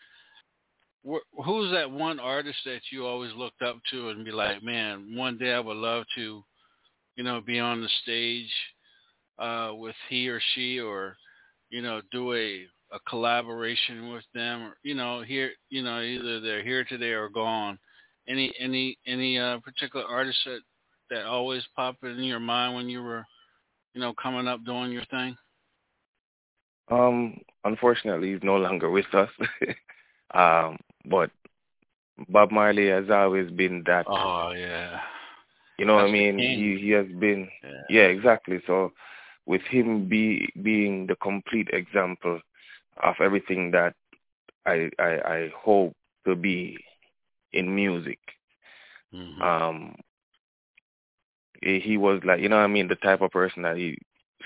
wh- 1.07 1.43
who's 1.45 1.71
that 1.71 1.89
one 1.89 2.19
artist 2.19 2.57
that 2.65 2.81
you 2.91 3.05
always 3.05 3.31
looked 3.35 3.61
up 3.61 3.77
to 3.91 4.09
and 4.09 4.25
be 4.25 4.31
like, 4.31 4.63
man, 4.63 5.15
one 5.15 5.37
day 5.37 5.53
I 5.53 5.59
would 5.59 5.77
love 5.77 6.05
to, 6.15 6.43
you 7.15 7.23
know, 7.23 7.41
be 7.41 7.59
on 7.59 7.81
the 7.81 7.89
stage 8.03 8.51
uh, 9.37 9.71
with 9.73 9.95
he 10.09 10.29
or 10.29 10.41
she, 10.53 10.79
or 10.79 11.15
you 11.69 11.81
know, 11.81 12.01
do 12.11 12.33
a 12.33 12.65
a 12.91 12.99
collaboration 13.07 14.11
with 14.11 14.25
them, 14.33 14.63
or 14.63 14.77
you 14.83 14.95
know, 14.95 15.21
here, 15.21 15.51
you 15.69 15.83
know, 15.83 16.01
either 16.01 16.39
they're 16.39 16.63
here 16.63 16.83
today 16.83 17.11
or 17.11 17.29
gone. 17.29 17.77
Any 18.27 18.53
any 18.59 18.97
any 19.05 19.39
uh, 19.39 19.59
particular 19.59 20.05
artist 20.05 20.39
that 20.45 20.59
that 21.09 21.25
always 21.25 21.65
popped 21.75 22.03
in 22.03 22.23
your 22.23 22.39
mind 22.39 22.75
when 22.75 22.89
you 22.89 23.01
were, 23.03 23.25
you 23.93 24.01
know, 24.01 24.13
coming 24.13 24.47
up 24.47 24.63
doing 24.65 24.91
your 24.91 25.05
thing? 25.05 25.37
Um, 26.89 27.37
unfortunately, 27.63 28.31
he's 28.33 28.43
no 28.43 28.57
longer 28.57 28.89
with 28.91 29.13
us. 29.13 29.29
um, 30.33 30.77
but 31.05 31.31
Bob 32.29 32.51
Marley 32.51 32.87
has 32.89 33.09
always 33.09 33.49
been 33.51 33.83
that. 33.85 34.07
Oh 34.07 34.51
yeah. 34.55 34.99
You 35.77 35.85
know 35.85 35.95
what 35.95 36.05
I 36.05 36.07
mean? 36.11 36.39
He 36.41 36.77
he 36.79 36.89
has 36.91 37.07
been. 37.07 37.49
Yeah. 37.63 37.69
Yeah, 37.89 38.03
exactly. 38.07 38.59
So, 38.67 38.91
with 39.45 39.61
him 39.63 40.07
be 40.07 40.49
being 40.61 41.07
the 41.07 41.15
complete 41.15 41.69
example 41.71 42.39
of 43.03 43.15
everything 43.19 43.71
that 43.71 43.95
I 44.65 44.89
I, 44.99 45.11
I 45.35 45.49
hope 45.55 45.95
to 46.25 46.35
be 46.35 46.83
in 47.53 47.73
music. 47.75 48.19
Mhm. 49.13 49.41
Um, 49.41 49.95
he, 51.61 51.97
was 51.97 52.21
like, 52.23 52.41
you 52.41 52.49
know 52.49 52.57
what 52.57 52.63
I 52.63 52.67
mean, 52.67 52.87
the 52.87 52.95
type 52.95 53.21
of 53.21 53.31
person 53.31 53.63
that 53.63 53.77
he 53.77 53.97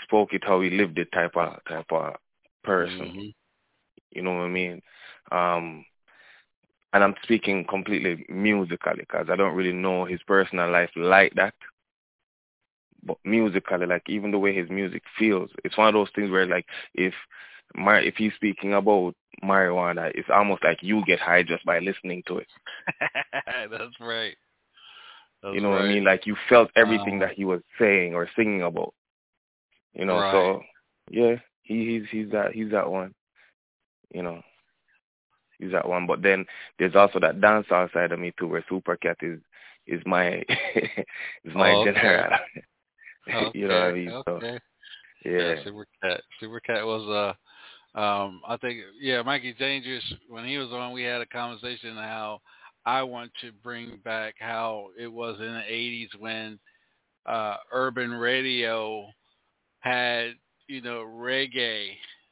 spoke 0.04 0.34
it 0.34 0.44
how 0.44 0.62
he 0.62 0.70
lived 0.70 0.98
it 1.00 1.12
type 1.12 1.36
of 1.36 1.64
type 1.68 1.92
of 1.92 2.16
person. 2.64 3.14
Mhm. 3.14 3.34
You 4.12 4.22
know 4.24 4.34
what 4.34 4.44
I 4.44 4.48
mean? 4.50 4.82
Um, 5.32 5.86
and 6.94 7.04
I'm 7.04 7.16
speaking 7.24 7.66
completely 7.66 8.26
musically 8.30 8.94
because 9.00 9.28
I 9.30 9.36
don't 9.36 9.56
really 9.56 9.74
know 9.74 10.06
his 10.06 10.22
personal 10.24 10.70
life 10.72 10.92
like 10.96 11.34
that. 11.36 11.54
But 13.04 13.18
musically, 13.24 13.86
like 13.86 14.10
even 14.10 14.32
the 14.32 14.40
way 14.40 14.54
his 14.54 14.70
music 14.70 15.04
feels, 15.18 15.50
it's 15.64 15.78
one 15.78 15.88
of 15.88 15.94
those 15.94 16.10
things 16.16 16.30
where 16.32 16.46
like 16.46 16.66
if 16.94 17.14
my 17.76 18.00
if 18.00 18.16
he's 18.16 18.34
speaking 18.36 18.74
about 18.74 19.16
marijuana, 19.44 20.12
it's 20.16 20.30
almost 20.30 20.64
like 20.64 20.82
you 20.82 21.04
get 21.06 21.20
high 21.20 21.44
just 21.44 21.66
by 21.66 21.80
listening 21.80 22.24
to 22.28 22.38
it. 22.40 22.48
That's 23.70 24.00
right. 24.00 24.38
That's 25.44 25.56
you 25.56 25.62
know 25.62 25.72
what 25.72 25.82
I 25.82 25.84
mean? 25.84 26.04
Like 26.06 26.26
you 26.28 26.36
felt 26.50 26.72
everything 26.76 27.20
Wow. 27.20 27.20
that 27.20 27.34
he 27.34 27.46
was 27.46 27.62
saying 27.80 28.16
or 28.16 28.30
singing 28.36 28.64
about. 28.64 28.94
You 29.94 30.06
know, 30.06 30.22
Right. 30.22 30.32
so 30.32 30.62
yeah, 31.12 31.36
he 31.64 31.86
he's 32.00 32.10
he's 32.12 32.32
that 32.32 32.54
he's 32.54 32.72
that 32.72 32.90
one. 32.92 33.14
You 34.14 34.24
know. 34.24 34.42
He's 35.60 35.72
that 35.72 35.88
one. 35.88 36.08
But 36.08 36.22
then 36.22 36.46
there's 36.78 36.96
also 36.96 37.20
that 37.20 37.40
dancehall 37.40 37.92
side 37.94 38.12
of 38.12 38.20
me 38.20 38.34
too 38.38 38.48
where 38.48 38.66
Super 38.70 38.98
Cat 38.98 39.18
is 39.22 39.40
is 39.88 40.02
my 40.06 40.44
is 41.46 41.54
my 41.56 41.76
Oh, 41.76 41.84
general. 41.84 42.38
Okay. 43.28 43.52
you 43.54 43.68
know 43.68 43.76
what 43.76 43.84
I 43.84 43.94
mean? 43.94 44.14
Okay. 44.14 44.26
So 44.26 44.42
yeah. 45.26 45.56
Super 45.64 45.86
Cat. 46.02 46.22
Super 46.40 46.60
Cat 46.60 46.86
was 46.86 47.36
uh 47.96 48.00
um 48.00 48.42
I 48.48 48.58
think 48.58 48.80
yeah, 49.00 49.22
Mikey 49.22 49.54
Dangerous 49.54 50.04
when 50.30 50.46
he 50.46 50.58
was 50.58 50.70
on 50.72 50.94
we 50.94 51.04
had 51.04 51.22
a 51.22 51.26
conversation 51.26 51.96
how 51.96 52.42
I 52.86 53.04
want 53.04 53.32
to 53.42 53.52
bring 53.64 54.00
back 54.04 54.36
how 54.40 54.88
it 55.00 55.08
was 55.08 55.38
in 55.40 55.54
the 55.54 55.64
eighties 55.68 56.10
when 56.20 56.60
uh 57.26 57.58
urban 57.72 58.12
radio 58.12 59.08
had, 59.80 60.34
you 60.68 60.82
know, 60.82 61.04
reggae 61.06 61.90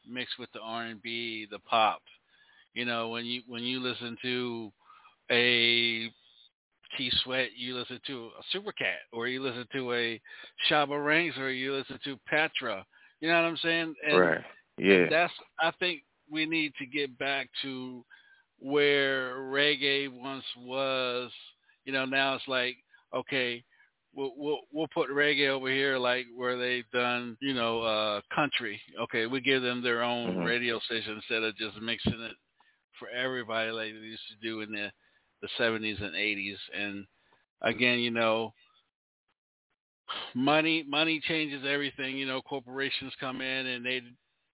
mixed 0.08 0.40
with 0.40 0.52
the 0.54 0.60
R 0.60 0.86
and 0.86 1.02
B, 1.02 1.48
the 1.50 1.60
pop. 1.60 2.02
You 2.74 2.86
know, 2.86 3.10
when 3.10 3.26
you 3.26 3.42
when 3.48 3.64
you 3.64 3.80
listen 3.80 4.18
to 4.22 4.72
a 5.30 6.10
T 6.98 7.12
Sweat, 7.24 7.50
you 7.56 7.76
listen 7.76 8.00
to 8.08 8.26
a 8.38 8.44
Super 8.52 8.72
Cat, 8.72 9.00
or 9.14 9.28
you 9.28 9.42
listen 9.42 9.66
to 9.74 9.94
a 9.94 10.22
Shabba 10.70 11.04
Ranks, 11.04 11.38
or 11.38 11.52
you 11.52 11.74
listen 11.74 12.00
to 12.04 12.18
Patra. 12.28 12.86
You 13.20 13.30
know 13.30 13.36
what 13.36 13.48
I'm 13.48 13.58
saying? 13.58 13.94
And, 14.08 14.20
Right. 14.20 14.42
Yeah. 14.78 15.08
that's 15.10 15.34
I 15.60 15.72
think 15.80 16.02
we 16.30 16.46
need 16.46 16.74
to 16.80 16.86
get 16.86 17.18
back 17.18 17.50
to 17.62 18.04
where 18.62 19.36
reggae 19.36 20.10
once 20.10 20.46
was. 20.58 21.32
You 21.86 21.94
know, 21.94 22.06
now 22.06 22.36
it's 22.36 22.48
like 22.48 22.78
okay, 23.14 23.64
we'll 24.16 24.34
we'll, 24.38 24.60
we'll 24.72 24.88
put 24.94 25.10
reggae 25.10 25.50
over 25.50 25.70
here, 25.70 25.98
like 25.98 26.26
where 26.36 26.58
they've 26.58 26.90
done, 26.94 27.38
you 27.42 27.54
know, 27.54 27.82
uh 27.82 28.22
country. 28.34 28.80
Okay, 29.02 29.26
we 29.26 29.42
give 29.42 29.62
them 29.62 29.82
their 29.82 30.04
own 30.04 30.38
Mhm. 30.38 30.46
radio 30.46 30.80
station 30.82 31.14
instead 31.16 31.44
of 31.44 31.58
just 31.58 31.78
mixing 31.82 32.22
it 32.22 32.36
for 33.00 33.10
everybody 33.10 33.72
like 33.72 33.94
they 33.94 34.00
used 34.00 34.28
to 34.30 34.48
do 34.48 34.62
in 34.62 34.72
the 34.72 34.92
the 35.42 35.50
70s 35.58 36.00
and 36.02 36.16
80s. 36.16 36.58
And 36.74 37.06
again, 37.62 38.00
you 38.00 38.12
know, 38.12 38.54
money 40.36 40.84
money 40.88 41.20
changes 41.28 41.64
everything. 41.68 42.18
You 42.18 42.28
know, 42.28 42.42
corporations 42.42 43.14
come 43.20 43.42
in 43.42 43.66
and 43.68 43.86
they, 43.86 44.02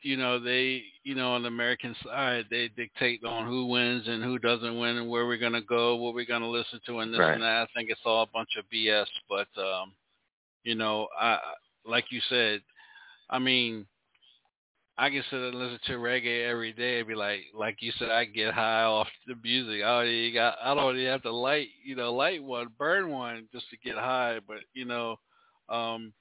you 0.07 0.15
know, 0.15 0.39
they, 0.39 0.84
you 1.03 1.15
know, 1.15 1.34
on 1.34 1.41
the 1.41 1.49
American 1.49 1.93
side, 2.01 2.45
they 2.49 2.69
dictate 2.69 3.25
on 3.25 3.45
who 3.45 3.65
wins 3.65 4.07
and 4.07 4.23
who 4.23 4.39
doesn't 4.39 4.79
win 4.79 4.95
and 4.95 5.09
where 5.09 5.27
we're 5.27 5.38
gonna 5.38 5.61
go, 5.61 5.97
what 5.97 6.13
we're 6.13 6.25
gonna 6.25 6.49
listen 6.49 6.79
to, 6.85 6.99
and 6.99 7.13
this 7.13 7.19
Right. 7.19 7.34
and 7.34 7.43
that. 7.43 7.63
I 7.63 7.67
think 7.75 7.89
it's 7.89 7.99
all 8.05 8.23
a 8.23 8.27
bunch 8.27 8.51
of 8.57 8.63
BS. 8.69 9.07
But 9.27 9.49
um, 9.61 9.91
you 10.63 10.75
know, 10.75 11.09
I 11.19 11.39
like 11.85 12.05
you 12.09 12.21
said, 12.29 12.61
I 13.29 13.39
mean. 13.39 13.85
I 14.99 15.11
can 15.11 15.23
sit 15.29 15.39
and 15.39 15.53
listen 15.53 15.77
to 15.85 15.97
reggae 15.99 16.49
every 16.49 16.73
day 16.73 16.97
and 16.97 17.07
be 17.07 17.13
like, 17.13 17.41
like 17.53 17.77
you 17.81 17.91
said, 17.99 18.09
I 18.09 18.25
get 18.25 18.51
high 18.51 18.81
off 18.81 19.07
the 19.27 19.35
music. 19.43 19.84
I 19.84 20.03
don't 20.03 20.34
got, 20.34 20.57
I 20.59 20.73
don't 20.73 20.97
even 20.97 21.11
have 21.11 21.21
to 21.21 21.31
light, 21.31 21.67
you 21.85 21.95
know, 21.95 22.11
light 22.11 22.43
one, 22.43 22.69
burn 22.79 23.11
one 23.11 23.47
just 23.53 23.69
to 23.69 23.77
get 23.77 23.93
high. 23.93 24.39
But 24.47 24.57
you 24.73 24.85
know, 24.85 25.19
um, 25.69 26.13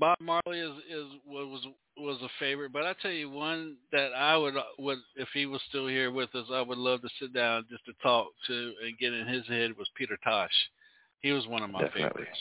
Bob 0.00 0.16
Marley 0.20 0.58
is 0.58 0.72
is 0.90 1.06
was 1.26 1.66
was 1.96 2.18
a 2.22 2.28
favorite. 2.38 2.72
But 2.72 2.84
I 2.84 2.94
tell 3.02 3.10
you 3.10 3.28
one 3.30 3.76
that 3.92 4.12
I 4.14 4.36
would 4.36 4.56
uh, 4.56 4.62
would 4.78 4.98
if 5.16 5.28
he 5.34 5.46
was 5.46 5.60
still 5.68 5.86
here 5.86 6.10
with 6.10 6.34
us, 6.34 6.46
I 6.50 6.62
would 6.62 6.78
love 6.78 7.02
to 7.02 7.08
sit 7.20 7.34
down 7.34 7.66
just 7.70 7.84
to 7.84 7.92
talk 8.02 8.28
to 8.46 8.72
and 8.82 8.98
get 8.98 9.12
in 9.12 9.26
his 9.28 9.46
head 9.46 9.76
was 9.76 9.88
Peter 9.96 10.18
Tosh. 10.24 10.50
He 11.20 11.32
was 11.32 11.46
one 11.46 11.62
of 11.62 11.70
my 11.70 11.80
Definitely. 11.80 12.24
favorites. 12.24 12.38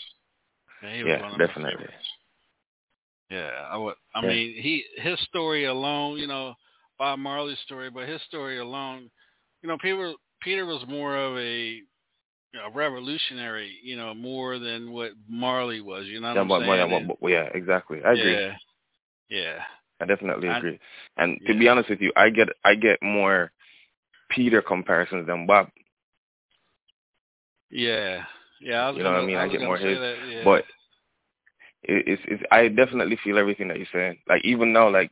Yeah, 0.81 1.03
Yeah, 1.06 1.38
definitely. 1.38 1.86
Yeah, 3.30 3.68
I 3.69 3.77
would. 3.77 3.95
I 4.15 4.22
Yeah. 4.22 4.30
mean, 4.30 4.56
he 4.61 4.86
his 4.98 5.19
story 5.22 5.65
alone, 5.65 6.18
you 6.18 6.27
know, 6.27 6.56
Bob 6.98 7.19
Marley's 7.19 7.60
story, 7.60 7.90
but 7.90 8.07
his 8.07 8.22
story 8.23 8.60
alone, 8.60 9.11
you 9.61 9.68
know, 9.69 9.77
Peter 9.81 10.14
Peter 10.41 10.65
was 10.65 10.84
more 10.88 11.18
of 11.18 11.38
a 11.38 11.81
you 12.53 12.59
know, 12.59 12.69
revolutionary, 12.73 13.71
you 13.84 13.95
know, 13.95 14.13
more 14.13 14.57
than 14.59 14.91
what 14.91 15.11
Marley 15.30 15.81
was. 15.81 16.05
You 16.07 16.19
know 16.19 16.30
what 16.30 16.35
Yeah, 16.35 16.41
I'm 16.41 16.47
but, 16.47 16.59
saying? 16.59 16.67
but, 16.69 16.73
yeah, 16.76 16.97
And- 16.97 17.07
but, 17.07 17.17
but, 17.21 17.27
yeah, 17.27 17.49
exactly. 17.53 18.03
I 18.03 18.13
agree. 18.13 18.34
Yeah, 18.34 18.55
yeah, 19.30 19.63
I 19.99 20.05
definitely 20.05 20.49
I- 20.49 20.57
agree. 20.57 20.80
And 21.17 21.39
to 21.47 21.53
be 21.57 21.67
honest 21.67 21.89
with 21.89 22.01
you, 22.01 22.11
I 22.15 22.30
get 22.30 22.49
I 22.63 22.76
get 22.76 23.01
more 23.01 23.51
Peter 24.30 24.61
comparisons 24.61 25.27
than 25.27 25.45
Bob. 25.45 25.69
yeah, 27.69 28.23
yeah. 28.61 28.85
I 28.85 28.89
was 28.89 28.97
You 28.97 29.03
know 29.03 29.11
what 29.11 29.21
I 29.21 29.26
mean? 29.26 29.38
I, 29.38 29.45
was 29.45 29.51
get 29.53 29.61
more 29.61 29.77
his, 29.77 29.99
that, 29.99 30.15
yeah. 30.27 30.43
but 30.43 30.65
it, 31.84 32.07
it's 32.07 32.21
it's 32.27 32.43
I 32.51 32.67
definitely 32.69 33.17
feel 33.23 33.38
everything 33.38 33.67
that 33.69 33.77
you're 33.77 33.88
saying. 33.93 34.17
Like 34.27 34.43
even 34.43 34.73
now, 34.73 34.89
like 34.89 35.11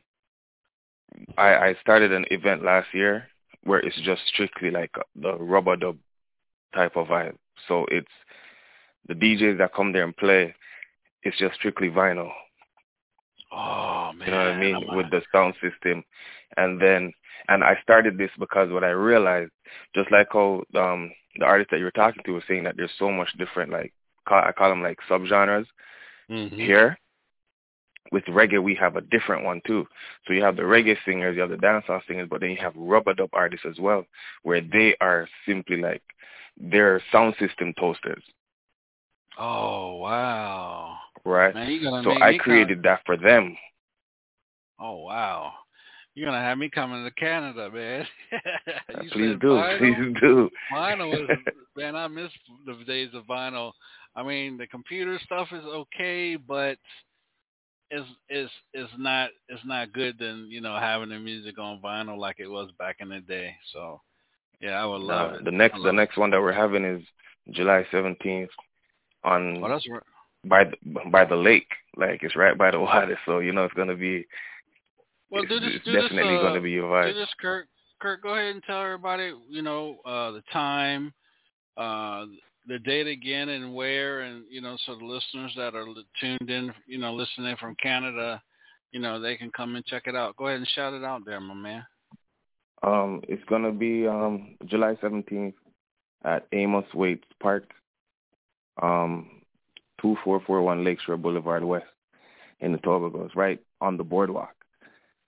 I 1.36 1.56
I 1.68 1.74
started 1.80 2.12
an 2.12 2.24
event 2.30 2.62
last 2.64 2.88
year 2.92 3.28
where 3.64 3.80
it's 3.80 4.00
just 4.02 4.22
strictly 4.26 4.70
like 4.70 4.90
the 5.16 5.34
rub-a-dub 5.34 5.96
type 6.74 6.96
of 6.96 7.08
vibe. 7.08 7.36
So 7.68 7.86
it's 7.90 8.06
the 9.08 9.14
DJs 9.14 9.58
that 9.58 9.74
come 9.74 9.92
there 9.92 10.04
and 10.04 10.16
play. 10.16 10.54
It's 11.22 11.38
just 11.38 11.54
strictly 11.56 11.90
vinyl. 11.90 12.30
oh 13.52 14.12
man, 14.14 14.26
You 14.26 14.32
know 14.32 14.38
what 14.38 14.52
I 14.54 14.60
mean? 14.60 14.96
With 14.96 15.10
the 15.10 15.22
sound 15.32 15.54
system. 15.62 16.04
And 16.56 16.80
then, 16.80 17.12
and 17.48 17.64
I 17.64 17.76
started 17.82 18.18
this 18.18 18.30
because 18.38 18.70
what 18.70 18.84
I 18.84 18.90
realized, 18.90 19.50
just 19.94 20.10
like 20.10 20.28
how 20.32 20.62
um, 20.74 21.10
the 21.38 21.44
artist 21.44 21.70
that 21.70 21.78
you 21.78 21.84
were 21.84 21.90
talking 21.92 22.22
to 22.24 22.32
was 22.32 22.42
saying 22.48 22.64
that 22.64 22.76
there's 22.76 22.92
so 22.98 23.10
much 23.10 23.28
different, 23.38 23.72
like, 23.72 23.92
call, 24.28 24.42
I 24.42 24.52
call 24.52 24.70
them 24.70 24.82
like 24.82 24.98
subgenres 25.08 25.66
Mhm. 26.30 26.54
here. 26.56 26.98
With 28.12 28.24
reggae, 28.24 28.62
we 28.62 28.74
have 28.76 28.96
a 28.96 29.02
different 29.02 29.44
one 29.44 29.60
too. 29.66 29.86
So 30.26 30.32
you 30.32 30.42
have 30.42 30.56
the 30.56 30.62
reggae 30.62 30.96
singers, 31.04 31.34
you 31.36 31.42
have 31.42 31.50
the 31.50 31.56
dancehall 31.56 32.00
singers, 32.06 32.28
but 32.30 32.40
then 32.40 32.50
you 32.50 32.56
have 32.58 32.74
rub-a-dub 32.76 33.30
artists 33.32 33.66
as 33.66 33.78
well, 33.78 34.04
where 34.42 34.60
they 34.60 34.94
are 35.00 35.28
simply 35.46 35.76
like, 35.76 36.02
they're 36.58 37.00
sound 37.12 37.34
system 37.38 37.72
toasters, 37.78 38.22
Oh 39.38 39.96
wow, 39.96 40.96
right? 41.24 41.54
man, 41.54 41.70
so 42.02 42.14
I 42.20 42.34
created 42.34 42.82
that 42.82 43.02
for 43.06 43.16
them. 43.16 43.56
Oh 44.80 44.96
wow. 45.04 45.52
You're 46.14 46.26
gonna 46.26 46.40
have 46.40 46.58
me 46.58 46.68
coming 46.70 47.04
to 47.04 47.10
Canada, 47.12 47.70
man. 47.70 48.06
Please 49.12 49.36
do, 49.40 49.64
vinyl? 49.78 49.78
please 49.78 50.16
do. 50.20 50.50
Vinyl 50.70 51.24
is 51.24 51.30
man, 51.76 51.96
I 51.96 52.08
miss 52.08 52.30
the 52.66 52.84
days 52.84 53.10
of 53.14 53.24
vinyl. 53.26 53.72
I 54.14 54.22
mean, 54.22 54.56
the 54.58 54.66
computer 54.66 55.18
stuff 55.24 55.48
is 55.52 55.64
okay, 55.64 56.36
but 56.36 56.78
it's 57.90 58.08
it's 58.28 58.52
it's 58.74 58.92
not 58.98 59.30
it's 59.48 59.64
not 59.64 59.92
good 59.92 60.18
than 60.18 60.46
you 60.50 60.60
know 60.60 60.76
having 60.78 61.08
the 61.10 61.18
music 61.18 61.58
on 61.58 61.80
vinyl 61.80 62.18
like 62.18 62.36
it 62.38 62.48
was 62.48 62.70
back 62.78 62.96
in 63.00 63.08
the 63.08 63.20
day. 63.20 63.54
So 63.72 64.00
yeah, 64.60 64.82
I 64.82 64.86
would 64.86 65.00
love 65.02 65.30
Nah, 65.32 65.36
it. 65.38 65.44
The 65.44 65.50
next 65.50 65.82
the 65.82 65.92
next 65.92 66.16
one 66.16 66.30
that 66.30 66.40
we're 66.40 66.52
having 66.52 66.84
is 66.84 67.02
July 67.50 67.84
seventeenth 67.90 68.50
on. 69.24 69.62
Oh, 69.62 69.68
that's 69.68 69.88
right. 69.88 70.02
by 70.44 70.64
the, 70.64 70.76
by 71.10 71.24
the 71.24 71.36
lake. 71.36 71.68
Like 71.96 72.22
it's 72.22 72.36
right 72.36 72.56
by 72.56 72.70
the 72.70 72.80
water, 72.88 73.18
so 73.26 73.38
you 73.40 73.52
know 73.52 73.64
it's 73.64 73.74
gonna 73.74 73.96
be 73.96 74.24
Well, 75.30 75.42
it's, 75.42 75.50
do 75.50 75.60
this. 75.60 75.70
it's 75.76 75.84
Do 75.84 75.92
definitely 75.92 76.34
this, 76.34 76.40
uh, 76.40 76.48
gonna 76.48 76.60
be 76.60 76.78
a 76.78 76.82
vibe. 76.82 77.12
Do 77.12 77.18
this, 77.18 77.34
Kirk. 77.40 77.66
Kirk, 78.00 78.22
go 78.22 78.34
ahead 78.34 78.54
and 78.54 78.62
tell 78.64 78.80
everybody. 78.82 79.32
You 79.48 79.62
know 79.62 79.96
uh, 80.04 80.30
the 80.32 80.42
time, 80.52 81.12
uh, 81.76 82.26
the 82.68 82.78
date 82.80 83.06
again, 83.08 83.48
and 83.48 83.74
where, 83.74 84.20
and 84.20 84.44
you 84.50 84.60
know, 84.60 84.76
so 84.86 84.94
the 84.96 85.04
listeners 85.04 85.52
that 85.56 85.74
are 85.74 85.86
tuned 86.20 86.48
in, 86.50 86.72
you 86.86 86.98
know, 86.98 87.12
listening 87.14 87.56
from 87.58 87.74
Canada, 87.82 88.40
you 88.92 89.00
know, 89.00 89.18
they 89.20 89.36
can 89.36 89.50
come 89.50 89.74
and 89.74 89.84
check 89.86 90.02
it 90.06 90.14
out. 90.14 90.36
Go 90.36 90.46
ahead 90.46 90.58
and 90.58 90.68
shout 90.68 90.92
it 90.94 91.02
out 91.02 91.22
there, 91.24 91.40
my 91.40 91.54
man. 91.54 91.84
Um, 92.82 93.22
it's 93.28 93.44
gonna 93.48 93.72
be 93.72 94.06
um 94.06 94.56
July 94.66 94.96
seventeenth 95.00 95.54
at 96.24 96.46
Amos 96.52 96.86
Waites 96.94 97.24
Park, 97.40 97.70
um, 98.82 99.42
two 100.00 100.16
four 100.24 100.40
four 100.46 100.62
one 100.62 100.84
Lakeshore 100.84 101.16
Boulevard 101.16 101.64
West 101.64 101.86
in 102.60 102.76
Etobicoke, 102.76 103.34
right 103.34 103.60
on 103.80 103.96
the 103.96 104.04
boardwalk. 104.04 104.54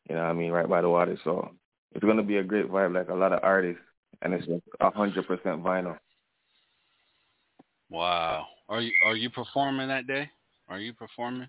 You 0.08 0.14
know 0.16 0.22
what 0.22 0.30
I 0.30 0.32
mean, 0.32 0.52
right 0.52 0.68
by 0.68 0.80
the 0.80 0.88
water. 0.88 1.18
So 1.24 1.50
it's 1.94 2.04
gonna 2.04 2.22
be 2.22 2.36
a 2.36 2.44
great 2.44 2.70
vibe, 2.70 2.94
like 2.94 3.08
a 3.08 3.14
lot 3.14 3.32
of 3.32 3.40
artists, 3.42 3.82
and 4.22 4.34
it's 4.34 4.46
a 4.80 4.90
hundred 4.90 5.26
percent 5.26 5.62
vinyl. 5.62 5.98
Wow. 7.88 8.46
Are 8.68 8.80
you 8.80 8.92
are 9.04 9.16
you 9.16 9.30
performing 9.30 9.88
that 9.88 10.06
day? 10.06 10.30
Are 10.68 10.78
you 10.78 10.92
performing? 10.92 11.48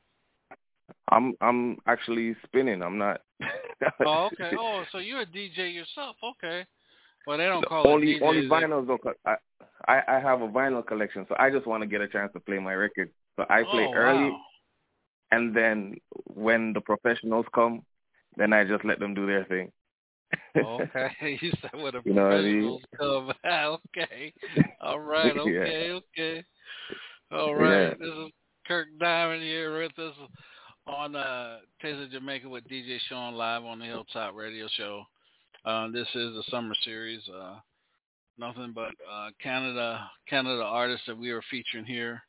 I'm 1.10 1.36
I'm 1.42 1.78
actually 1.86 2.36
spinning. 2.46 2.82
I'm 2.82 2.98
not. 2.98 3.22
Oh, 4.06 4.30
okay. 4.34 4.56
Oh, 4.58 4.84
so 4.92 4.98
you're 5.00 5.22
a 5.22 5.26
DJ 5.26 5.70
yourself? 5.70 6.16
Okay. 6.24 6.66
Well, 7.26 7.38
they 7.38 7.46
don't 7.46 7.62
The 7.62 7.68
call 7.68 7.86
only 7.86 8.12
it 8.12 8.20
DJ. 8.20 8.26
only 8.26 8.42
vinyls 8.48 8.88
though. 8.88 8.98
'cause 8.98 9.16
I, 9.26 9.36
I 9.88 10.18
I 10.18 10.20
have 10.20 10.42
a 10.42 10.48
vinyl 10.48 10.86
collection, 10.86 11.26
so 11.28 11.36
I 11.40 11.50
just 11.52 11.68
want 11.68 11.82
to 11.84 11.88
get 11.88 12.02
a 12.02 12.08
chance 12.08 12.32
to 12.34 12.40
play 12.40 12.60
my 12.60 12.74
record. 12.74 13.12
So 13.36 13.46
I 13.50 13.64
play 13.64 13.88
Oh, 13.88 13.92
early, 13.94 14.30
wow. 14.32 14.42
and 15.32 15.56
then 15.56 15.96
when 16.34 16.74
the 16.74 16.82
professionals 16.82 17.46
come, 17.54 17.86
then 18.38 18.54
I 18.54 18.64
just 18.66 18.86
let 18.86 19.00
them 19.00 19.14
do 19.14 19.26
their 19.28 19.46
thing. 19.46 19.72
Okay, 20.58 21.12
you 21.42 21.52
said 21.62 21.72
when 21.82 21.94
the 21.94 22.02
You 22.04 22.14
know 22.14 22.24
what 22.24 22.34
I 22.34 22.42
mean? 22.42 22.62
professionals 22.62 22.82
come. 22.98 23.34
okay, 24.00 24.34
all 24.82 25.00
right, 25.00 25.36
Yeah. 25.36 25.42
okay, 25.42 25.92
okay. 25.92 26.46
All 27.32 27.56
right. 27.56 27.92
Yeah. 27.92 27.94
This 28.00 28.10
is 28.10 28.32
Kirk 28.68 28.88
Diamond 29.00 29.42
here 29.44 29.78
with 29.82 29.98
us 30.00 30.16
on 30.88 31.16
uh, 31.16 31.58
Taste 31.82 32.00
of 32.02 32.12
Jamaica 32.12 32.50
with 32.50 32.68
DJ 32.68 32.98
Shaun 33.08 33.36
live 33.36 33.64
on 33.64 33.80
the 33.80 33.86
Hilltop 33.86 34.36
Radio 34.36 34.68
Show. 34.76 35.04
Uh, 35.66 35.90
this 35.92 36.08
is 36.16 36.34
the 36.34 36.44
summer 36.50 36.74
series. 36.84 37.22
Uh, 37.30 37.56
nothing 38.38 38.72
but 38.74 38.92
uh, 39.12 39.30
Canada 39.42 40.10
Canada 40.28 40.64
artists 40.64 41.06
that 41.08 41.18
we 41.18 41.30
are 41.30 41.42
featuring 41.52 41.86
here 41.86 42.22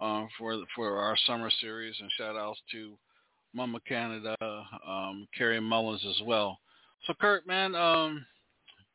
um, 0.00 0.28
for 0.38 0.56
for 0.74 0.98
our 0.98 1.16
summer 1.26 1.50
series. 1.60 1.94
And 2.00 2.10
shout 2.18 2.36
outs 2.36 2.60
to 2.72 2.98
Mama 3.54 3.78
Canada, 3.88 4.36
um, 4.86 5.26
Carrie 5.36 5.60
Mullins 5.60 6.04
as 6.08 6.20
well. 6.26 6.58
So 7.06 7.14
Kirk, 7.14 7.46
man, 7.46 7.74
um, 7.74 8.26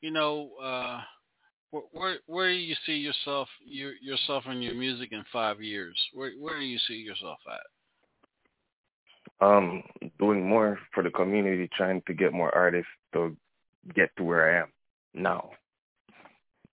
you 0.01 0.11
know, 0.11 0.51
uh, 0.61 1.01
where, 1.71 1.83
where 1.91 2.17
where 2.27 2.49
do 2.51 2.57
you 2.57 2.75
see 2.85 2.97
yourself 2.97 3.47
your, 3.65 3.93
yourself 4.01 4.43
and 4.45 4.63
your 4.63 4.75
music 4.75 5.11
in 5.11 5.23
five 5.33 5.61
years? 5.61 5.99
Where 6.13 6.33
where 6.39 6.59
do 6.59 6.65
you 6.65 6.79
see 6.87 6.95
yourself 6.95 7.39
at? 7.51 7.61
Um, 9.41 9.83
doing 10.19 10.47
more 10.47 10.77
for 10.93 11.01
the 11.01 11.09
community, 11.09 11.67
trying 11.75 12.03
to 12.05 12.13
get 12.13 12.31
more 12.31 12.53
artists 12.53 12.91
to 13.13 13.35
get 13.95 14.15
to 14.17 14.23
where 14.23 14.55
I 14.55 14.61
am 14.61 14.67
now. 15.15 15.49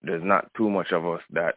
There's 0.03 0.23
not 0.23 0.51
too 0.55 0.69
much 0.69 0.93
of 0.93 1.07
us 1.07 1.23
that 1.33 1.57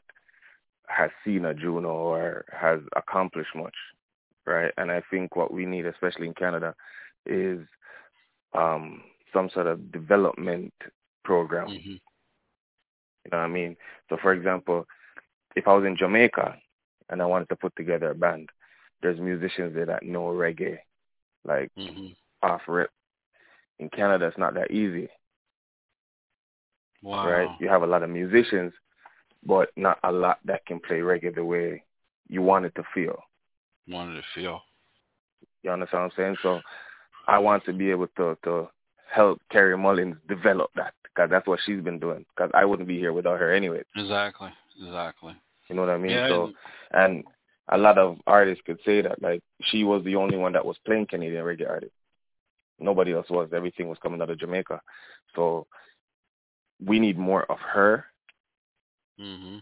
has 0.88 1.12
seen 1.26 1.46
a 1.46 1.54
Juno 1.54 1.90
or 1.90 2.46
has 2.52 2.80
accomplished 2.96 3.56
much, 3.56 3.76
right? 4.46 4.72
And 4.78 4.92
I 4.92 5.02
think 5.12 5.36
what 5.36 5.54
we 5.54 5.66
need, 5.66 5.86
especially 5.86 6.28
in 6.28 6.34
Canada, 6.34 6.74
is 7.26 7.60
um, 8.54 9.04
some 9.34 9.50
sort 9.54 9.68
of 9.68 9.92
development 9.92 10.74
program. 11.24 11.68
Mm-hmm. 11.68 11.92
You 11.92 13.32
know 13.32 13.38
what 13.38 13.44
I 13.44 13.48
mean? 13.48 13.78
So, 14.10 14.18
for 14.22 14.34
example, 14.34 14.86
if 15.56 15.68
I 15.68 15.74
was 15.74 15.86
in 15.86 15.98
Jamaica 15.98 16.56
and 17.10 17.22
I 17.22 17.26
wanted 17.26 17.50
to 17.50 17.56
put 17.56 17.76
together 17.76 18.12
a 18.12 18.16
band, 18.16 18.50
there's 19.02 19.20
musicians 19.20 19.76
there 19.76 19.86
that 19.86 20.04
know 20.04 20.26
reggae, 20.26 20.78
like 21.46 21.72
mm-hmm. 21.78 22.08
off 22.44 22.62
rip. 22.68 22.90
In 23.80 23.90
Canada, 23.90 24.28
it's 24.28 24.38
not 24.38 24.54
that 24.54 24.72
easy. 24.72 25.10
Wow. 27.02 27.28
Right? 27.28 27.50
You 27.60 27.68
have 27.70 27.82
a 27.82 27.88
lot 27.88 28.04
of 28.04 28.10
musicians, 28.10 28.74
but 29.44 29.70
not 29.76 29.98
a 30.04 30.12
lot 30.12 30.40
that 30.46 30.66
can 30.66 30.80
play 30.80 31.00
reggae 31.00 31.34
the 31.34 31.44
way 31.44 31.84
you 32.30 32.42
want 32.42 32.66
it 32.66 32.76
to 32.76 32.84
feel. 32.94 33.20
Wanted 33.88 34.16
to 34.16 34.24
feel. 34.36 34.62
You 35.64 35.72
understand 35.72 36.04
what 36.04 36.12
I'm 36.12 36.18
saying? 36.18 36.36
So 36.44 36.62
I 37.28 37.40
want 37.40 37.66
to 37.66 37.74
be 37.74 37.90
able 37.90 38.08
to 38.18 38.38
to 38.44 38.68
help 39.12 39.42
Carrie 39.52 39.78
Mullins 39.78 40.16
develop 40.28 40.72
that 40.76 40.94
because 41.04 41.30
that's 41.30 41.48
what 41.48 41.60
she's 41.66 41.82
been 41.82 42.00
doing. 42.00 42.26
Because 42.36 42.52
I 42.54 42.66
wouldn't 42.66 42.88
be 42.88 42.98
here 42.98 43.14
without 43.14 43.40
her 43.40 43.54
anyway. 43.54 43.82
Exactly. 43.96 44.50
Exactly. 44.82 45.36
You 45.68 45.76
know 45.76 45.82
what 45.82 45.92
I 45.92 45.98
mean? 45.98 46.12
Yeah, 46.12 46.28
so 46.28 46.52
and 46.92 47.24
a 47.70 47.78
lot 47.78 47.98
of 47.98 48.18
artists 48.28 48.64
could 48.66 48.80
say 48.86 49.02
that 49.02 49.22
like 49.22 49.42
she 49.66 49.84
was 49.84 50.04
the 50.04 50.16
only 50.16 50.38
one 50.38 50.54
that 50.54 50.66
was 50.66 50.78
playing 50.86 51.08
Canadian 51.08 51.44
reggae 51.44 51.70
artists. 51.70 51.96
Nobody 52.80 53.14
else 53.14 53.30
was. 53.30 53.50
Everything 53.54 53.88
was 53.88 53.98
coming 54.02 54.22
out 54.22 54.30
of 54.30 54.40
Jamaica. 54.40 54.82
So 55.36 55.68
we 56.86 57.00
need 57.00 57.18
more 57.18 57.44
of 57.52 57.58
her 57.60 58.06
hmm 59.18 59.58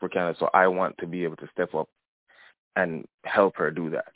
for 0.00 0.08
Canada. 0.08 0.36
So 0.38 0.48
I 0.54 0.66
want 0.66 0.96
to 0.98 1.06
be 1.06 1.24
able 1.24 1.36
to 1.36 1.48
step 1.52 1.74
up 1.74 1.88
and 2.76 3.04
help 3.24 3.56
her 3.56 3.70
do 3.70 3.90
that. 3.90 4.06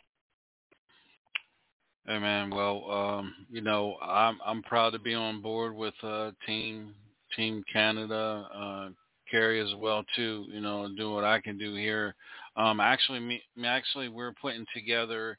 Hey 2.07 2.19
man, 2.19 2.51
well, 2.51 2.91
um, 2.91 3.35
you 3.51 3.61
know, 3.61 3.97
I'm 4.03 4.39
I'm 4.45 4.63
proud 4.63 4.91
to 4.95 4.99
be 4.99 5.15
on 5.15 5.43
board 5.43 5.75
with 5.75 5.95
uh, 6.03 6.31
Team 6.47 6.95
Team 7.37 7.63
Canada, 7.71 8.49
uh, 8.55 8.89
Carrie 9.31 9.61
as 9.61 9.75
well 9.77 10.05
too. 10.17 10.47
You 10.49 10.61
know, 10.61 10.89
do 10.97 11.13
what 11.13 11.25
I 11.25 11.41
can 11.41 11.59
do 11.59 11.75
here. 11.75 12.15
Um, 12.59 12.81
actually, 12.81 13.21
me, 13.21 13.41
me 13.57 13.69
actually, 13.69 14.09
we're 14.09 14.35
putting 14.43 14.67
together 14.75 15.39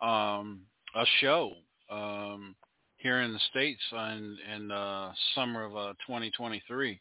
um, 0.00 0.60
a 0.94 1.04
show 1.20 1.52
um, 1.90 2.54
here 2.98 3.20
in 3.22 3.32
the 3.32 3.40
states 3.50 3.82
in 3.90 4.38
in 4.54 4.70
uh, 4.70 5.12
summer 5.34 5.64
of 5.64 5.76
uh, 5.76 5.92
2023. 6.06 7.00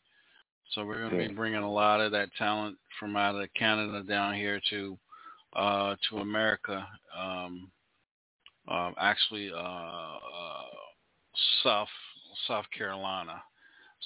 So 0.72 0.86
we're 0.86 1.08
going 1.08 1.12
to 1.12 1.28
be 1.30 1.34
bringing 1.34 1.62
a 1.62 1.72
lot 1.72 2.02
of 2.02 2.12
that 2.14 2.30
talent 2.38 2.78
from 3.00 3.16
out 3.16 3.36
of 3.36 3.54
Canada 3.54 4.04
down 4.04 4.34
here 4.34 4.60
to 4.72 4.98
uh, 5.56 5.96
to 6.10 6.18
America. 6.18 6.88
Um, 7.18 7.70
um, 8.68 8.96
actually, 9.00 9.52
uh, 9.54 9.58
uh, 9.58 10.66
South 11.64 11.90
South 12.48 12.66
Carolina. 12.76 13.42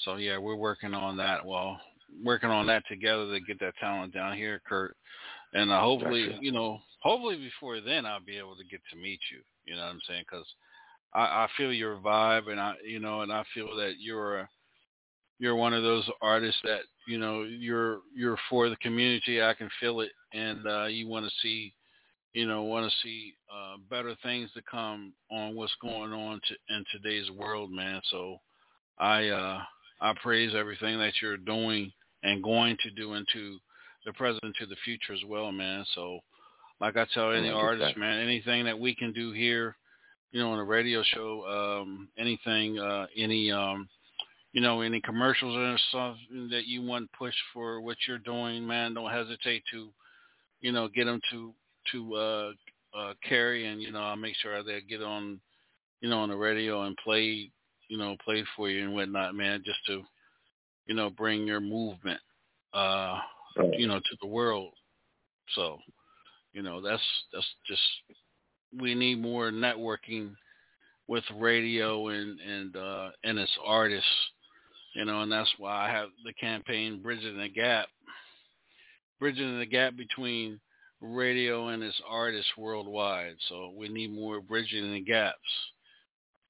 So 0.04 0.18
yeah, 0.18 0.38
we're 0.38 0.56
working 0.56 0.94
on 0.94 1.16
that. 1.18 1.46
Well, 1.46 1.80
working 2.24 2.50
on 2.50 2.66
that 2.68 2.84
together 2.90 3.32
to 3.32 3.40
get 3.40 3.60
that 3.60 3.78
talent 3.80 4.14
down 4.14 4.36
here, 4.36 4.62
Kirk. 4.68 4.96
And 5.56 5.72
uh, 5.72 5.80
hopefully, 5.80 6.28
Gotcha. 6.28 6.40
you 6.42 6.52
know, 6.52 6.80
hopefully 7.00 7.38
before 7.38 7.80
then 7.80 8.06
I'll 8.06 8.20
be 8.20 8.38
able 8.38 8.58
to 8.58 8.66
get 8.66 8.82
to 8.92 8.98
meet 8.98 9.22
you. 9.32 9.40
You 9.66 9.76
know 9.76 9.86
what 9.86 9.94
I'm 9.94 10.02
saying? 10.08 10.26
Because 10.30 10.46
I, 11.14 11.22
I 11.22 11.48
feel 11.58 11.72
your 11.72 11.96
vibe, 11.96 12.50
and 12.50 12.60
I, 12.60 12.76
you 12.86 13.00
know, 13.00 13.22
and 13.22 13.32
I 13.32 13.44
feel 13.54 13.74
that 13.78 13.94
you're 13.98 14.40
a, 14.40 14.50
you're 15.40 15.56
one 15.56 15.74
of 15.74 15.82
those 15.82 16.08
artists 16.22 16.60
that 16.66 16.82
you 17.08 17.18
know 17.18 17.44
you're 17.44 18.00
you're 18.14 18.38
for 18.50 18.70
the 18.70 18.76
community. 18.78 19.42
I 19.42 19.54
can 19.54 19.70
feel 19.80 20.02
it, 20.02 20.12
and 20.34 20.68
uh, 20.68 20.86
you 20.86 21.08
want 21.08 21.26
to 21.26 21.32
see, 21.42 21.74
you 22.34 22.46
know, 22.46 22.64
want 22.64 22.92
to 22.92 22.98
see 23.02 23.34
uh, 23.50 23.78
better 23.90 24.14
things 24.24 24.50
to 24.56 24.62
come 24.70 25.14
on 25.32 25.56
what's 25.56 25.76
going 25.82 26.12
on 26.12 26.42
to, 26.50 26.76
in 26.76 26.84
today's 26.92 27.32
world, 27.32 27.72
man. 27.72 28.02
So 28.12 28.42
I 29.00 29.30
uh, 29.30 29.62
I 30.02 30.14
praise 30.22 30.52
everything 30.54 31.00
that 31.00 31.14
you're 31.22 31.38
doing 31.38 31.94
and 32.24 32.44
going 32.44 32.76
to 32.84 32.92
do 32.92 33.14
into 33.14 33.58
the 34.06 34.14
present 34.14 34.56
to 34.60 34.66
the 34.66 34.76
future 34.84 35.14
as 35.14 35.24
well, 35.28 35.52
man. 35.52 35.86
So 35.96 36.20
like 36.80 36.98
I 36.98 37.06
tell 37.14 37.32
any 37.32 37.50
artist, 37.50 37.98
man, 37.98 38.20
anything 38.20 38.66
that 38.66 38.78
we 38.80 38.96
can 38.96 39.14
do 39.14 39.32
here, 39.32 39.76
you 40.32 40.42
know, 40.42 40.52
on 40.52 40.60
a 40.60 40.64
radio 40.64 41.02
show, 41.04 41.82
um, 41.82 42.10
anything, 42.18 42.78
uh, 42.78 43.08
any, 43.18 43.52
um, 43.52 43.88
you 44.54 44.62
know, 44.62 44.82
any 44.82 45.02
commercials 45.02 45.56
or 45.56 45.78
something 45.92 46.50
that 46.50 46.66
you 46.66 46.82
want 46.82 47.12
push 47.18 47.34
for 47.54 47.82
what 47.82 47.98
you're 48.08 48.18
doing, 48.20 48.66
man, 48.66 48.94
don't 48.94 49.12
hesitate 49.12 49.64
to, 49.72 49.90
you 50.62 50.72
know, 50.72 50.88
get 50.88 51.06
them 51.06 51.22
to 51.32 51.54
to 51.92 52.16
uh, 52.16 52.52
uh, 52.98 53.14
Carrie, 53.28 53.68
and 53.68 53.82
you 53.82 53.92
know, 53.92 54.02
I'll 54.02 54.16
make 54.16 54.36
sure 54.42 54.64
they 54.64 54.82
get 54.82 55.02
on, 55.02 55.40
you 56.02 56.10
know, 56.10 56.20
on 56.20 56.30
the 56.30 56.36
radio 56.38 56.84
and 56.84 56.98
play, 56.98 57.50
you 57.88 57.98
know, 57.98 58.16
play 58.24 58.44
for 58.56 58.70
you 58.70 58.84
and 58.84 58.94
whatnot, 58.94 59.36
man, 59.36 59.62
just 59.66 59.80
to, 59.88 60.02
you 60.88 60.96
know, 60.96 61.10
bring 61.10 61.46
your 61.46 61.60
movement, 61.60 62.20
uh, 62.74 63.20
Right. 63.58 63.80
you 63.80 63.88
know, 63.88 64.00
to 64.00 64.18
the 64.22 64.28
world. 64.28 64.74
So, 65.56 65.78
you 66.54 66.62
know, 66.62 66.82
that's 66.82 67.02
that's 67.34 67.46
just 67.68 67.82
we 68.78 68.96
need 68.96 69.22
more 69.22 69.52
networking 69.52 70.36
with 71.08 71.24
radio 71.36 72.08
and 72.08 72.40
and 72.40 72.76
uh 72.76 73.10
and 73.24 73.38
its 73.38 73.52
artists, 73.64 74.10
you 74.96 75.06
know, 75.06 75.22
and 75.22 75.32
that's 75.32 75.54
why 75.58 75.88
I 75.88 75.92
have 75.92 76.10
the 76.26 76.34
campaign 76.34 77.02
Bridging 77.02 77.38
the 77.38 77.50
Gap. 77.50 77.88
Bridging 79.20 79.58
the 79.60 79.66
gap 79.66 79.96
between 79.96 80.60
radio 81.00 81.70
and 81.70 81.82
its 81.84 82.00
artists 82.08 82.52
worldwide. 82.58 83.36
So 83.48 83.72
we 83.76 83.88
need 83.88 84.12
more 84.14 84.42
bridging 84.42 84.92
the 84.92 85.00
gaps. 85.02 85.38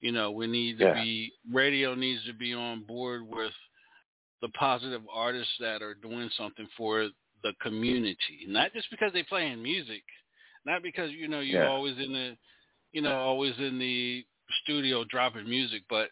You 0.01 0.11
know, 0.11 0.31
we 0.31 0.47
need 0.47 0.79
to 0.79 0.85
Yeah. 0.85 0.93
be 0.93 1.33
radio 1.51 1.95
needs 1.95 2.25
to 2.25 2.33
be 2.33 2.53
on 2.53 2.83
board 2.83 3.27
with 3.27 3.53
the 4.41 4.49
positive 4.49 5.01
artists 5.11 5.53
that 5.59 5.81
are 5.81 5.93
doing 5.93 6.29
something 6.37 6.67
for 6.77 7.09
the 7.43 7.53
community, 7.61 8.45
not 8.47 8.73
just 8.73 8.89
because 8.89 9.11
they 9.13 9.23
playing 9.23 9.61
music, 9.61 10.03
not 10.65 10.81
because 10.83 11.11
you 11.11 11.27
know 11.27 11.39
you're 11.39 11.63
Yeah. 11.63 11.69
always 11.69 11.97
in 11.99 12.11
the, 12.11 12.37
you 12.91 13.01
know, 13.01 13.15
always 13.15 13.57
in 13.59 13.77
the 13.79 14.25
studio 14.63 15.03
dropping 15.05 15.47
music, 15.49 15.83
but 15.89 16.09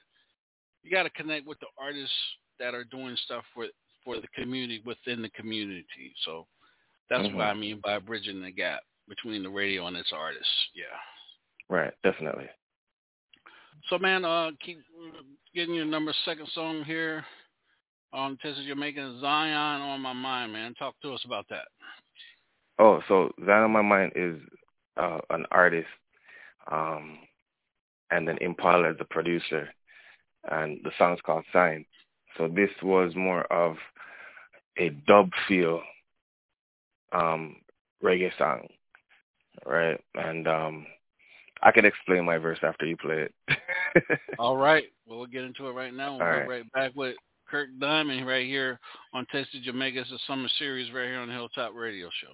you 0.83 0.91
got 0.91 1.03
to 1.03 1.09
connect 1.11 1.47
with 1.47 1.59
the 1.59 1.67
artists 1.77 2.15
that 2.59 2.73
are 2.73 2.83
doing 2.83 3.15
stuff 3.25 3.45
for 3.53 3.67
for 4.03 4.19
the 4.19 4.27
community 4.29 4.81
within 4.85 5.21
the 5.21 5.29
community. 5.29 6.13
So 6.25 6.45
that's 7.09 7.27
Mhm. 7.27 7.35
what 7.35 7.45
I 7.45 7.53
mean 7.53 7.79
by 7.79 7.99
bridging 7.99 8.41
the 8.41 8.51
gap 8.51 8.83
between 9.07 9.43
the 9.43 9.49
radio 9.49 9.87
and 9.87 9.95
its 9.95 10.11
artists. 10.11 10.69
Yeah. 10.73 10.99
Right, 11.69 11.93
definitely. 12.03 12.49
So 13.89 13.97
man, 13.97 14.25
uh, 14.25 14.51
keep 14.59 14.79
getting 15.53 15.73
your 15.73 15.85
number 15.85 16.13
second 16.25 16.47
song 16.49 16.83
here 16.83 17.25
on 18.13 18.37
Texas 18.37 18.65
Jamaican 18.67 19.19
Zion 19.19 19.81
on 19.81 20.01
my 20.01 20.13
mind, 20.13 20.53
man. 20.53 20.73
Talk 20.75 20.95
to 21.01 21.13
us 21.13 21.21
about 21.25 21.45
that. 21.49 21.65
Oh, 22.79 23.01
so 23.07 23.31
Zion 23.45 23.63
on 23.63 23.71
My 23.71 23.81
Mind 23.81 24.13
is 24.15 24.37
uh, 24.97 25.19
an 25.29 25.45
artist, 25.51 25.87
um, 26.71 27.17
and 28.11 28.27
then 28.27 28.37
Impala 28.41 28.91
is 28.91 28.97
the 28.97 29.05
producer, 29.05 29.69
and 30.49 30.79
the 30.83 30.91
song's 30.97 31.19
called 31.25 31.43
Sign. 31.51 31.85
So 32.37 32.47
this 32.47 32.69
was 32.81 33.15
more 33.15 33.43
of 33.51 33.75
a 34.77 34.89
dub 35.07 35.29
feel 35.47 35.81
um, 37.11 37.57
reggae 38.03 38.35
song, 38.37 38.67
right? 39.65 39.99
And 40.15 40.47
um, 40.47 40.85
I 41.61 41.71
can 41.71 41.85
explain 41.85 42.25
my 42.25 42.37
verse 42.37 42.59
after 42.63 42.85
you 42.85 42.97
play 42.97 43.27
it. 43.27 43.59
All 44.39 44.57
right. 44.57 44.85
Well, 45.05 45.19
we'll 45.19 45.27
get 45.27 45.43
into 45.43 45.67
it 45.67 45.73
right 45.73 45.93
now. 45.93 46.17
We'll 46.17 46.21
All 46.21 46.33
be 46.33 46.39
right. 46.39 46.49
right 46.49 46.71
back 46.73 46.91
with 46.95 47.15
Kirk 47.53 47.69
Diamond 47.79 48.25
right 48.25 48.47
here 48.47 48.79
on 49.13 49.27
Jamaica. 49.63 49.99
It's 49.99 50.11
a 50.11 50.17
summer 50.25 50.47
series 50.57 50.91
right 50.91 51.05
here 51.05 51.19
on 51.19 51.29
Hilltop 51.29 51.75
Radio 51.75 52.09
Show. 52.19 52.33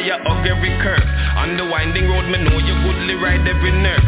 You 0.00 0.16
hug 0.24 0.46
every 0.46 0.72
curve. 0.80 1.04
On 1.36 1.56
the 1.56 1.64
winding 1.64 2.08
road, 2.08 2.28
me 2.28 2.38
know 2.42 2.58
you 2.58 2.74
goodly 2.82 3.14
ride 3.14 3.46
every 3.46 3.72
nerve. 3.72 3.99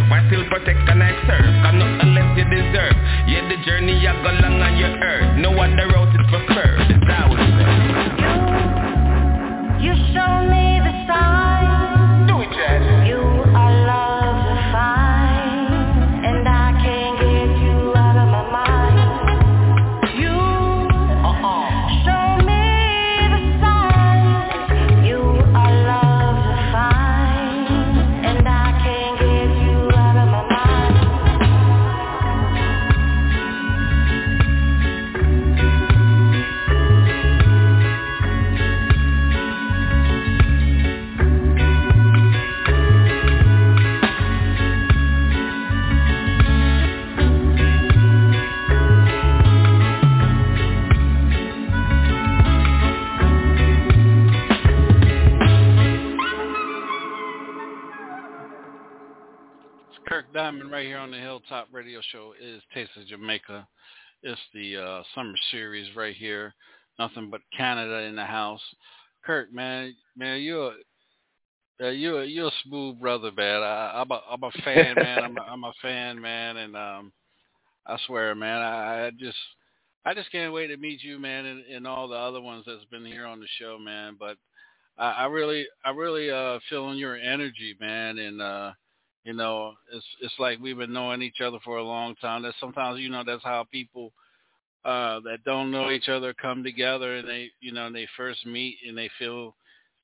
Brother, 73.18 73.34
man. 73.36 73.62
I, 73.62 74.00
I'm 74.00 74.10
a 74.10 74.22
I'm 74.30 74.42
a 74.42 74.50
fan, 74.64 74.94
man. 74.96 75.24
I'm 75.24 75.36
a, 75.36 75.40
I'm 75.40 75.64
a 75.64 75.72
fan, 75.82 76.20
man, 76.20 76.56
and 76.56 76.76
um, 76.76 77.12
I 77.86 77.96
swear, 78.06 78.34
man, 78.34 78.58
I, 78.58 79.06
I 79.06 79.10
just 79.10 79.36
I 80.04 80.14
just 80.14 80.32
can't 80.32 80.52
wait 80.52 80.68
to 80.68 80.76
meet 80.76 81.02
you, 81.02 81.18
man, 81.18 81.44
and, 81.44 81.64
and 81.66 81.86
all 81.86 82.08
the 82.08 82.16
other 82.16 82.40
ones 82.40 82.64
that's 82.66 82.84
been 82.90 83.04
here 83.04 83.26
on 83.26 83.40
the 83.40 83.46
show, 83.58 83.78
man. 83.78 84.16
But 84.18 84.36
I, 84.98 85.10
I 85.10 85.24
really 85.26 85.66
I 85.84 85.90
really 85.90 86.30
uh 86.30 86.58
feeling 86.70 86.98
your 86.98 87.16
energy, 87.16 87.76
man, 87.80 88.18
and 88.18 88.40
uh 88.40 88.72
you 89.24 89.34
know, 89.34 89.74
it's 89.92 90.06
it's 90.20 90.34
like 90.38 90.58
we've 90.60 90.78
been 90.78 90.92
knowing 90.92 91.22
each 91.22 91.40
other 91.40 91.58
for 91.64 91.76
a 91.76 91.84
long 91.84 92.14
time. 92.16 92.42
That 92.42 92.54
sometimes, 92.60 92.98
you 92.98 93.10
know, 93.10 93.22
that's 93.24 93.44
how 93.44 93.66
people 93.70 94.12
uh 94.84 95.20
that 95.20 95.44
don't 95.44 95.70
know 95.70 95.90
each 95.90 96.08
other 96.08 96.34
come 96.34 96.64
together 96.64 97.16
and 97.16 97.28
they 97.28 97.50
you 97.60 97.72
know, 97.72 97.92
they 97.92 98.08
first 98.16 98.46
meet 98.46 98.78
and 98.86 98.96
they 98.96 99.10
feel 99.18 99.54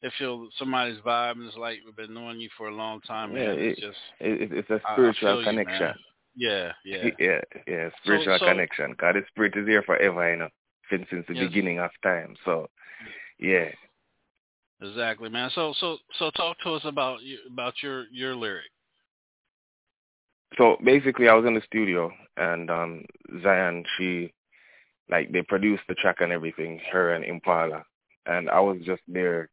they 0.02 0.10
feel 0.18 0.48
somebody's 0.58 0.98
vibe 0.98 1.32
and 1.32 1.46
it's 1.46 1.56
like 1.56 1.78
we've 1.84 1.96
been 1.96 2.14
knowing 2.14 2.40
you 2.40 2.48
for 2.56 2.68
a 2.68 2.74
long 2.74 3.00
time, 3.00 3.34
Yeah, 3.34 3.42
it, 3.52 3.58
It's 3.58 3.80
just 3.80 3.98
it, 4.20 4.52
it's 4.52 4.70
a 4.70 4.80
spiritual 4.92 5.42
feel 5.42 5.42
you, 5.42 5.48
connection. 5.48 5.94
Yeah, 6.36 6.72
yeah. 6.84 7.08
yeah, 7.18 7.40
yeah, 7.66 7.88
spiritual 8.02 8.38
so- 8.38 8.46
connection. 8.46 8.94
God, 8.98 9.16
the 9.16 9.22
spirit 9.28 9.54
is 9.56 9.66
here 9.66 9.82
forever, 9.82 10.30
you 10.30 10.36
know, 10.38 10.48
since 10.90 11.06
since 11.10 11.24
the 11.26 11.34
Yes. 11.34 11.48
beginning 11.48 11.78
of 11.80 11.90
time. 12.02 12.36
So, 12.44 12.68
yeah. 13.38 13.68
Exactly, 14.80 15.28
man. 15.28 15.50
So 15.54 15.74
so 15.80 15.98
so 16.18 16.30
talk 16.30 16.56
to 16.60 16.74
us 16.74 16.82
about 16.84 17.22
you 17.22 17.38
about 17.50 17.74
your 17.82 18.04
your 18.12 18.36
lyric. 18.36 18.70
So 20.56 20.76
basically, 20.84 21.28
I 21.28 21.34
was 21.34 21.44
in 21.46 21.54
the 21.54 21.62
studio, 21.66 22.12
and 22.36 22.70
um 22.70 23.04
Zion, 23.42 23.84
she, 23.96 24.32
like, 25.10 25.30
they 25.32 25.42
produced 25.42 25.82
the 25.88 25.94
track 25.94 26.16
and 26.20 26.32
everything, 26.32 26.80
her 26.92 27.12
and 27.14 27.24
Impala, 27.24 27.84
and 28.26 28.48
I 28.48 28.60
was 28.60 28.78
just 28.84 29.02
there, 29.08 29.50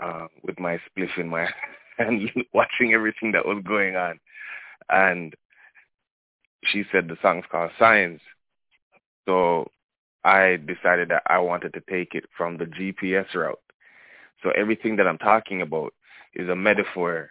uh, 0.00 0.26
with 0.42 0.58
my 0.58 0.78
spliff 0.78 1.16
in 1.18 1.28
my 1.28 1.48
hand, 1.98 2.30
watching 2.52 2.94
everything 2.94 3.32
that 3.32 3.46
was 3.46 3.62
going 3.66 3.96
on, 3.96 4.18
and 4.90 5.34
she 6.64 6.84
said 6.90 7.08
the 7.08 7.16
song's 7.22 7.44
called 7.50 7.70
Signs, 7.78 8.20
so 9.26 9.70
I 10.24 10.56
decided 10.66 11.08
that 11.10 11.22
I 11.26 11.38
wanted 11.38 11.72
to 11.74 11.82
take 11.88 12.14
it 12.14 12.24
from 12.36 12.58
the 12.58 12.66
GPS 12.66 13.34
route. 13.34 13.58
So 14.42 14.50
everything 14.50 14.96
that 14.96 15.06
I'm 15.06 15.18
talking 15.18 15.62
about 15.62 15.92
is 16.34 16.48
a 16.48 16.56
metaphor 16.56 17.30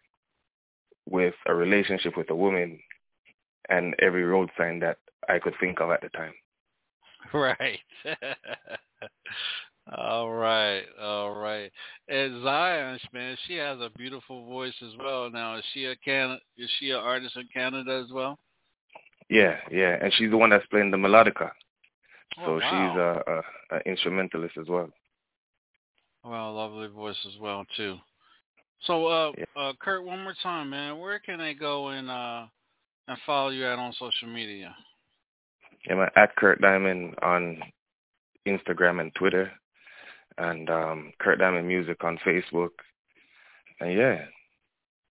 with 1.09 1.35
a 1.45 1.53
relationship 1.53 2.17
with 2.17 2.29
a 2.29 2.35
woman 2.35 2.79
and 3.69 3.95
every 3.99 4.23
road 4.23 4.49
sign 4.57 4.79
that 4.79 4.97
I 5.27 5.39
could 5.39 5.53
think 5.59 5.79
of 5.79 5.91
at 5.91 6.01
the 6.01 6.09
time. 6.09 6.33
Right. 7.33 7.79
all 9.95 10.31
right, 10.31 10.83
all 11.01 11.35
right. 11.35 11.71
And 12.07 12.43
Zion, 12.43 12.99
man, 13.13 13.37
she 13.47 13.55
has 13.55 13.79
a 13.79 13.89
beautiful 13.97 14.45
voice 14.45 14.73
as 14.81 14.93
well. 14.99 15.29
Now, 15.29 15.57
is 15.57 15.63
she 15.73 15.85
a 15.85 15.95
can? 15.97 16.39
Is 16.57 16.69
she 16.79 16.91
an 16.91 16.97
artist 16.97 17.35
in 17.35 17.47
Canada 17.53 18.03
as 18.05 18.11
well? 18.11 18.37
Yeah, 19.29 19.57
yeah, 19.71 19.97
and 20.01 20.11
she's 20.13 20.31
the 20.31 20.37
one 20.37 20.49
that's 20.49 20.65
playing 20.67 20.91
the 20.91 20.97
melodica. 20.97 21.51
So 22.35 22.55
Oh, 22.55 22.59
she's 22.59 22.71
wow. 22.71 23.23
a, 23.27 23.31
a, 23.31 23.77
a 23.77 23.79
instrumentalist 23.85 24.57
as 24.57 24.67
well. 24.67 24.89
Well, 26.23 26.53
lovely 26.53 26.87
voice 26.87 27.17
as 27.25 27.39
well 27.39 27.65
too. 27.75 27.97
So, 28.85 29.07
uh, 29.07 29.31
uh, 29.55 29.73
Kirk, 29.81 30.05
one 30.05 30.23
more 30.23 30.35
time, 30.43 30.69
man. 30.69 30.99
Where 30.99 31.19
can 31.19 31.39
they 31.39 31.53
go 31.53 31.89
and 31.89 32.09
uh 32.09 32.45
and 33.07 33.17
follow 33.25 33.49
you 33.49 33.65
at 33.65 33.79
on 33.79 33.93
social 33.93 34.27
media? 34.27 34.75
Yeah, 35.87 35.95
man, 35.95 36.09
at 36.15 36.35
Kirk 36.35 36.59
Diamond 36.59 37.15
on 37.21 37.61
Instagram 38.45 39.01
and 39.01 39.13
Twitter, 39.15 39.51
and 40.37 40.69
um, 40.69 41.13
Kirk 41.19 41.39
Diamond 41.39 41.67
Music 41.67 42.03
on 42.03 42.17
Facebook. 42.25 42.69
And 43.79 43.93
yeah, 43.93 44.25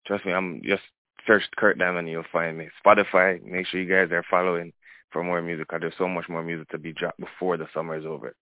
Trust 0.08 0.26
me, 0.26 0.34
I'm 0.34 0.62
just 0.64 0.84
search 1.26 1.44
Kirk 1.58 1.78
Diamond, 1.80 2.08
you'll 2.08 2.24
find 2.32 2.58
me. 2.58 2.68
Spotify, 2.86 3.44
make 3.44 3.66
sure 3.68 3.82
you 3.82 3.90
guys 3.90 4.12
are 4.12 4.24
following 4.30 4.72
for 5.12 5.24
more 5.24 5.42
music. 5.42 5.68
Cause 5.68 5.80
there's 5.82 5.94
so 5.98 6.08
much 6.08 6.30
more 6.30 6.44
music 6.44 6.70
to 6.70 6.78
be 6.78 6.94
dropped 6.94 7.20
before 7.20 7.58
the 7.58 7.68
summer 7.74 7.96
is 7.98 8.06
over. 8.06 8.36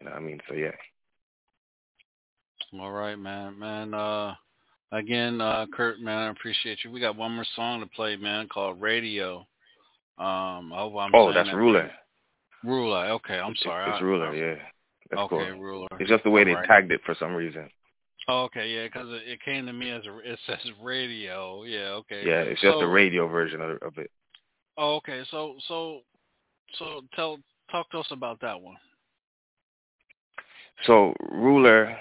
You 0.00 0.06
know 0.06 0.12
what 0.12 0.20
I 0.20 0.24
mean? 0.24 0.40
So 0.48 0.54
yeah. 0.54 0.72
All 2.80 2.90
right, 2.90 3.14
man. 3.16 3.58
Man, 3.58 3.94
uh 3.94 4.34
again, 4.90 5.40
uh 5.40 5.66
Kirk, 5.72 6.00
man, 6.00 6.18
I 6.18 6.30
appreciate 6.30 6.78
you. 6.84 6.90
We 6.90 7.00
got 7.00 7.16
one 7.16 7.32
more 7.32 7.46
song 7.54 7.80
to 7.80 7.86
play, 7.86 8.16
man, 8.16 8.48
called 8.48 8.80
Radio. 8.80 9.46
Um 10.18 10.72
I 10.72 10.78
hope 10.78 10.96
I'm 10.98 11.10
oh, 11.14 11.32
that's 11.32 11.48
that 11.50 11.56
Ruler. 11.56 11.90
Ruler. 12.64 13.06
Okay, 13.12 13.38
I'm 13.38 13.52
It's- 13.52 13.62
sorry. 13.62 13.90
It's 13.90 14.00
I- 14.00 14.04
Ruler, 14.04 14.28
I- 14.30 14.34
yeah. 14.34 14.54
That's 15.10 15.22
okay, 15.22 15.50
cool. 15.50 15.60
Ruler. 15.60 15.88
It's 16.00 16.10
just 16.10 16.24
the 16.24 16.30
way 16.30 16.44
they 16.44 16.54
right. 16.54 16.66
tagged 16.66 16.92
it 16.92 17.00
for 17.04 17.14
some 17.14 17.34
reason. 17.34 17.68
Oh, 18.26 18.44
okay, 18.44 18.68
yeah, 18.68 18.88
'cause 18.88 19.06
it, 19.08 19.28
it 19.28 19.42
came 19.42 19.66
to 19.66 19.72
me 19.72 19.90
as 19.90 20.06
a 20.06 20.18
it 20.18 20.38
says 20.46 20.70
radio. 20.80 21.64
Yeah, 21.64 21.90
okay. 22.00 22.22
Yeah, 22.24 22.40
it's 22.40 22.60
just 22.60 22.74
so, 22.74 22.80
the 22.80 22.86
radio 22.86 23.28
version 23.28 23.60
of, 23.60 23.82
of 23.82 23.98
it. 23.98 24.10
Oh, 24.78 24.96
okay. 24.96 25.22
So 25.30 25.56
so 25.68 26.00
so 26.78 27.02
tell 27.14 27.38
talk 27.70 27.90
to 27.90 27.98
us 27.98 28.06
about 28.10 28.40
that 28.40 28.60
one. 28.60 28.76
So 30.86 31.14
Ruler, 31.30 31.96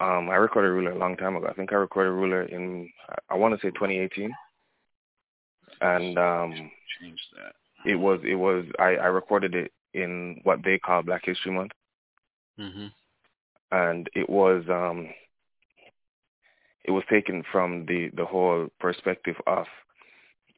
um, 0.00 0.30
I 0.30 0.36
recorded 0.36 0.70
Ruler 0.70 0.92
a 0.92 0.98
long 0.98 1.16
time 1.16 1.36
ago. 1.36 1.46
I 1.48 1.52
think 1.52 1.72
I 1.72 1.76
recorded 1.76 2.10
Ruler 2.10 2.42
in 2.44 2.88
I 3.28 3.34
want 3.34 3.54
to 3.54 3.66
say 3.66 3.70
2018, 3.72 4.32
and 5.82 6.18
um, 6.18 6.70
Change 7.00 7.20
that. 7.36 7.90
it 7.90 7.96
was 7.96 8.20
it 8.24 8.36
was 8.36 8.64
I, 8.78 8.96
I 8.96 9.06
recorded 9.06 9.54
it 9.54 9.70
in 9.94 10.40
what 10.44 10.62
they 10.64 10.78
call 10.78 11.02
Black 11.02 11.24
History 11.24 11.52
Month, 11.52 11.72
Mhm. 12.58 12.92
and 13.72 14.08
it 14.14 14.28
was 14.28 14.64
um, 14.68 15.08
it 16.84 16.90
was 16.90 17.04
taken 17.10 17.42
from 17.52 17.86
the 17.86 18.10
the 18.16 18.24
whole 18.26 18.68
perspective 18.80 19.36
of 19.46 19.66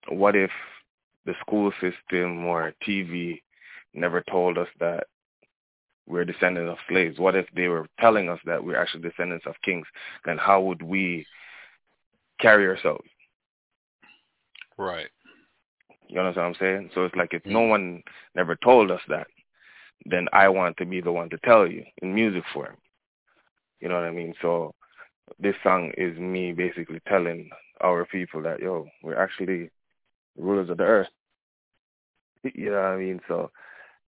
what 0.09 0.37
if 0.37 0.51
the 1.27 1.35
school 1.41 1.73
system 1.81 2.45
or 2.47 2.73
TV 2.87 3.43
never 3.95 4.23
told 4.31 4.59
us 4.59 4.69
that 4.81 5.07
we're 6.07 6.25
descendants 6.25 6.71
of 6.71 6.79
slaves? 6.89 7.19
What 7.19 7.37
if 7.37 7.47
they 7.55 7.69
were 7.69 7.87
telling 8.01 8.29
us 8.29 8.41
that 8.47 8.63
we're 8.65 8.77
actually 8.77 9.03
descendants 9.03 9.47
of 9.47 9.55
kings? 9.63 9.87
Then 10.25 10.39
how 10.39 10.61
would 10.63 10.83
we 10.83 11.27
carry 12.41 12.67
ourselves? 12.67 13.09
Right. 14.79 15.11
You 16.09 16.21
understand 16.21 16.47
what 16.47 16.57
I'm 16.57 16.61
saying? 16.61 16.91
So 16.95 17.05
it's 17.05 17.17
like 17.17 17.33
if 17.33 17.45
no 17.45 17.61
mm-hmm. 17.61 17.71
one 17.71 18.03
never 18.35 18.57
told 18.57 18.91
us 18.91 19.01
that, 19.09 19.27
then 20.05 20.29
I 20.33 20.49
want 20.49 20.77
to 20.79 20.87
be 20.87 21.01
the 21.01 21.13
one 21.13 21.31
to 21.31 21.39
tell 21.39 21.67
you 21.67 21.85
in 22.03 22.15
music 22.15 22.45
form. 22.53 22.77
You 23.81 23.89
know 23.89 23.97
what 23.97 24.05
I 24.05 24.11
mean? 24.11 24.35
So 24.41 24.75
this 25.39 25.55
song 25.63 25.93
is 25.97 26.17
me 26.19 26.53
basically 26.53 27.01
telling 27.09 27.51
our 27.81 28.07
people 28.07 28.43
that, 28.43 28.61
yo, 28.61 28.87
we're 29.03 29.21
actually 29.21 29.71
rulers 30.39 30.71
of 30.71 30.79
the 30.79 30.85
earth. 30.85 31.09
You 32.55 32.71
know 32.71 32.77
what 32.77 32.93
I 32.93 32.97
mean? 32.97 33.21
So 33.27 33.51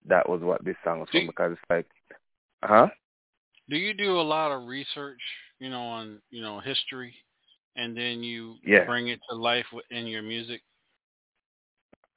that 0.07 0.29
was 0.29 0.41
what 0.43 0.65
this 0.65 0.77
song 0.85 1.01
was 1.01 1.09
from 1.11 1.27
because 1.27 1.53
it's 1.53 1.61
like, 1.69 1.87
huh? 2.63 2.87
Do 3.69 3.77
you 3.77 3.95
do 3.95 4.21
a 4.21 4.23
lot 4.23 4.53
of 4.53 4.69
research, 4.69 5.21
you 5.59 5.69
know, 5.71 5.81
on 5.81 6.21
you 6.31 6.41
know 6.41 6.61
history, 6.61 7.13
and 7.75 7.97
then 7.97 8.23
you 8.23 8.57
Yeah. 8.63 8.85
bring 8.85 9.09
it 9.09 9.19
to 9.29 9.35
life 9.35 9.67
in 9.91 10.07
your 10.07 10.23
music? 10.23 10.63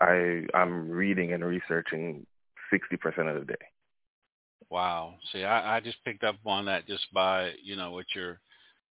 I 0.01 0.45
I'm 0.53 0.89
reading 0.89 1.33
and 1.33 1.45
researching 1.45 2.25
sixty 2.71 2.97
percent 2.97 3.29
of 3.29 3.39
the 3.39 3.45
day. 3.53 3.65
Wow. 4.69 5.15
See, 5.31 5.43
I, 5.43 5.77
I 5.77 5.79
just 5.81 6.03
picked 6.05 6.23
up 6.23 6.37
on 6.45 6.65
that 6.65 6.87
just 6.87 7.05
by 7.13 7.51
you 7.63 7.75
know 7.75 7.91
what 7.91 8.05
you're 8.15 8.39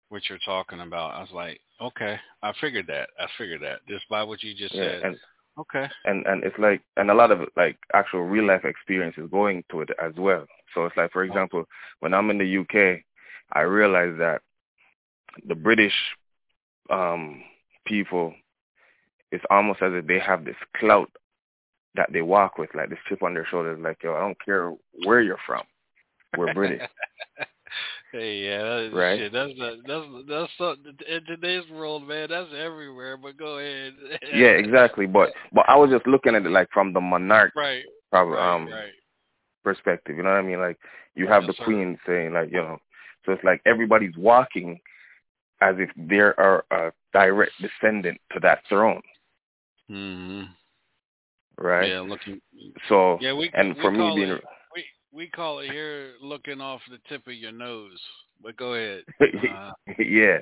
what 0.08 0.22
you're 0.28 0.38
talking 0.44 0.80
about. 0.80 1.14
I 1.14 1.20
was 1.20 1.32
like, 1.32 1.60
okay, 1.80 2.18
I 2.42 2.52
figured 2.60 2.86
that. 2.88 3.10
I 3.18 3.26
figured 3.38 3.62
that 3.62 3.86
just 3.88 4.08
by 4.08 4.22
what 4.22 4.42
you 4.42 4.54
just 4.54 4.74
Yeah, 4.74 4.84
said. 4.84 5.02
and 5.04 5.16
okay. 5.58 5.86
and 6.04 6.26
and 6.26 6.44
it's 6.44 6.58
like 6.58 6.82
and 6.96 7.10
a 7.10 7.14
lot 7.14 7.30
of 7.30 7.40
like 7.56 7.76
actual 7.94 8.22
real 8.22 8.46
life 8.46 8.64
experiences 8.64 9.28
going 9.30 9.64
to 9.70 9.82
it 9.82 9.90
as 10.02 10.12
well. 10.16 10.46
So 10.74 10.86
it's 10.86 10.96
like 10.96 11.12
for 11.12 11.24
example, 11.24 11.64
when 12.00 12.14
I'm 12.14 12.30
in 12.30 12.38
the 12.38 12.58
UK, 12.58 13.02
I 13.52 13.60
realize 13.62 14.14
that 14.18 14.42
the 15.46 15.54
British 15.54 15.94
um 16.90 17.42
people 17.86 18.34
it's 19.32 19.44
almost 19.50 19.82
as 19.82 19.92
if 19.94 20.06
they 20.06 20.18
have 20.18 20.44
this 20.44 20.56
clout 20.76 21.10
that 21.94 22.12
they 22.12 22.22
walk 22.22 22.58
with, 22.58 22.70
like 22.74 22.90
this 22.90 22.98
chip 23.08 23.22
on 23.22 23.34
their 23.34 23.46
shoulders, 23.46 23.78
like, 23.80 24.02
yo, 24.02 24.14
I 24.14 24.20
don't 24.20 24.40
care 24.44 24.72
where 25.04 25.20
you're 25.20 25.38
from. 25.46 25.62
We're 26.36 26.52
British. 26.54 26.82
Hey, 28.12 28.44
yeah, 28.44 28.62
that, 28.62 28.90
Right? 28.94 29.18
shit, 29.18 29.32
that's 29.32 29.52
that's 29.58 29.76
that's 29.86 30.06
that's 30.28 30.52
so, 30.56 30.76
in 31.08 31.24
today's 31.26 31.68
world, 31.70 32.06
man. 32.06 32.28
That's 32.30 32.48
everywhere. 32.56 33.16
But 33.16 33.36
go 33.36 33.58
ahead. 33.58 33.94
yeah, 34.32 34.46
exactly. 34.46 35.06
But 35.06 35.32
but 35.52 35.68
I 35.68 35.76
was 35.76 35.90
just 35.90 36.06
looking 36.06 36.34
at 36.34 36.46
it 36.46 36.50
like 36.50 36.68
from 36.72 36.92
the 36.92 37.00
monarch 37.00 37.52
Right. 37.56 37.82
probably 38.10 38.36
Right. 38.36 38.54
um 38.54 38.68
right. 38.68 38.92
perspective. 39.64 40.16
You 40.16 40.22
know 40.22 40.30
what 40.30 40.38
I 40.38 40.42
mean? 40.42 40.60
Like 40.60 40.78
you 41.14 41.26
have 41.26 41.44
Yes, 41.44 41.56
the 41.58 41.64
queen 41.64 41.98
saying 42.06 42.32
like, 42.32 42.50
you 42.50 42.58
know, 42.58 42.78
so 43.24 43.32
it's 43.32 43.44
like 43.44 43.60
everybody's 43.66 44.16
walking 44.16 44.80
as 45.60 45.74
if 45.78 45.90
they 45.96 46.20
are 46.20 46.64
a 46.70 46.92
direct 47.12 47.52
descendant 47.60 48.20
to 48.32 48.40
that 48.40 48.60
throne, 48.68 49.02
hmm 49.88 50.44
right? 51.58 51.92
Yeah, 51.92 52.00
looking. 52.00 52.40
So 52.88 53.20
Yeah, 53.20 53.32
we 53.34 53.50
and 53.54 53.76
we 53.76 53.82
for 53.82 53.90
me 53.90 53.98
call 53.98 54.14
being 54.14 54.30
it, 54.30 54.42
we 54.74 54.84
we 55.12 55.28
call 55.28 55.60
it 55.60 55.68
here 55.68 56.14
looking 56.20 56.60
off 56.60 56.80
the 56.90 56.98
tip 57.08 57.26
of 57.26 57.34
your 57.34 57.52
nose. 57.52 58.00
But 58.42 58.56
go 58.56 58.74
ahead. 58.74 59.04
Uh, 59.42 59.72
yeah. 59.98 60.38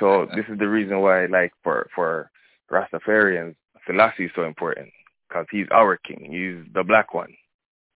So 0.00 0.28
this 0.34 0.44
is 0.48 0.58
the 0.58 0.68
reason 0.68 1.00
why, 1.00 1.26
like 1.26 1.52
for 1.62 1.88
for 1.94 2.30
Rastafarians, 2.70 3.54
Selassie 3.86 4.24
is 4.26 4.30
so 4.34 4.44
important 4.44 4.88
because 5.28 5.46
he's 5.50 5.66
our 5.72 5.96
king. 5.96 6.26
He's 6.30 6.72
the 6.74 6.82
black 6.84 7.14
one. 7.14 7.34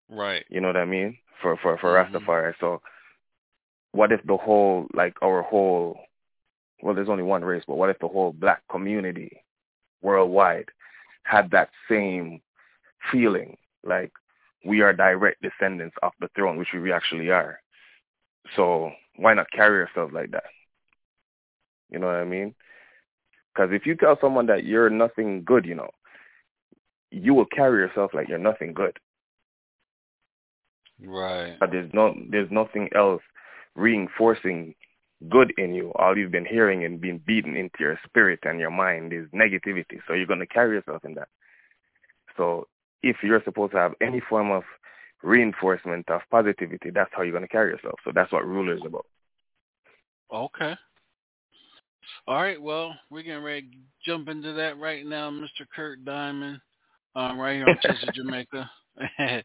right. 0.08 0.44
You 0.48 0.60
know 0.60 0.68
what 0.68 0.76
I 0.76 0.84
mean? 0.84 1.18
For 1.40 1.56
for 1.58 1.76
for 1.78 1.92
Mhm. 1.92 1.94
Rastafari. 1.94 2.54
So 2.60 2.80
what 3.92 4.12
if 4.12 4.20
the 4.24 4.36
whole 4.36 4.86
like 4.94 5.14
our 5.22 5.42
whole 5.42 5.98
well 6.82 6.94
there's 6.94 7.08
only 7.08 7.22
one 7.22 7.44
race, 7.44 7.64
but 7.66 7.76
what 7.76 7.90
if 7.90 7.98
the 7.98 8.08
whole 8.08 8.32
black 8.32 8.62
community 8.70 9.30
worldwide 10.02 10.66
had 11.24 11.50
that 11.50 11.70
same 11.88 12.40
feeling? 13.10 13.56
Like 13.84 14.12
we 14.64 14.80
are 14.80 14.92
direct 14.92 15.42
descendants 15.42 15.96
of 16.02 16.12
the 16.20 16.28
throne, 16.34 16.58
which 16.58 16.68
we 16.74 16.92
actually 16.92 17.30
are. 17.30 17.60
So 18.56 18.90
why 19.16 19.34
not 19.34 19.50
carry 19.52 19.82
ourselves 19.82 20.12
like 20.12 20.30
that? 20.32 20.44
You 21.90 21.98
know 21.98 22.06
what 22.06 22.16
I 22.16 22.24
mean? 22.24 22.54
Because 23.52 23.70
if 23.72 23.86
you 23.86 23.94
tell 23.96 24.16
someone 24.20 24.46
that 24.46 24.64
you're 24.64 24.90
nothing 24.90 25.42
good, 25.44 25.66
you 25.66 25.74
know, 25.74 25.90
you 27.10 27.34
will 27.34 27.46
carry 27.46 27.82
yourself 27.82 28.12
like 28.14 28.28
you're 28.28 28.38
nothing 28.38 28.72
good. 28.72 28.96
Right. 31.04 31.58
But 31.58 31.70
there's 31.72 31.92
no 31.92 32.14
there's 32.30 32.50
nothing 32.50 32.88
else 32.94 33.22
reinforcing 33.74 34.74
good 35.28 35.52
in 35.58 35.74
you. 35.74 35.92
All 35.96 36.16
you've 36.16 36.32
been 36.32 36.46
hearing 36.46 36.84
and 36.84 37.00
being 37.00 37.20
beaten 37.26 37.56
into 37.56 37.76
your 37.80 37.98
spirit 38.06 38.40
and 38.44 38.58
your 38.58 38.70
mind 38.70 39.12
is 39.12 39.26
negativity. 39.34 39.98
So 40.06 40.14
you're 40.14 40.26
gonna 40.26 40.46
carry 40.46 40.76
yourself 40.76 41.04
in 41.04 41.14
that. 41.14 41.28
So 42.36 42.68
if 43.02 43.16
you're 43.22 43.42
supposed 43.44 43.72
to 43.72 43.78
have 43.78 43.94
any 44.00 44.20
form 44.28 44.50
of 44.50 44.62
reinforcement 45.22 46.08
of 46.08 46.22
positivity, 46.30 46.90
that's 46.90 47.10
how 47.12 47.22
you're 47.22 47.32
gonna 47.32 47.48
carry 47.48 47.72
yourself. 47.72 47.98
So 48.04 48.12
that's 48.14 48.32
what 48.32 48.46
ruler 48.46 48.74
is 48.74 48.84
about. 48.84 49.06
Okay. 50.32 50.76
All 52.26 52.42
right. 52.42 52.60
Well, 52.60 52.94
we're 53.10 53.22
getting 53.22 53.42
ready 53.42 53.62
to 53.62 53.76
jump 54.04 54.28
into 54.28 54.52
that 54.54 54.78
right 54.78 55.04
now, 55.04 55.30
Mr. 55.30 55.66
Kirk 55.74 56.04
Diamond, 56.04 56.60
um, 57.14 57.38
right 57.38 57.56
here 57.56 57.68
on 57.68 57.78
Chester, 57.82 58.10
Jamaica. 58.14 58.70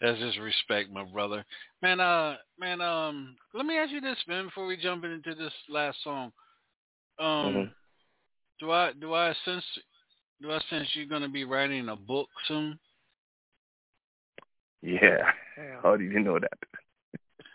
That's 0.00 0.18
just 0.18 0.38
respect, 0.38 0.90
my 0.90 1.04
brother. 1.04 1.44
Man, 1.82 2.00
uh, 2.00 2.36
man, 2.58 2.80
um, 2.80 3.36
let 3.54 3.66
me 3.66 3.76
ask 3.76 3.92
you 3.92 4.00
this, 4.00 4.18
man, 4.26 4.46
before 4.46 4.66
we 4.66 4.76
jump 4.76 5.04
into 5.04 5.34
this 5.34 5.52
last 5.68 5.98
song. 6.02 6.32
Um, 7.18 7.26
Mhm. 7.26 7.74
do 8.60 8.70
I 8.70 8.92
do 8.92 9.14
I 9.14 9.34
sense 9.44 9.64
do 10.40 10.52
I 10.52 10.60
sense 10.70 10.88
you're 10.94 11.06
gonna 11.06 11.28
be 11.28 11.44
writing 11.44 11.88
a 11.88 11.96
book 11.96 12.28
soon? 12.46 12.78
Yeah. 14.82 15.32
How 15.82 15.96
do 15.96 16.04
you 16.04 16.20
know 16.20 16.38
that? 16.38 16.58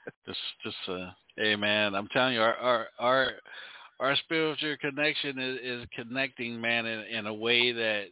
Just, 0.27 0.39
just, 0.63 0.75
uh, 0.87 1.11
hey 1.37 1.55
man, 1.55 1.95
I'm 1.95 2.07
telling 2.07 2.33
you, 2.33 2.41
our, 2.41 2.55
our, 2.55 2.87
our, 2.99 3.31
our 3.99 4.15
spiritual 4.17 4.75
connection 4.81 5.39
is, 5.39 5.59
is 5.63 5.87
connecting, 5.95 6.59
man, 6.59 6.85
in, 6.85 6.99
in 7.01 7.25
a 7.27 7.33
way 7.33 7.71
that 7.71 8.05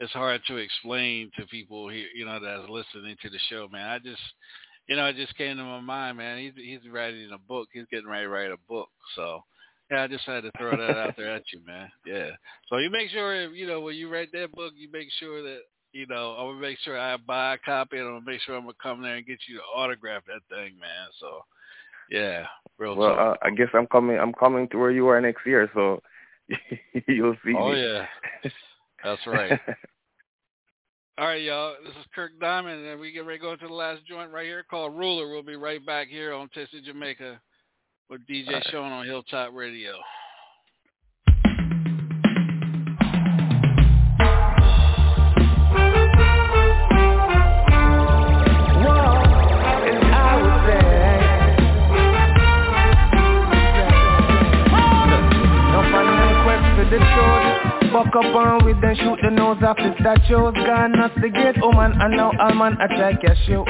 it's 0.00 0.12
hard 0.12 0.40
to 0.46 0.56
explain 0.56 1.30
to 1.38 1.46
people 1.46 1.88
here, 1.88 2.06
you 2.14 2.24
know, 2.24 2.38
that's 2.40 2.68
listening 2.68 3.16
to 3.22 3.30
the 3.30 3.38
show, 3.50 3.68
man. 3.70 3.88
I 3.88 3.98
just, 3.98 4.22
you 4.88 4.96
know, 4.96 5.06
it 5.06 5.16
just 5.16 5.36
came 5.36 5.56
to 5.56 5.64
my 5.64 5.80
mind, 5.80 6.18
man. 6.18 6.38
He's, 6.38 6.52
he's 6.56 6.90
writing 6.90 7.30
a 7.32 7.38
book. 7.38 7.68
He's 7.72 7.86
getting 7.90 8.08
ready 8.08 8.24
to 8.24 8.28
write 8.28 8.50
a 8.50 8.56
book. 8.68 8.88
So, 9.16 9.42
yeah, 9.90 10.04
I 10.04 10.06
just 10.06 10.24
had 10.24 10.42
to 10.42 10.52
throw 10.58 10.76
that 10.76 10.98
out 10.98 11.14
there 11.16 11.34
at 11.34 11.44
you, 11.52 11.60
man. 11.66 11.90
Yeah. 12.06 12.30
So 12.68 12.78
you 12.78 12.90
make 12.90 13.10
sure, 13.10 13.50
you 13.52 13.66
know, 13.66 13.80
when 13.80 13.96
you 13.96 14.12
write 14.12 14.30
that 14.32 14.52
book, 14.52 14.72
you 14.76 14.88
make 14.92 15.08
sure 15.18 15.42
that, 15.42 15.60
you 15.92 16.06
know, 16.06 16.36
I'm 16.38 16.48
gonna 16.48 16.60
make 16.60 16.78
sure 16.80 16.98
I 16.98 17.16
buy 17.16 17.54
a 17.54 17.58
copy, 17.58 17.96
and 17.96 18.06
I'm 18.06 18.14
gonna 18.16 18.26
make 18.26 18.40
sure 18.42 18.54
I'm 18.54 18.64
gonna 18.64 18.74
come 18.82 19.02
there 19.02 19.16
and 19.16 19.26
get 19.26 19.38
you 19.48 19.56
to 19.56 19.62
autograph 19.62 20.22
that 20.26 20.54
thing, 20.54 20.78
man. 20.78 21.08
So, 21.18 21.40
Yeah, 22.10 22.46
real 22.78 22.96
Well, 22.96 23.18
uh, 23.18 23.34
I 23.42 23.50
guess 23.50 23.68
I'm 23.74 23.86
coming. 23.86 24.18
I'm 24.18 24.34
coming 24.34 24.68
to 24.68 24.78
where 24.78 24.90
you 24.90 25.08
are 25.08 25.20
next 25.20 25.46
year, 25.46 25.70
so 25.74 26.02
you'll 27.06 27.36
see 27.44 27.54
oh 27.54 27.72
me. 27.72 27.82
yeah, 27.82 28.06
that's 29.04 29.26
right. 29.26 29.58
All 31.18 31.26
right, 31.26 31.42
y'all. 31.42 31.74
This 31.84 31.94
is 31.94 32.06
Kirk 32.14 32.32
Diamond, 32.40 32.86
and 32.86 33.00
we 33.00 33.10
get 33.10 33.26
ready 33.26 33.38
to 33.38 33.42
go 33.42 33.56
to 33.56 33.66
the 33.66 33.74
last 33.74 34.06
joint 34.06 34.30
right 34.30 34.46
here 34.46 34.64
called 34.70 34.96
Ruler. 34.96 35.28
We'll 35.28 35.42
be 35.42 35.56
right 35.56 35.84
back 35.84 36.06
here 36.08 36.32
on 36.32 36.48
Tasty 36.54 36.80
Jamaica 36.80 37.40
with 38.08 38.20
DJ 38.28 38.62
Shaun 38.70 38.92
on 38.92 39.04
Hilltop 39.04 39.52
Radio. 39.52 39.94
Buck 57.98 58.14
up 58.14 58.30
on 58.32 58.64
with 58.64 58.80
them, 58.80 58.94
shoot 58.94 59.18
the 59.26 59.30
nose 59.30 59.58
off 59.66 59.76
the 59.76 59.90
statues. 59.98 60.54
Gone 60.54 60.92
not 60.92 61.10
the 61.18 61.28
gate, 61.28 61.58
oh 61.60 61.72
man, 61.72 61.90
and 61.98 62.14
now 62.14 62.30
all 62.38 62.54
man 62.54 62.78
I 62.78 62.86
try 62.86 63.18
cash 63.18 63.42
you 63.48 63.64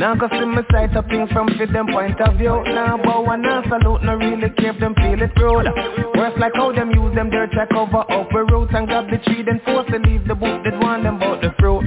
Now 0.00 0.16
go 0.16 0.26
see 0.32 0.46
me 0.46 0.62
sight 0.72 0.96
up 0.96 1.06
thing 1.06 1.28
from 1.34 1.48
fit 1.58 1.70
them 1.70 1.88
point 1.92 2.18
of 2.18 2.38
view. 2.38 2.64
Now 2.64 2.96
bow 2.96 3.28
and 3.28 3.42
now 3.42 3.60
salute, 3.68 4.02
no 4.02 4.16
really 4.16 4.48
if 4.56 4.80
them 4.80 4.94
feel 4.94 5.20
it 5.20 5.36
rude. 5.36 5.68
Worse 6.16 6.32
like 6.40 6.56
how 6.56 6.72
them 6.72 6.92
use 6.92 7.14
them 7.14 7.28
dirt 7.28 7.50
to 7.52 7.66
cover 7.70 8.08
up 8.08 8.30
the 8.32 8.46
roots 8.48 8.72
And 8.74 8.88
grab 8.88 9.10
the 9.10 9.18
tree, 9.18 9.42
then 9.44 9.60
force 9.66 9.86
to 9.92 9.98
leave 9.98 10.26
the 10.26 10.34
book 10.34 10.64
that 10.64 10.80
want 10.80 11.02
them 11.02 11.18
bout 11.18 11.42
the 11.42 11.52
fruit 11.60 11.84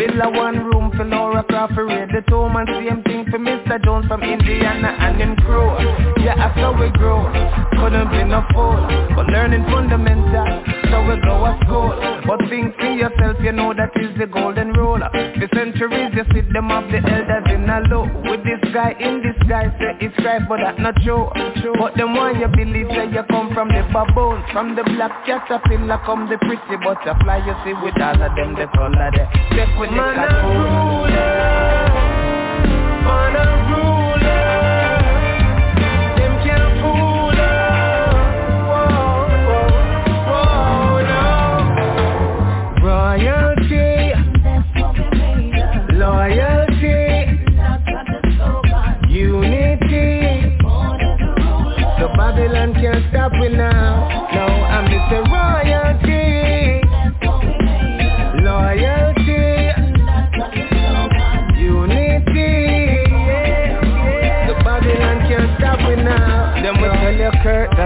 Build 0.00 0.16
a 0.16 0.30
one 0.30 0.64
room 0.64 0.90
for 0.96 1.04
Laura 1.04 1.44
Crawford, 1.44 2.08
the 2.08 2.24
two 2.26 2.48
man 2.48 2.64
Same 2.80 3.02
thing 3.04 3.26
for 3.28 3.36
Mr. 3.36 3.76
Jones 3.84 4.06
from 4.08 4.22
Indiana 4.22 4.96
and 4.96 5.20
him 5.20 5.36
crew. 5.44 5.76
Yeah, 6.24 6.40
that's 6.40 6.56
how 6.56 6.72
we 6.72 6.88
grow 6.96 7.28
Couldn't 7.76 8.08
be 8.08 8.24
no 8.24 8.40
fool, 8.56 8.80
but 9.12 9.28
learning 9.28 9.68
fundamental 9.68 10.48
So 10.88 11.04
we 11.04 11.20
go 11.20 11.44
a 11.44 11.52
school. 11.68 11.92
But 12.24 12.48
think 12.48 12.80
for 12.80 12.88
yourself, 12.88 13.36
you 13.44 13.52
know 13.52 13.74
that 13.76 13.92
is 14.00 14.16
the 14.16 14.24
golden 14.24 14.72
rule. 14.72 15.00
The 15.00 15.48
centuries, 15.52 16.16
you 16.16 16.24
see 16.32 16.48
them 16.48 16.72
of 16.72 16.88
the 16.88 17.04
elders 17.04 17.46
in 17.52 17.68
a 17.68 17.84
low 17.92 18.08
With 18.24 18.40
this 18.40 18.60
guy 18.72 18.96
in 18.96 19.20
this 19.20 19.36
guy, 19.48 19.68
say 19.76 20.00
it's 20.00 20.16
Christ, 20.16 20.48
but 20.48 20.64
that's 20.64 20.80
not 20.80 20.96
true. 21.04 21.28
But 21.76 22.00
them 22.00 22.16
one 22.16 22.40
you 22.40 22.48
believe, 22.48 22.88
say 22.96 23.04
you 23.12 23.24
come 23.28 23.52
from 23.52 23.68
the 23.68 23.84
baboons 23.92 24.48
From 24.52 24.76
the 24.76 24.84
black 24.96 25.28
caterpillar 25.28 26.00
come 26.08 26.24
the 26.28 26.40
pretty 26.40 26.76
butterfly. 26.80 27.44
You 27.44 27.52
see 27.68 27.76
with 27.84 28.00
all 28.00 28.16
of 28.16 28.32
them, 28.32 28.56
the 28.56 28.64
color 28.72 29.12
there 29.12 29.28
Check 29.56 29.74
with 29.78 29.89
the 29.90 29.96
cartoon 30.14 31.10
Man 33.04 33.59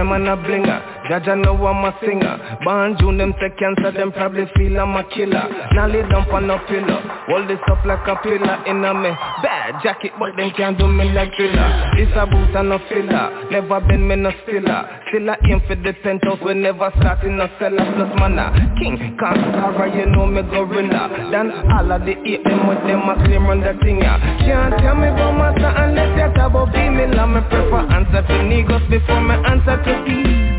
them 0.05 0.13
on 0.13 0.29
a 0.29 0.37
blinger 0.37 0.95
Jaja 1.05 1.37
know 1.37 1.53
I'm 1.67 1.85
a 1.85 1.93
singer. 2.01 2.59
Born 2.65 2.97
June, 2.99 3.19
them 3.19 3.35
take 3.37 3.59
cancer, 3.59 3.93
them 3.93 4.11
probably 4.11 4.47
feel 4.57 4.81
I'm 4.81 4.97
a 4.97 5.05
killer. 5.13 5.45
Now 5.77 5.87
lay 5.87 6.01
down 6.09 6.25
on 6.33 6.49
a 6.49 6.57
pillow. 6.65 7.01
Hold 7.29 7.49
this 7.49 7.61
up 7.69 7.85
like 7.85 8.09
a 8.09 8.17
pillar 8.25 8.65
in 8.65 8.83
a 8.83 8.95
me. 8.95 9.13
Bad 9.45 9.83
jacket, 9.83 10.13
but 10.19 10.35
them 10.37 10.51
can't 10.57 10.79
do 10.79 10.89
me 10.89 11.13
like 11.13 11.29
thriller. 11.37 11.93
This 11.97 12.09
a 12.17 12.25
boot 12.25 12.57
and 12.57 12.73
a 12.73 12.79
filler. 12.89 13.51
Never 13.53 13.81
been 13.85 14.09
me 14.09 14.17
no 14.17 14.33
stiller. 14.45 15.05
Still 15.13 15.29
I 15.29 15.37
aim 15.45 15.61
for 15.69 15.77
the 15.77 15.93
penthouse 16.03 16.41
We 16.41 16.55
never 16.55 16.91
start 16.97 17.23
in 17.23 17.39
a 17.39 17.53
cellar. 17.61 17.85
Plus 17.85 18.13
man 18.17 18.41
a 18.41 18.49
king 18.81 18.97
Can't 19.21 19.39
star, 19.53 19.77
uh, 19.77 19.85
you 19.93 20.07
know 20.09 20.25
me 20.25 20.41
gorilla. 20.41 21.13
Then 21.31 21.53
all 21.69 21.93
of 21.93 22.01
the 22.09 22.17
ape 22.17 22.45
them 22.45 22.67
with 22.67 22.81
them 22.89 23.05
a 23.05 23.15
claim 23.29 23.45
run 23.45 23.61
the 23.61 23.77
thing 23.85 24.01
ya 24.01 24.17
Can't 24.41 24.73
tell 24.81 24.97
me 24.97 25.13
about 25.13 25.37
matter 25.37 25.69
unless 25.69 26.17
you 26.17 26.33
talk 26.33 26.51
about 26.51 26.73
female 26.73 27.13
I 27.13 27.27
me 27.29 27.41
prefer 27.47 27.85
answer 27.93 28.25
to 28.25 28.37
niggas 28.49 28.89
before 28.89 29.21
me 29.21 29.37
answer 29.45 29.77
to 29.77 29.94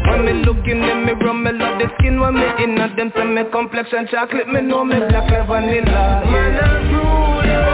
when 0.10 0.26
me 0.26 0.34
look 0.45 0.66
in 0.68 0.82
the 0.82 0.95
mirror, 0.95 1.34
me 1.34 1.52
love 1.52 1.80
the 1.80 1.88
skin. 1.99 2.20
When 2.20 2.36
me 2.36 2.48
in 2.64 2.78
at 2.80 2.95
them 2.95 3.12
Say 3.16 3.26
me 3.26 3.44
complexion 3.52 4.07
chocolate, 4.10 4.48
me 4.48 4.62
know 4.62 4.84
me 4.84 4.98
black 4.98 5.30
like 5.32 5.48
vanilla. 5.48 6.24
Man 6.26 6.56
a 6.56 6.68
ruler. 6.91 7.66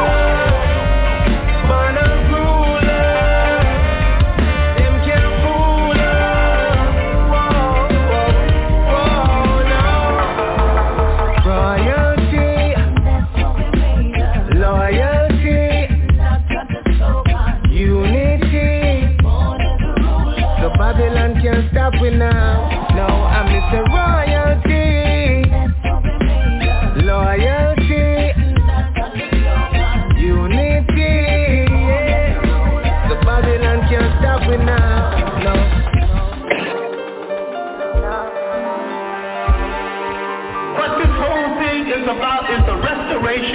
Man 1.67 1.97
a 1.97 2.20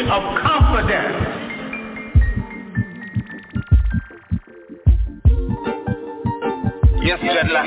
of 0.09 0.23
confidence. 0.41 1.17
Yes, 7.03 7.19
dreadlock. 7.21 7.67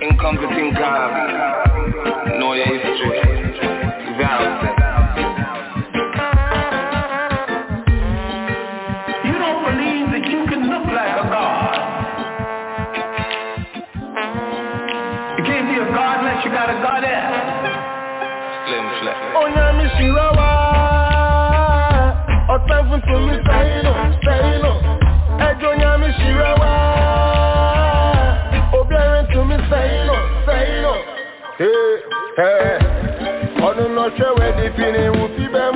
Incompetent 0.00 0.76
calm. 0.76 1.12
Know 2.38 2.52
your 2.54 2.66
history. 2.66 3.20
Vows. 4.18 4.62
You 9.24 9.32
don't 9.32 9.60
believe 9.64 10.06
that 10.12 10.22
Fún 23.06 23.12
tòmí 23.12 23.34
sáyínà 23.46 23.92
sáyínà 24.24 24.70
Ẹjọ́ 25.48 25.68
Onyami 25.72 26.08
Shirawa 26.18 26.70
Obìnrin 28.78 29.24
tòmí 29.32 29.56
sáyínà 29.70 30.16
sáyínà. 30.46 30.92
Ọdún 33.68 33.90
náà 33.96 34.08
ṣẹ́wẹ̀ 34.18 34.50
di 34.58 34.66
fìrì 34.76 35.04
wù 35.16 35.24
sí 35.36 35.44
bẹ́ẹ̀ 35.54 35.72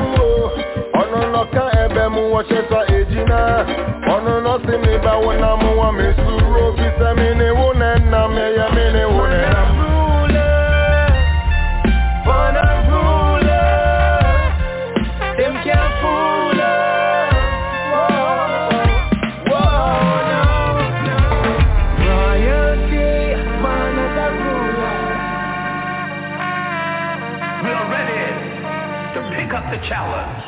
challenge. 29.89 30.45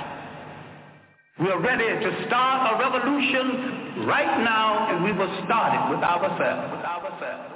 We 1.41 1.49
are 1.51 1.61
ready 1.61 1.87
to 1.87 2.27
start 2.27 2.75
a 2.75 2.79
revolution 2.83 4.07
right 4.07 4.43
now, 4.43 4.89
and 4.91 5.05
we 5.05 5.13
will 5.13 5.33
start 5.45 5.73
it 5.75 5.95
with 5.95 6.03
ourselves. 6.03 6.77
With 6.77 6.85
ourselves. 6.85 7.55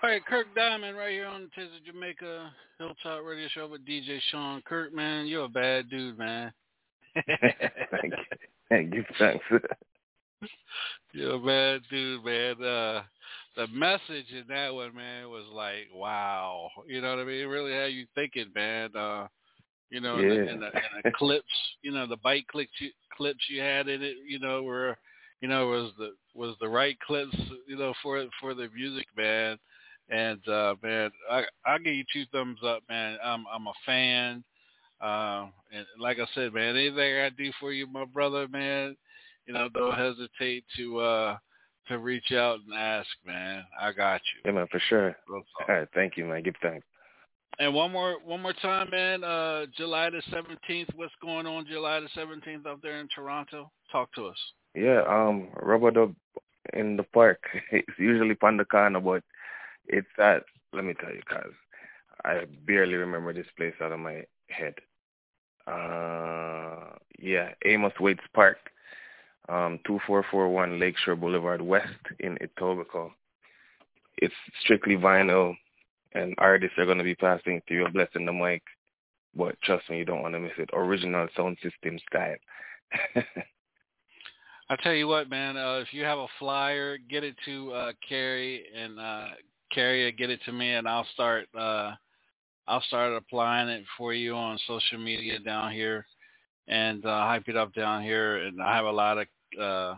All 0.00 0.10
right, 0.10 0.24
Kirk 0.26 0.46
Diamond 0.54 0.96
right 0.96 1.12
here 1.12 1.26
on 1.26 1.42
the 1.42 1.48
Taste 1.60 1.76
of 1.76 1.84
Jamaica 1.84 2.52
Hilltop 2.78 3.24
Radio 3.24 3.48
Show 3.48 3.66
with 3.66 3.84
DJ 3.86 4.20
Shaun. 4.30 4.62
Kirk, 4.62 4.94
man, 4.94 5.26
you're 5.26 5.44
a 5.44 5.48
bad 5.48 5.90
dude, 5.90 6.16
man. 6.18 6.52
Thank 7.14 8.14
you. 8.14 8.36
Thank 8.68 8.94
you. 8.94 9.04
Thanks. 9.18 9.44
you're 11.12 11.34
a 11.34 11.38
bad 11.38 11.82
dude, 11.90 12.24
man. 12.24 12.62
Uh, 12.62 13.02
the 13.58 13.66
message 13.66 14.30
in 14.30 14.44
that 14.48 14.72
one, 14.72 14.94
man, 14.94 15.28
was 15.28 15.44
like, 15.52 15.88
wow. 15.92 16.70
You 16.86 17.00
know 17.00 17.10
what 17.10 17.18
I 17.18 17.24
mean? 17.24 17.40
It 17.40 17.44
really 17.46 17.72
had 17.72 17.92
you 17.92 18.06
thinking, 18.14 18.46
man. 18.54 18.94
Uh, 18.94 19.26
you 19.90 20.00
know, 20.00 20.18
Yeah. 20.18 20.30
and, 20.30 20.30
the, 20.30 20.52
and, 20.52 20.62
the, 20.62 20.66
and 20.66 21.02
the 21.04 21.10
clips, 21.10 21.44
you 21.82 21.90
know, 21.90 22.06
the 22.06 22.18
bite 22.18 22.46
clips 22.46 22.70
you, 22.78 22.90
clips 23.16 23.40
you 23.50 23.60
had 23.60 23.88
in 23.88 24.00
it, 24.00 24.14
you 24.26 24.38
know, 24.38 24.62
were, 24.62 24.96
you 25.40 25.48
know, 25.48 25.66
was 25.66 25.90
the 25.98 26.14
was 26.34 26.54
the 26.60 26.68
right 26.68 26.96
clips, 27.00 27.36
you 27.66 27.76
know, 27.76 27.92
for 28.00 28.24
for 28.40 28.54
the 28.54 28.68
music, 28.74 29.06
man. 29.16 29.58
And 30.08 30.46
uh 30.48 30.74
man, 30.80 31.10
I 31.28 31.42
I 31.66 31.78
give 31.78 31.94
you 31.94 32.04
two 32.12 32.24
thumbs 32.30 32.60
up, 32.64 32.82
man. 32.88 33.18
I'm 33.24 33.44
I'm 33.52 33.66
a 33.66 33.72
fan. 33.84 34.44
Uh, 35.00 35.46
and 35.72 35.86
like 35.98 36.18
I 36.18 36.26
said, 36.34 36.52
man, 36.52 36.76
anything 36.76 37.20
I 37.20 37.30
do 37.30 37.50
for 37.58 37.72
you, 37.72 37.86
my 37.86 38.04
brother, 38.04 38.46
man, 38.48 38.96
you 39.46 39.54
know, 39.54 39.68
don't 39.68 39.94
hesitate 39.96 40.64
to 40.76 41.00
uh 41.00 41.36
to 41.88 41.98
reach 41.98 42.32
out 42.32 42.60
and 42.66 42.74
ask, 42.74 43.08
man. 43.26 43.64
I 43.80 43.92
got 43.92 44.20
you. 44.34 44.42
Yeah, 44.44 44.52
man, 44.52 44.66
for 44.70 44.80
sure. 44.88 45.16
All 45.30 45.42
right, 45.68 45.88
thank 45.94 46.16
you, 46.16 46.24
man. 46.24 46.42
Give 46.42 46.54
thanks. 46.62 46.86
And 47.58 47.74
one 47.74 47.90
more 47.90 48.18
one 48.24 48.40
more 48.40 48.52
time, 48.52 48.88
man. 48.90 49.24
Uh, 49.24 49.66
July 49.76 50.10
the 50.10 50.22
seventeenth. 50.30 50.90
What's 50.94 51.14
going 51.20 51.46
on 51.46 51.66
July 51.66 52.00
the 52.00 52.08
seventeenth 52.14 52.66
up 52.66 52.80
there 52.82 53.00
in 53.00 53.08
Toronto? 53.14 53.70
Talk 53.90 54.12
to 54.14 54.26
us. 54.26 54.38
Yeah, 54.74 55.02
um, 55.08 55.48
rub-a-dub 55.60 56.14
in 56.74 56.96
the 56.96 57.02
park. 57.02 57.42
It's 57.72 57.98
usually 57.98 58.36
corner, 58.36 59.00
but 59.00 59.22
it's 59.88 60.06
at. 60.18 60.44
Let 60.72 60.84
me 60.84 60.94
tell 60.94 61.12
you, 61.12 61.22
cause 61.28 61.52
I 62.24 62.44
barely 62.66 62.94
remember 62.94 63.32
this 63.32 63.46
place 63.56 63.74
out 63.80 63.92
of 63.92 64.00
my 64.00 64.24
head. 64.48 64.74
Uh, 65.66 66.96
yeah, 67.18 67.50
Amos 67.64 67.92
Waites 68.00 68.24
Park, 68.34 68.58
um, 69.48 69.78
two 69.86 69.98
four 70.06 70.24
four 70.30 70.48
one 70.48 70.78
Lakeshore 70.78 71.16
Boulevard 71.16 71.62
West 71.62 71.88
in 72.20 72.36
Etobicoke. 72.38 73.12
It's 74.18 74.34
strictly 74.62 74.96
vinyl, 74.96 75.56
and 76.12 76.34
artists 76.38 76.78
are 76.78 76.86
gonna 76.86 77.04
be 77.04 77.14
passing 77.14 77.62
through 77.66 77.86
a 77.86 77.90
blessing 77.90 78.26
the 78.26 78.32
mic. 78.32 78.62
But 79.34 79.60
trust 79.62 79.88
me, 79.88 79.98
you 79.98 80.04
don't 80.04 80.22
want 80.22 80.34
to 80.34 80.40
miss 80.40 80.52
it. 80.58 80.70
Original 80.72 81.28
sound 81.36 81.58
system 81.62 81.98
style. 82.08 82.36
I 84.70 84.76
tell 84.82 84.94
you 84.94 85.06
what, 85.06 85.30
man. 85.30 85.56
Uh, 85.56 85.76
if 85.78 85.92
you 85.92 86.04
have 86.04 86.18
a 86.18 86.26
flyer, 86.38 86.98
get 86.98 87.24
it 87.24 87.36
to 87.46 87.72
uh, 87.72 87.92
Carrie 88.06 88.64
and 88.76 88.98
uh, 88.98 89.26
Carrie, 89.72 90.10
get 90.12 90.30
it 90.30 90.40
to 90.44 90.52
me, 90.52 90.74
and 90.74 90.88
I'll 90.88 91.06
start. 91.14 91.48
Uh, 91.56 91.92
I'll 92.66 92.82
start 92.82 93.14
applying 93.14 93.68
it 93.68 93.84
for 93.96 94.12
you 94.12 94.34
on 94.34 94.58
social 94.66 94.98
media 94.98 95.38
down 95.38 95.72
here, 95.72 96.06
and 96.66 97.04
uh, 97.06 97.22
hype 97.22 97.48
it 97.48 97.56
up 97.56 97.72
down 97.74 98.02
here. 98.02 98.38
And 98.38 98.60
I 98.60 98.76
have 98.76 98.84
a 98.84 98.90
lot 98.90 99.16
of 99.16 99.26
uh, 99.60 99.94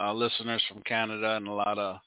uh, 0.00 0.12
listeners 0.12 0.62
from 0.68 0.82
Canada 0.82 1.36
and 1.36 1.46
a 1.46 1.52
lot 1.52 1.78
of 1.78 1.98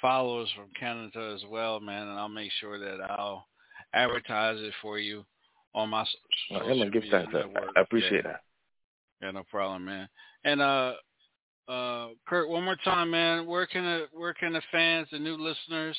followers 0.00 0.48
from 0.56 0.66
Canada 0.78 1.32
as 1.34 1.42
well, 1.50 1.80
man. 1.80 2.08
And 2.08 2.18
I'll 2.18 2.28
make 2.28 2.50
sure 2.60 2.78
that 2.78 3.00
I'll 3.10 3.46
advertise 3.94 4.56
it 4.60 4.72
for 4.82 4.98
you 4.98 5.24
on 5.74 5.90
my 5.90 6.04
so- 6.04 6.10
social 6.58 6.68
yeah, 6.76 6.84
man, 6.84 6.92
give 6.92 7.02
media 7.02 7.26
thanks. 7.32 7.48
I- 7.76 7.80
appreciate 7.80 8.24
Yeah. 8.24 8.32
that. 8.32 8.40
Yeah, 9.22 9.30
no 9.32 9.42
problem, 9.50 9.84
man. 9.84 10.08
And 10.44 10.60
uh, 10.60 10.94
uh, 11.68 12.08
Kirk, 12.26 12.48
one 12.48 12.64
more 12.64 12.76
time, 12.76 13.10
man. 13.10 13.46
Where 13.46 13.66
can 13.66 13.84
the 13.84 14.06
where 14.12 14.32
can 14.34 14.52
the 14.52 14.62
fans, 14.72 15.08
the 15.10 15.18
new 15.18 15.36
listeners, 15.36 15.96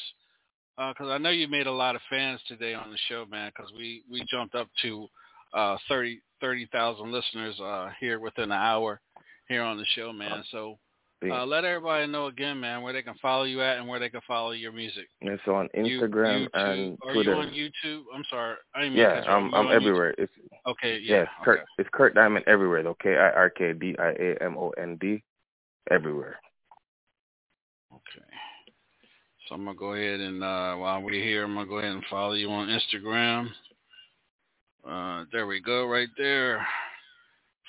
uh 0.77 0.93
because 0.93 1.09
I 1.09 1.17
know 1.17 1.29
you 1.29 1.47
made 1.47 1.67
a 1.67 1.71
lot 1.71 1.95
of 1.95 2.01
fans 2.09 2.39
today 2.47 2.73
on 2.73 2.89
the 2.89 2.97
show, 3.09 3.25
man. 3.29 3.51
Because 3.55 3.71
we 3.77 4.03
we 4.09 4.23
jumped 4.29 4.55
up 4.55 4.69
to 4.83 5.07
uh 5.53 5.77
30 5.89 6.21
listeners 7.05 7.59
uh 7.59 7.89
here 7.99 8.19
within 8.19 8.45
an 8.45 8.51
hour 8.53 9.01
here 9.49 9.63
on 9.63 9.77
the 9.77 9.85
show, 9.95 10.13
man. 10.13 10.43
So 10.51 10.77
uh, 11.29 11.45
let 11.45 11.65
everybody 11.65 12.07
know 12.07 12.27
again, 12.27 12.59
man, 12.59 12.81
where 12.81 12.93
they 12.93 13.01
can 13.01 13.15
follow 13.21 13.43
you 13.43 13.61
at 13.61 13.77
and 13.77 13.87
where 13.87 13.99
they 13.99 14.07
can 14.09 14.21
follow 14.25 14.51
your 14.51 14.71
music. 14.71 15.07
So 15.43 15.55
on 15.55 15.67
You- 15.73 15.99
Instagram 15.99 16.47
YouTube- 16.47 16.49
and 16.53 16.97
are 17.05 17.13
Twitter. 17.13 17.33
you 17.33 17.37
on 17.37 17.47
YouTube? 17.49 18.03
I'm 18.15 18.23
sorry, 18.29 18.55
I 18.73 18.81
didn't 18.83 18.93
mean 18.93 19.01
yeah, 19.03 19.21
to. 19.21 19.29
I'm 19.29 19.53
I'm 19.53 19.53
on 19.53 19.65
YouTube? 19.67 19.75
everywhere. 19.75 20.15
It's 20.17 20.31
Okay, 20.65 20.99
yeah, 20.99 21.15
yeah, 21.15 21.21
it's 21.23 21.31
Kirk. 21.43 21.65
It's 21.77 21.89
Kirk 21.91 22.13
Diamond 22.15 22.45
everywhere 22.47 22.83
though. 22.83 22.95
K 23.01 23.09
I 23.17 23.31
R 23.31 23.49
K 23.49 23.73
D 23.73 23.95
I 23.99 24.09
A 24.11 24.43
M 24.43 24.57
O 24.57 24.69
N 24.77 24.97
D, 25.01 25.21
everywhere. 25.91 26.39
Okay. 27.91 28.25
So 29.47 29.55
I'm 29.55 29.65
gonna 29.65 29.75
go 29.77 29.93
ahead 29.95 30.19
and 30.19 30.43
uh, 30.43 30.75
while 30.75 31.01
we're 31.01 31.21
here, 31.23 31.43
I'm 31.43 31.55
gonna 31.55 31.67
go 31.67 31.79
ahead 31.79 31.91
and 31.91 32.05
follow 32.09 32.33
you 32.33 32.49
on 32.51 32.67
Instagram. 32.67 33.49
Uh, 34.87 35.25
there 35.31 35.47
we 35.47 35.59
go, 35.59 35.85
right 35.87 36.07
there. 36.17 36.65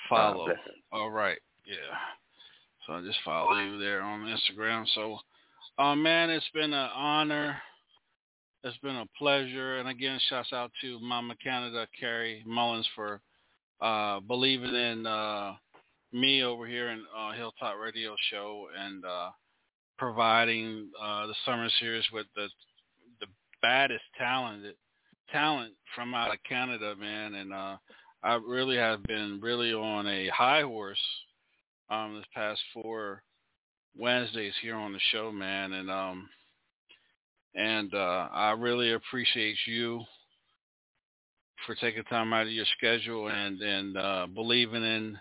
Follow. 0.07 0.47
All 0.91 1.09
right. 1.11 1.37
Yeah. 1.65 1.97
So 2.85 2.93
I 2.93 3.01
just 3.01 3.19
follow 3.23 3.57
you 3.59 3.77
there 3.77 4.01
on 4.01 4.21
Instagram. 4.21 4.85
So, 4.95 5.17
uh, 5.77 5.95
man, 5.95 6.29
it's 6.29 6.49
been 6.53 6.73
an 6.73 6.89
honor. 6.95 7.57
It's 8.63 8.77
been 8.77 8.95
a 8.95 9.05
pleasure. 9.17 9.77
And 9.77 9.87
again, 9.87 10.19
shouts 10.29 10.51
out 10.51 10.71
to 10.81 10.99
Mama 10.99 11.35
Canada, 11.43 11.87
Carrie 11.99 12.43
Mullins, 12.45 12.87
for 12.95 13.21
uh, 13.81 14.19
believing 14.21 14.73
in 14.73 15.05
uh, 15.05 15.53
me 16.11 16.43
over 16.43 16.67
here 16.67 16.89
in 16.89 17.03
uh, 17.17 17.33
Hilltop 17.33 17.75
Radio 17.81 18.15
Show 18.29 18.67
and 18.77 19.05
uh, 19.05 19.29
providing 19.97 20.89
uh, 21.01 21.27
the 21.27 21.35
summer 21.45 21.69
series 21.79 22.05
with 22.11 22.25
the 22.35 22.47
the 23.19 23.27
baddest 23.61 24.03
talented 24.17 24.75
talent 25.31 25.73
from 25.95 26.13
out 26.15 26.33
of 26.33 26.37
Canada, 26.47 26.95
man. 26.99 27.35
And 27.35 27.53
I 27.53 28.35
really 28.45 28.77
have 28.77 29.03
been 29.03 29.39
really 29.41 29.73
on 29.73 30.07
a 30.07 30.29
high 30.29 30.63
horse 30.63 30.97
um, 31.91 32.15
this 32.15 32.25
past 32.33 32.59
four 32.73 33.21
Wednesdays 33.97 34.53
here 34.61 34.75
on 34.75 34.93
the 34.93 34.99
show, 35.11 35.31
man. 35.31 35.73
And 35.73 35.91
um, 35.91 36.29
and 37.53 37.93
uh, 37.93 38.29
I 38.31 38.51
really 38.51 38.93
appreciate 38.93 39.57
you 39.67 40.01
for 41.65 41.75
taking 41.75 42.03
time 42.05 42.33
out 42.33 42.47
of 42.47 42.53
your 42.53 42.65
schedule 42.77 43.27
and 43.27 43.61
and 43.61 43.97
uh, 43.97 44.27
believing 44.33 44.83
in 44.83 45.17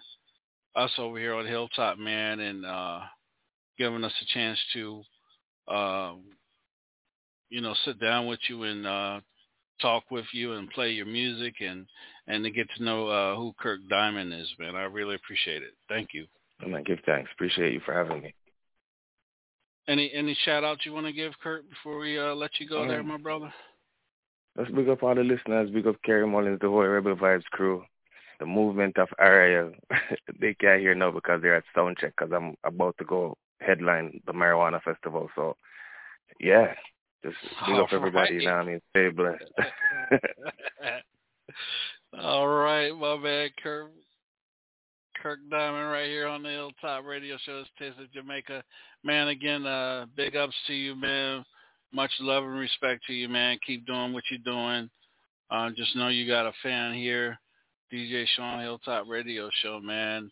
us 0.77 0.93
over 0.99 1.19
here 1.19 1.35
on 1.35 1.47
Hilltop, 1.47 1.99
man, 1.99 2.39
and 2.39 2.65
uh, 2.65 3.01
giving 3.77 4.05
us 4.05 4.13
a 4.23 4.33
chance 4.33 4.59
to, 4.73 5.03
uh, 5.67 6.13
you 7.49 7.61
know, 7.61 7.75
sit 7.85 8.01
down 8.01 8.29
with 8.29 8.39
you 8.49 8.63
and 8.63 8.87
uh, 8.87 9.21
talk 9.83 10.05
with 10.13 10.27
you 10.33 10.53
and 10.53 10.71
play 10.71 10.93
your 10.93 11.07
music 11.07 11.55
and 11.61 11.87
and 12.29 12.45
to 12.45 12.51
get 12.51 12.69
to 12.77 12.85
know 12.85 13.09
uh, 13.09 13.35
who 13.35 13.53
Kirk 13.59 13.81
Diamond 13.89 14.33
is, 14.33 14.49
man. 14.61 14.77
I 14.77 14.85
really 14.85 15.17
appreciate 15.17 15.63
it. 15.63 15.73
Thank 15.89 16.11
you. 16.13 16.27
I'm 16.63 16.71
gonna 16.71 16.83
give 16.83 16.99
thanks. 17.07 17.31
Appreciate 17.33 17.73
you 17.73 17.81
for 17.85 17.95
having 17.95 18.23
me. 18.23 18.35
Any 19.89 20.13
any 20.13 20.37
shout 20.45 20.65
outs 20.65 20.85
you 20.85 20.93
want 20.93 21.07
to 21.07 21.13
give, 21.13 21.33
Kirk, 21.43 21.69
before 21.69 21.99
we 21.99 22.19
uh, 22.19 22.35
let 22.35 22.51
you 22.59 22.69
go 22.69 22.87
there, 22.87 23.01
Um, 23.01 23.09
my 23.09 23.17
brother? 23.17 23.53
Let's 24.57 24.71
big 24.71 24.89
up 24.89 25.03
all 25.03 25.15
the 25.15 25.23
listeners. 25.23 25.71
Big 25.71 25.87
up 25.87 25.97
Kerry 26.05 26.27
Mullins, 26.27 26.61
the 26.61 26.69
whole 26.69 26.83
Rebel 26.83 27.17
Vibes 27.17 27.45
crew, 27.45 27.85
the 28.41 28.47
movement 28.47 28.99
of 28.99 29.09
area. 29.19 29.71
they 30.41 30.55
can't 30.55 30.81
hear 30.81 30.95
now 30.95 31.11
because 31.11 31.41
they're 31.41 31.57
at 31.57 31.65
soundcheck 31.77 32.13
because 32.17 32.31
I'm 32.33 32.55
about 32.65 32.97
to 32.99 33.05
go 33.05 33.37
headline 33.61 34.21
the 34.27 34.33
marijuana 34.33 34.83
festival. 34.83 35.29
So, 35.35 35.57
yeah, 36.39 36.75
just 37.25 37.37
big 37.67 37.77
up 37.77 37.93
All 37.93 37.99
everybody. 37.99 38.35
You 38.35 38.47
know 38.47 38.57
what 38.57 38.63
I 38.63 38.65
mean? 38.65 38.81
Stay 38.91 39.11
blessed. 39.11 39.45
All 42.21 42.49
right, 42.49 42.91
my 42.91 43.17
man, 43.17 43.51
Kirk. 43.63 43.91
Kirk 45.23 45.41
Diamond 45.51 45.91
right 45.91 46.07
here 46.07 46.27
on 46.27 46.43
the 46.43 46.49
Hilltop 46.49 47.05
Radio 47.05 47.37
Show. 47.45 47.59
It's 47.59 47.71
Taste 47.79 47.99
of 48.01 48.11
Jamaica. 48.13 48.63
Man, 49.05 49.29
again, 49.29 49.67
uh, 49.67 50.07
big 50.17 50.35
ups 50.35 50.55
to 50.67 50.73
you, 50.73 50.95
man. 50.95 51.45
Much 51.93 52.11
love 52.21 52.45
and 52.45 52.55
respect 52.55 53.03
to 53.07 53.13
you, 53.13 53.29
man. 53.29 53.59
Keep 53.67 53.87
doing 53.87 54.15
what 54.15 54.25
you're 54.31 54.41
doing. 54.45 54.89
Uh, 55.51 55.71
just 55.77 55.95
know 55.95 56.09
you 56.09 56.27
got 56.27 56.47
a 56.47 56.53
fan 56.63 56.95
here, 56.95 57.39
DJ 57.93 58.25
Shaun 58.35 58.61
Hilltop 58.61 59.09
Radio 59.09 59.51
Show, 59.63 59.81
man. 59.81 60.31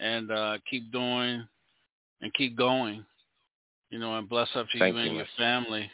And 0.00 0.30
uh, 0.30 0.58
keep 0.68 0.92
doing 0.92 1.46
and 2.20 2.34
keep 2.34 2.56
going. 2.56 3.06
You 3.90 3.98
know, 3.98 4.18
and 4.18 4.28
bless 4.28 4.48
up 4.54 4.66
to 4.68 4.78
Thank 4.78 4.96
you 4.96 5.00
you, 5.00 5.08
and 5.08 5.16
your 5.16 5.26
family. 5.38 5.90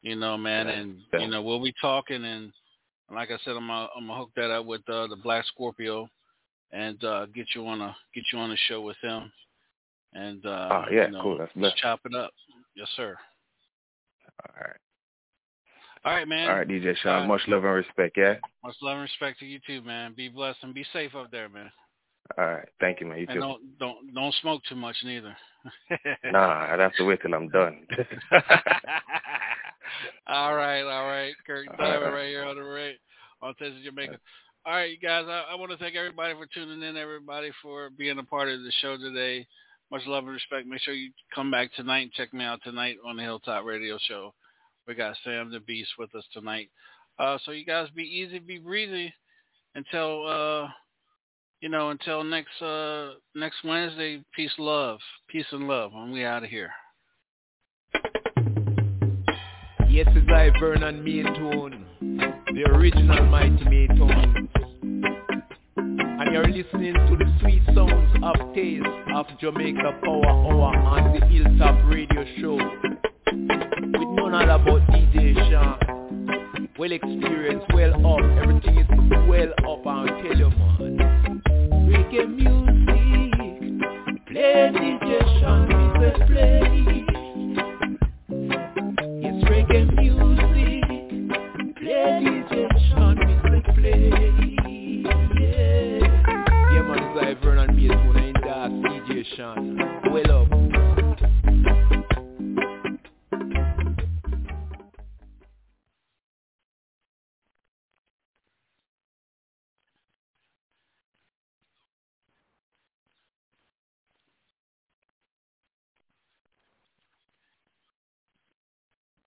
You 0.00 0.16
know, 0.16 0.38
man, 0.38 0.68
and 0.68 0.96
you 1.18 1.26
know 1.26 1.42
we'll 1.42 1.62
be 1.62 1.74
talking, 1.80 2.24
and 2.24 2.52
like 3.12 3.30
I 3.30 3.38
said, 3.44 3.56
I'm 3.56 3.66
gonna, 3.66 3.88
I'm 3.96 4.06
gonna 4.06 4.18
hook 4.18 4.30
that 4.36 4.50
up 4.50 4.64
with 4.64 4.88
uh, 4.88 5.08
the 5.08 5.16
Black 5.16 5.44
Scorpio, 5.46 6.08
and 6.72 7.02
uh, 7.04 7.26
get 7.26 7.46
you 7.54 7.66
on 7.66 7.80
a 7.80 7.96
get 8.14 8.24
you 8.32 8.38
on 8.38 8.50
a 8.52 8.56
show 8.68 8.80
with 8.80 8.96
him, 9.02 9.30
and 10.14 10.44
uh, 10.44 10.68
Oh, 10.70 10.84
yeah, 10.90 11.06
you 11.06 11.12
know, 11.12 11.22
cool. 11.22 11.38
That's 11.38 11.52
let's 11.56 11.76
chop 11.80 12.00
it 12.04 12.14
up. 12.14 12.30
Yes, 12.76 12.88
sir. 12.96 13.16
all 14.48 14.54
right. 14.60 14.76
All 16.04 16.14
right, 16.14 16.28
man. 16.28 16.48
All 16.48 16.56
right, 16.56 16.68
DJ 16.68 16.96
Shaun. 17.02 17.24
Uh, 17.24 17.26
Much 17.26 17.40
love 17.48 17.64
and 17.64 17.74
respect, 17.74 18.16
yeah? 18.16 18.36
Much 18.64 18.76
love 18.82 18.94
and 18.94 19.02
respect 19.02 19.40
to 19.40 19.46
you 19.46 19.58
too, 19.66 19.82
man. 19.82 20.14
Be 20.16 20.28
blessed 20.28 20.58
and 20.62 20.72
be 20.72 20.84
safe 20.92 21.14
up 21.14 21.30
there, 21.30 21.48
man. 21.48 21.70
All 22.36 22.46
right. 22.46 22.68
Thank 22.80 23.00
you, 23.00 23.06
man. 23.06 23.18
You 23.18 23.26
and 23.28 23.34
too. 23.34 23.40
don't 23.40 23.78
don't 23.78 24.14
don't 24.14 24.34
smoke 24.40 24.62
too 24.68 24.76
much 24.76 24.96
neither. 25.04 25.36
Nah, 26.30 26.72
I'd 26.72 26.78
have 26.80 26.94
to 26.94 27.04
wait 27.04 27.20
till 27.20 27.34
I'm 27.34 27.48
done. 27.48 27.86
all 30.28 30.54
right, 30.54 30.82
all 30.82 31.06
right. 31.06 31.34
Kirk 31.46 31.66
Diamond 31.76 32.12
right 32.12 32.28
here 32.28 32.44
on 32.44 32.56
the 32.56 32.62
right 32.62 32.94
on 33.42 33.54
Taste 33.54 33.76
of 33.76 33.82
Jamaica. 33.82 34.18
All 34.68 34.74
right, 34.74 34.90
you 34.90 34.98
guys. 34.98 35.24
I, 35.26 35.52
I 35.52 35.54
want 35.54 35.72
to 35.72 35.78
thank 35.78 35.96
everybody 35.96 36.34
for 36.34 36.44
tuning 36.44 36.86
in. 36.86 36.94
Everybody 36.98 37.50
for 37.62 37.88
being 37.88 38.18
a 38.18 38.22
part 38.22 38.50
of 38.50 38.60
the 38.60 38.72
show 38.82 38.98
today. 38.98 39.46
Much 39.90 40.02
love 40.06 40.24
and 40.24 40.34
respect. 40.34 40.66
Make 40.66 40.82
sure 40.82 40.92
you 40.92 41.10
come 41.34 41.50
back 41.50 41.70
tonight 41.74 42.00
and 42.00 42.12
check 42.12 42.34
me 42.34 42.44
out 42.44 42.60
tonight 42.62 42.96
on 43.02 43.16
the 43.16 43.22
Hilltop 43.22 43.64
Radio 43.64 43.96
Show. 44.06 44.34
We 44.86 44.94
got 44.94 45.16
Sam 45.24 45.50
the 45.50 45.60
Beast 45.60 45.88
with 45.98 46.14
us 46.14 46.24
tonight. 46.34 46.68
Uh, 47.18 47.38
so 47.46 47.52
you 47.52 47.64
guys 47.64 47.88
be 47.96 48.02
easy, 48.02 48.40
be 48.40 48.58
breezy 48.58 49.10
until 49.74 50.28
uh, 50.28 50.68
you 51.62 51.70
know 51.70 51.88
until 51.88 52.22
next 52.22 52.60
uh, 52.60 53.12
next 53.34 53.64
Wednesday. 53.64 54.22
Peace, 54.36 54.52
love, 54.58 54.98
peace 55.30 55.46
and 55.50 55.66
love. 55.66 55.92
And 55.94 56.12
we 56.12 56.26
out 56.26 56.44
of 56.44 56.50
here. 56.50 56.68
Yes, 59.88 60.08
it's 60.10 60.28
I, 60.28 60.50
Vernon 60.60 61.02
Maytone, 61.02 61.86
the 62.52 62.70
original 62.70 63.24
Mighty 63.28 63.64
Maytone. 63.64 64.57
And 66.20 66.32
you're 66.32 66.48
listening 66.48 66.94
to 66.94 67.16
the 67.16 67.32
sweet 67.40 67.62
sounds 67.66 68.16
of 68.24 68.52
Taste 68.52 68.84
of 69.14 69.26
Jamaica 69.38 70.00
Power 70.02 70.26
Hour 70.26 70.76
on 70.76 71.12
the 71.12 71.24
Hilltop 71.26 71.76
Radio 71.86 72.24
Show. 72.40 72.56
With 72.56 74.08
none 74.16 74.34
other 74.34 74.58
but 74.64 74.82
DJ 74.88 75.34
Shaun. 75.48 76.68
Well 76.76 76.90
experienced, 76.90 77.66
well 77.72 77.94
up, 78.04 78.24
everything 78.42 78.78
is 78.78 78.88
well 79.28 79.52
up, 79.70 79.86
I'll 79.86 80.06
tell 80.06 80.36
you 80.36 80.50
man. 80.50 81.40
Reggae 81.86 82.26
music, 82.34 83.32
play 84.26 84.70
DJ 84.74 85.10
Shaun, 85.40 85.68
say 86.00 86.12
play. 86.26 87.04
It's 89.22 89.40
reggae 89.48 89.82
music, 89.94 90.82
play 91.76 92.06
DJ 92.22 92.37
Shaun. 99.38 99.77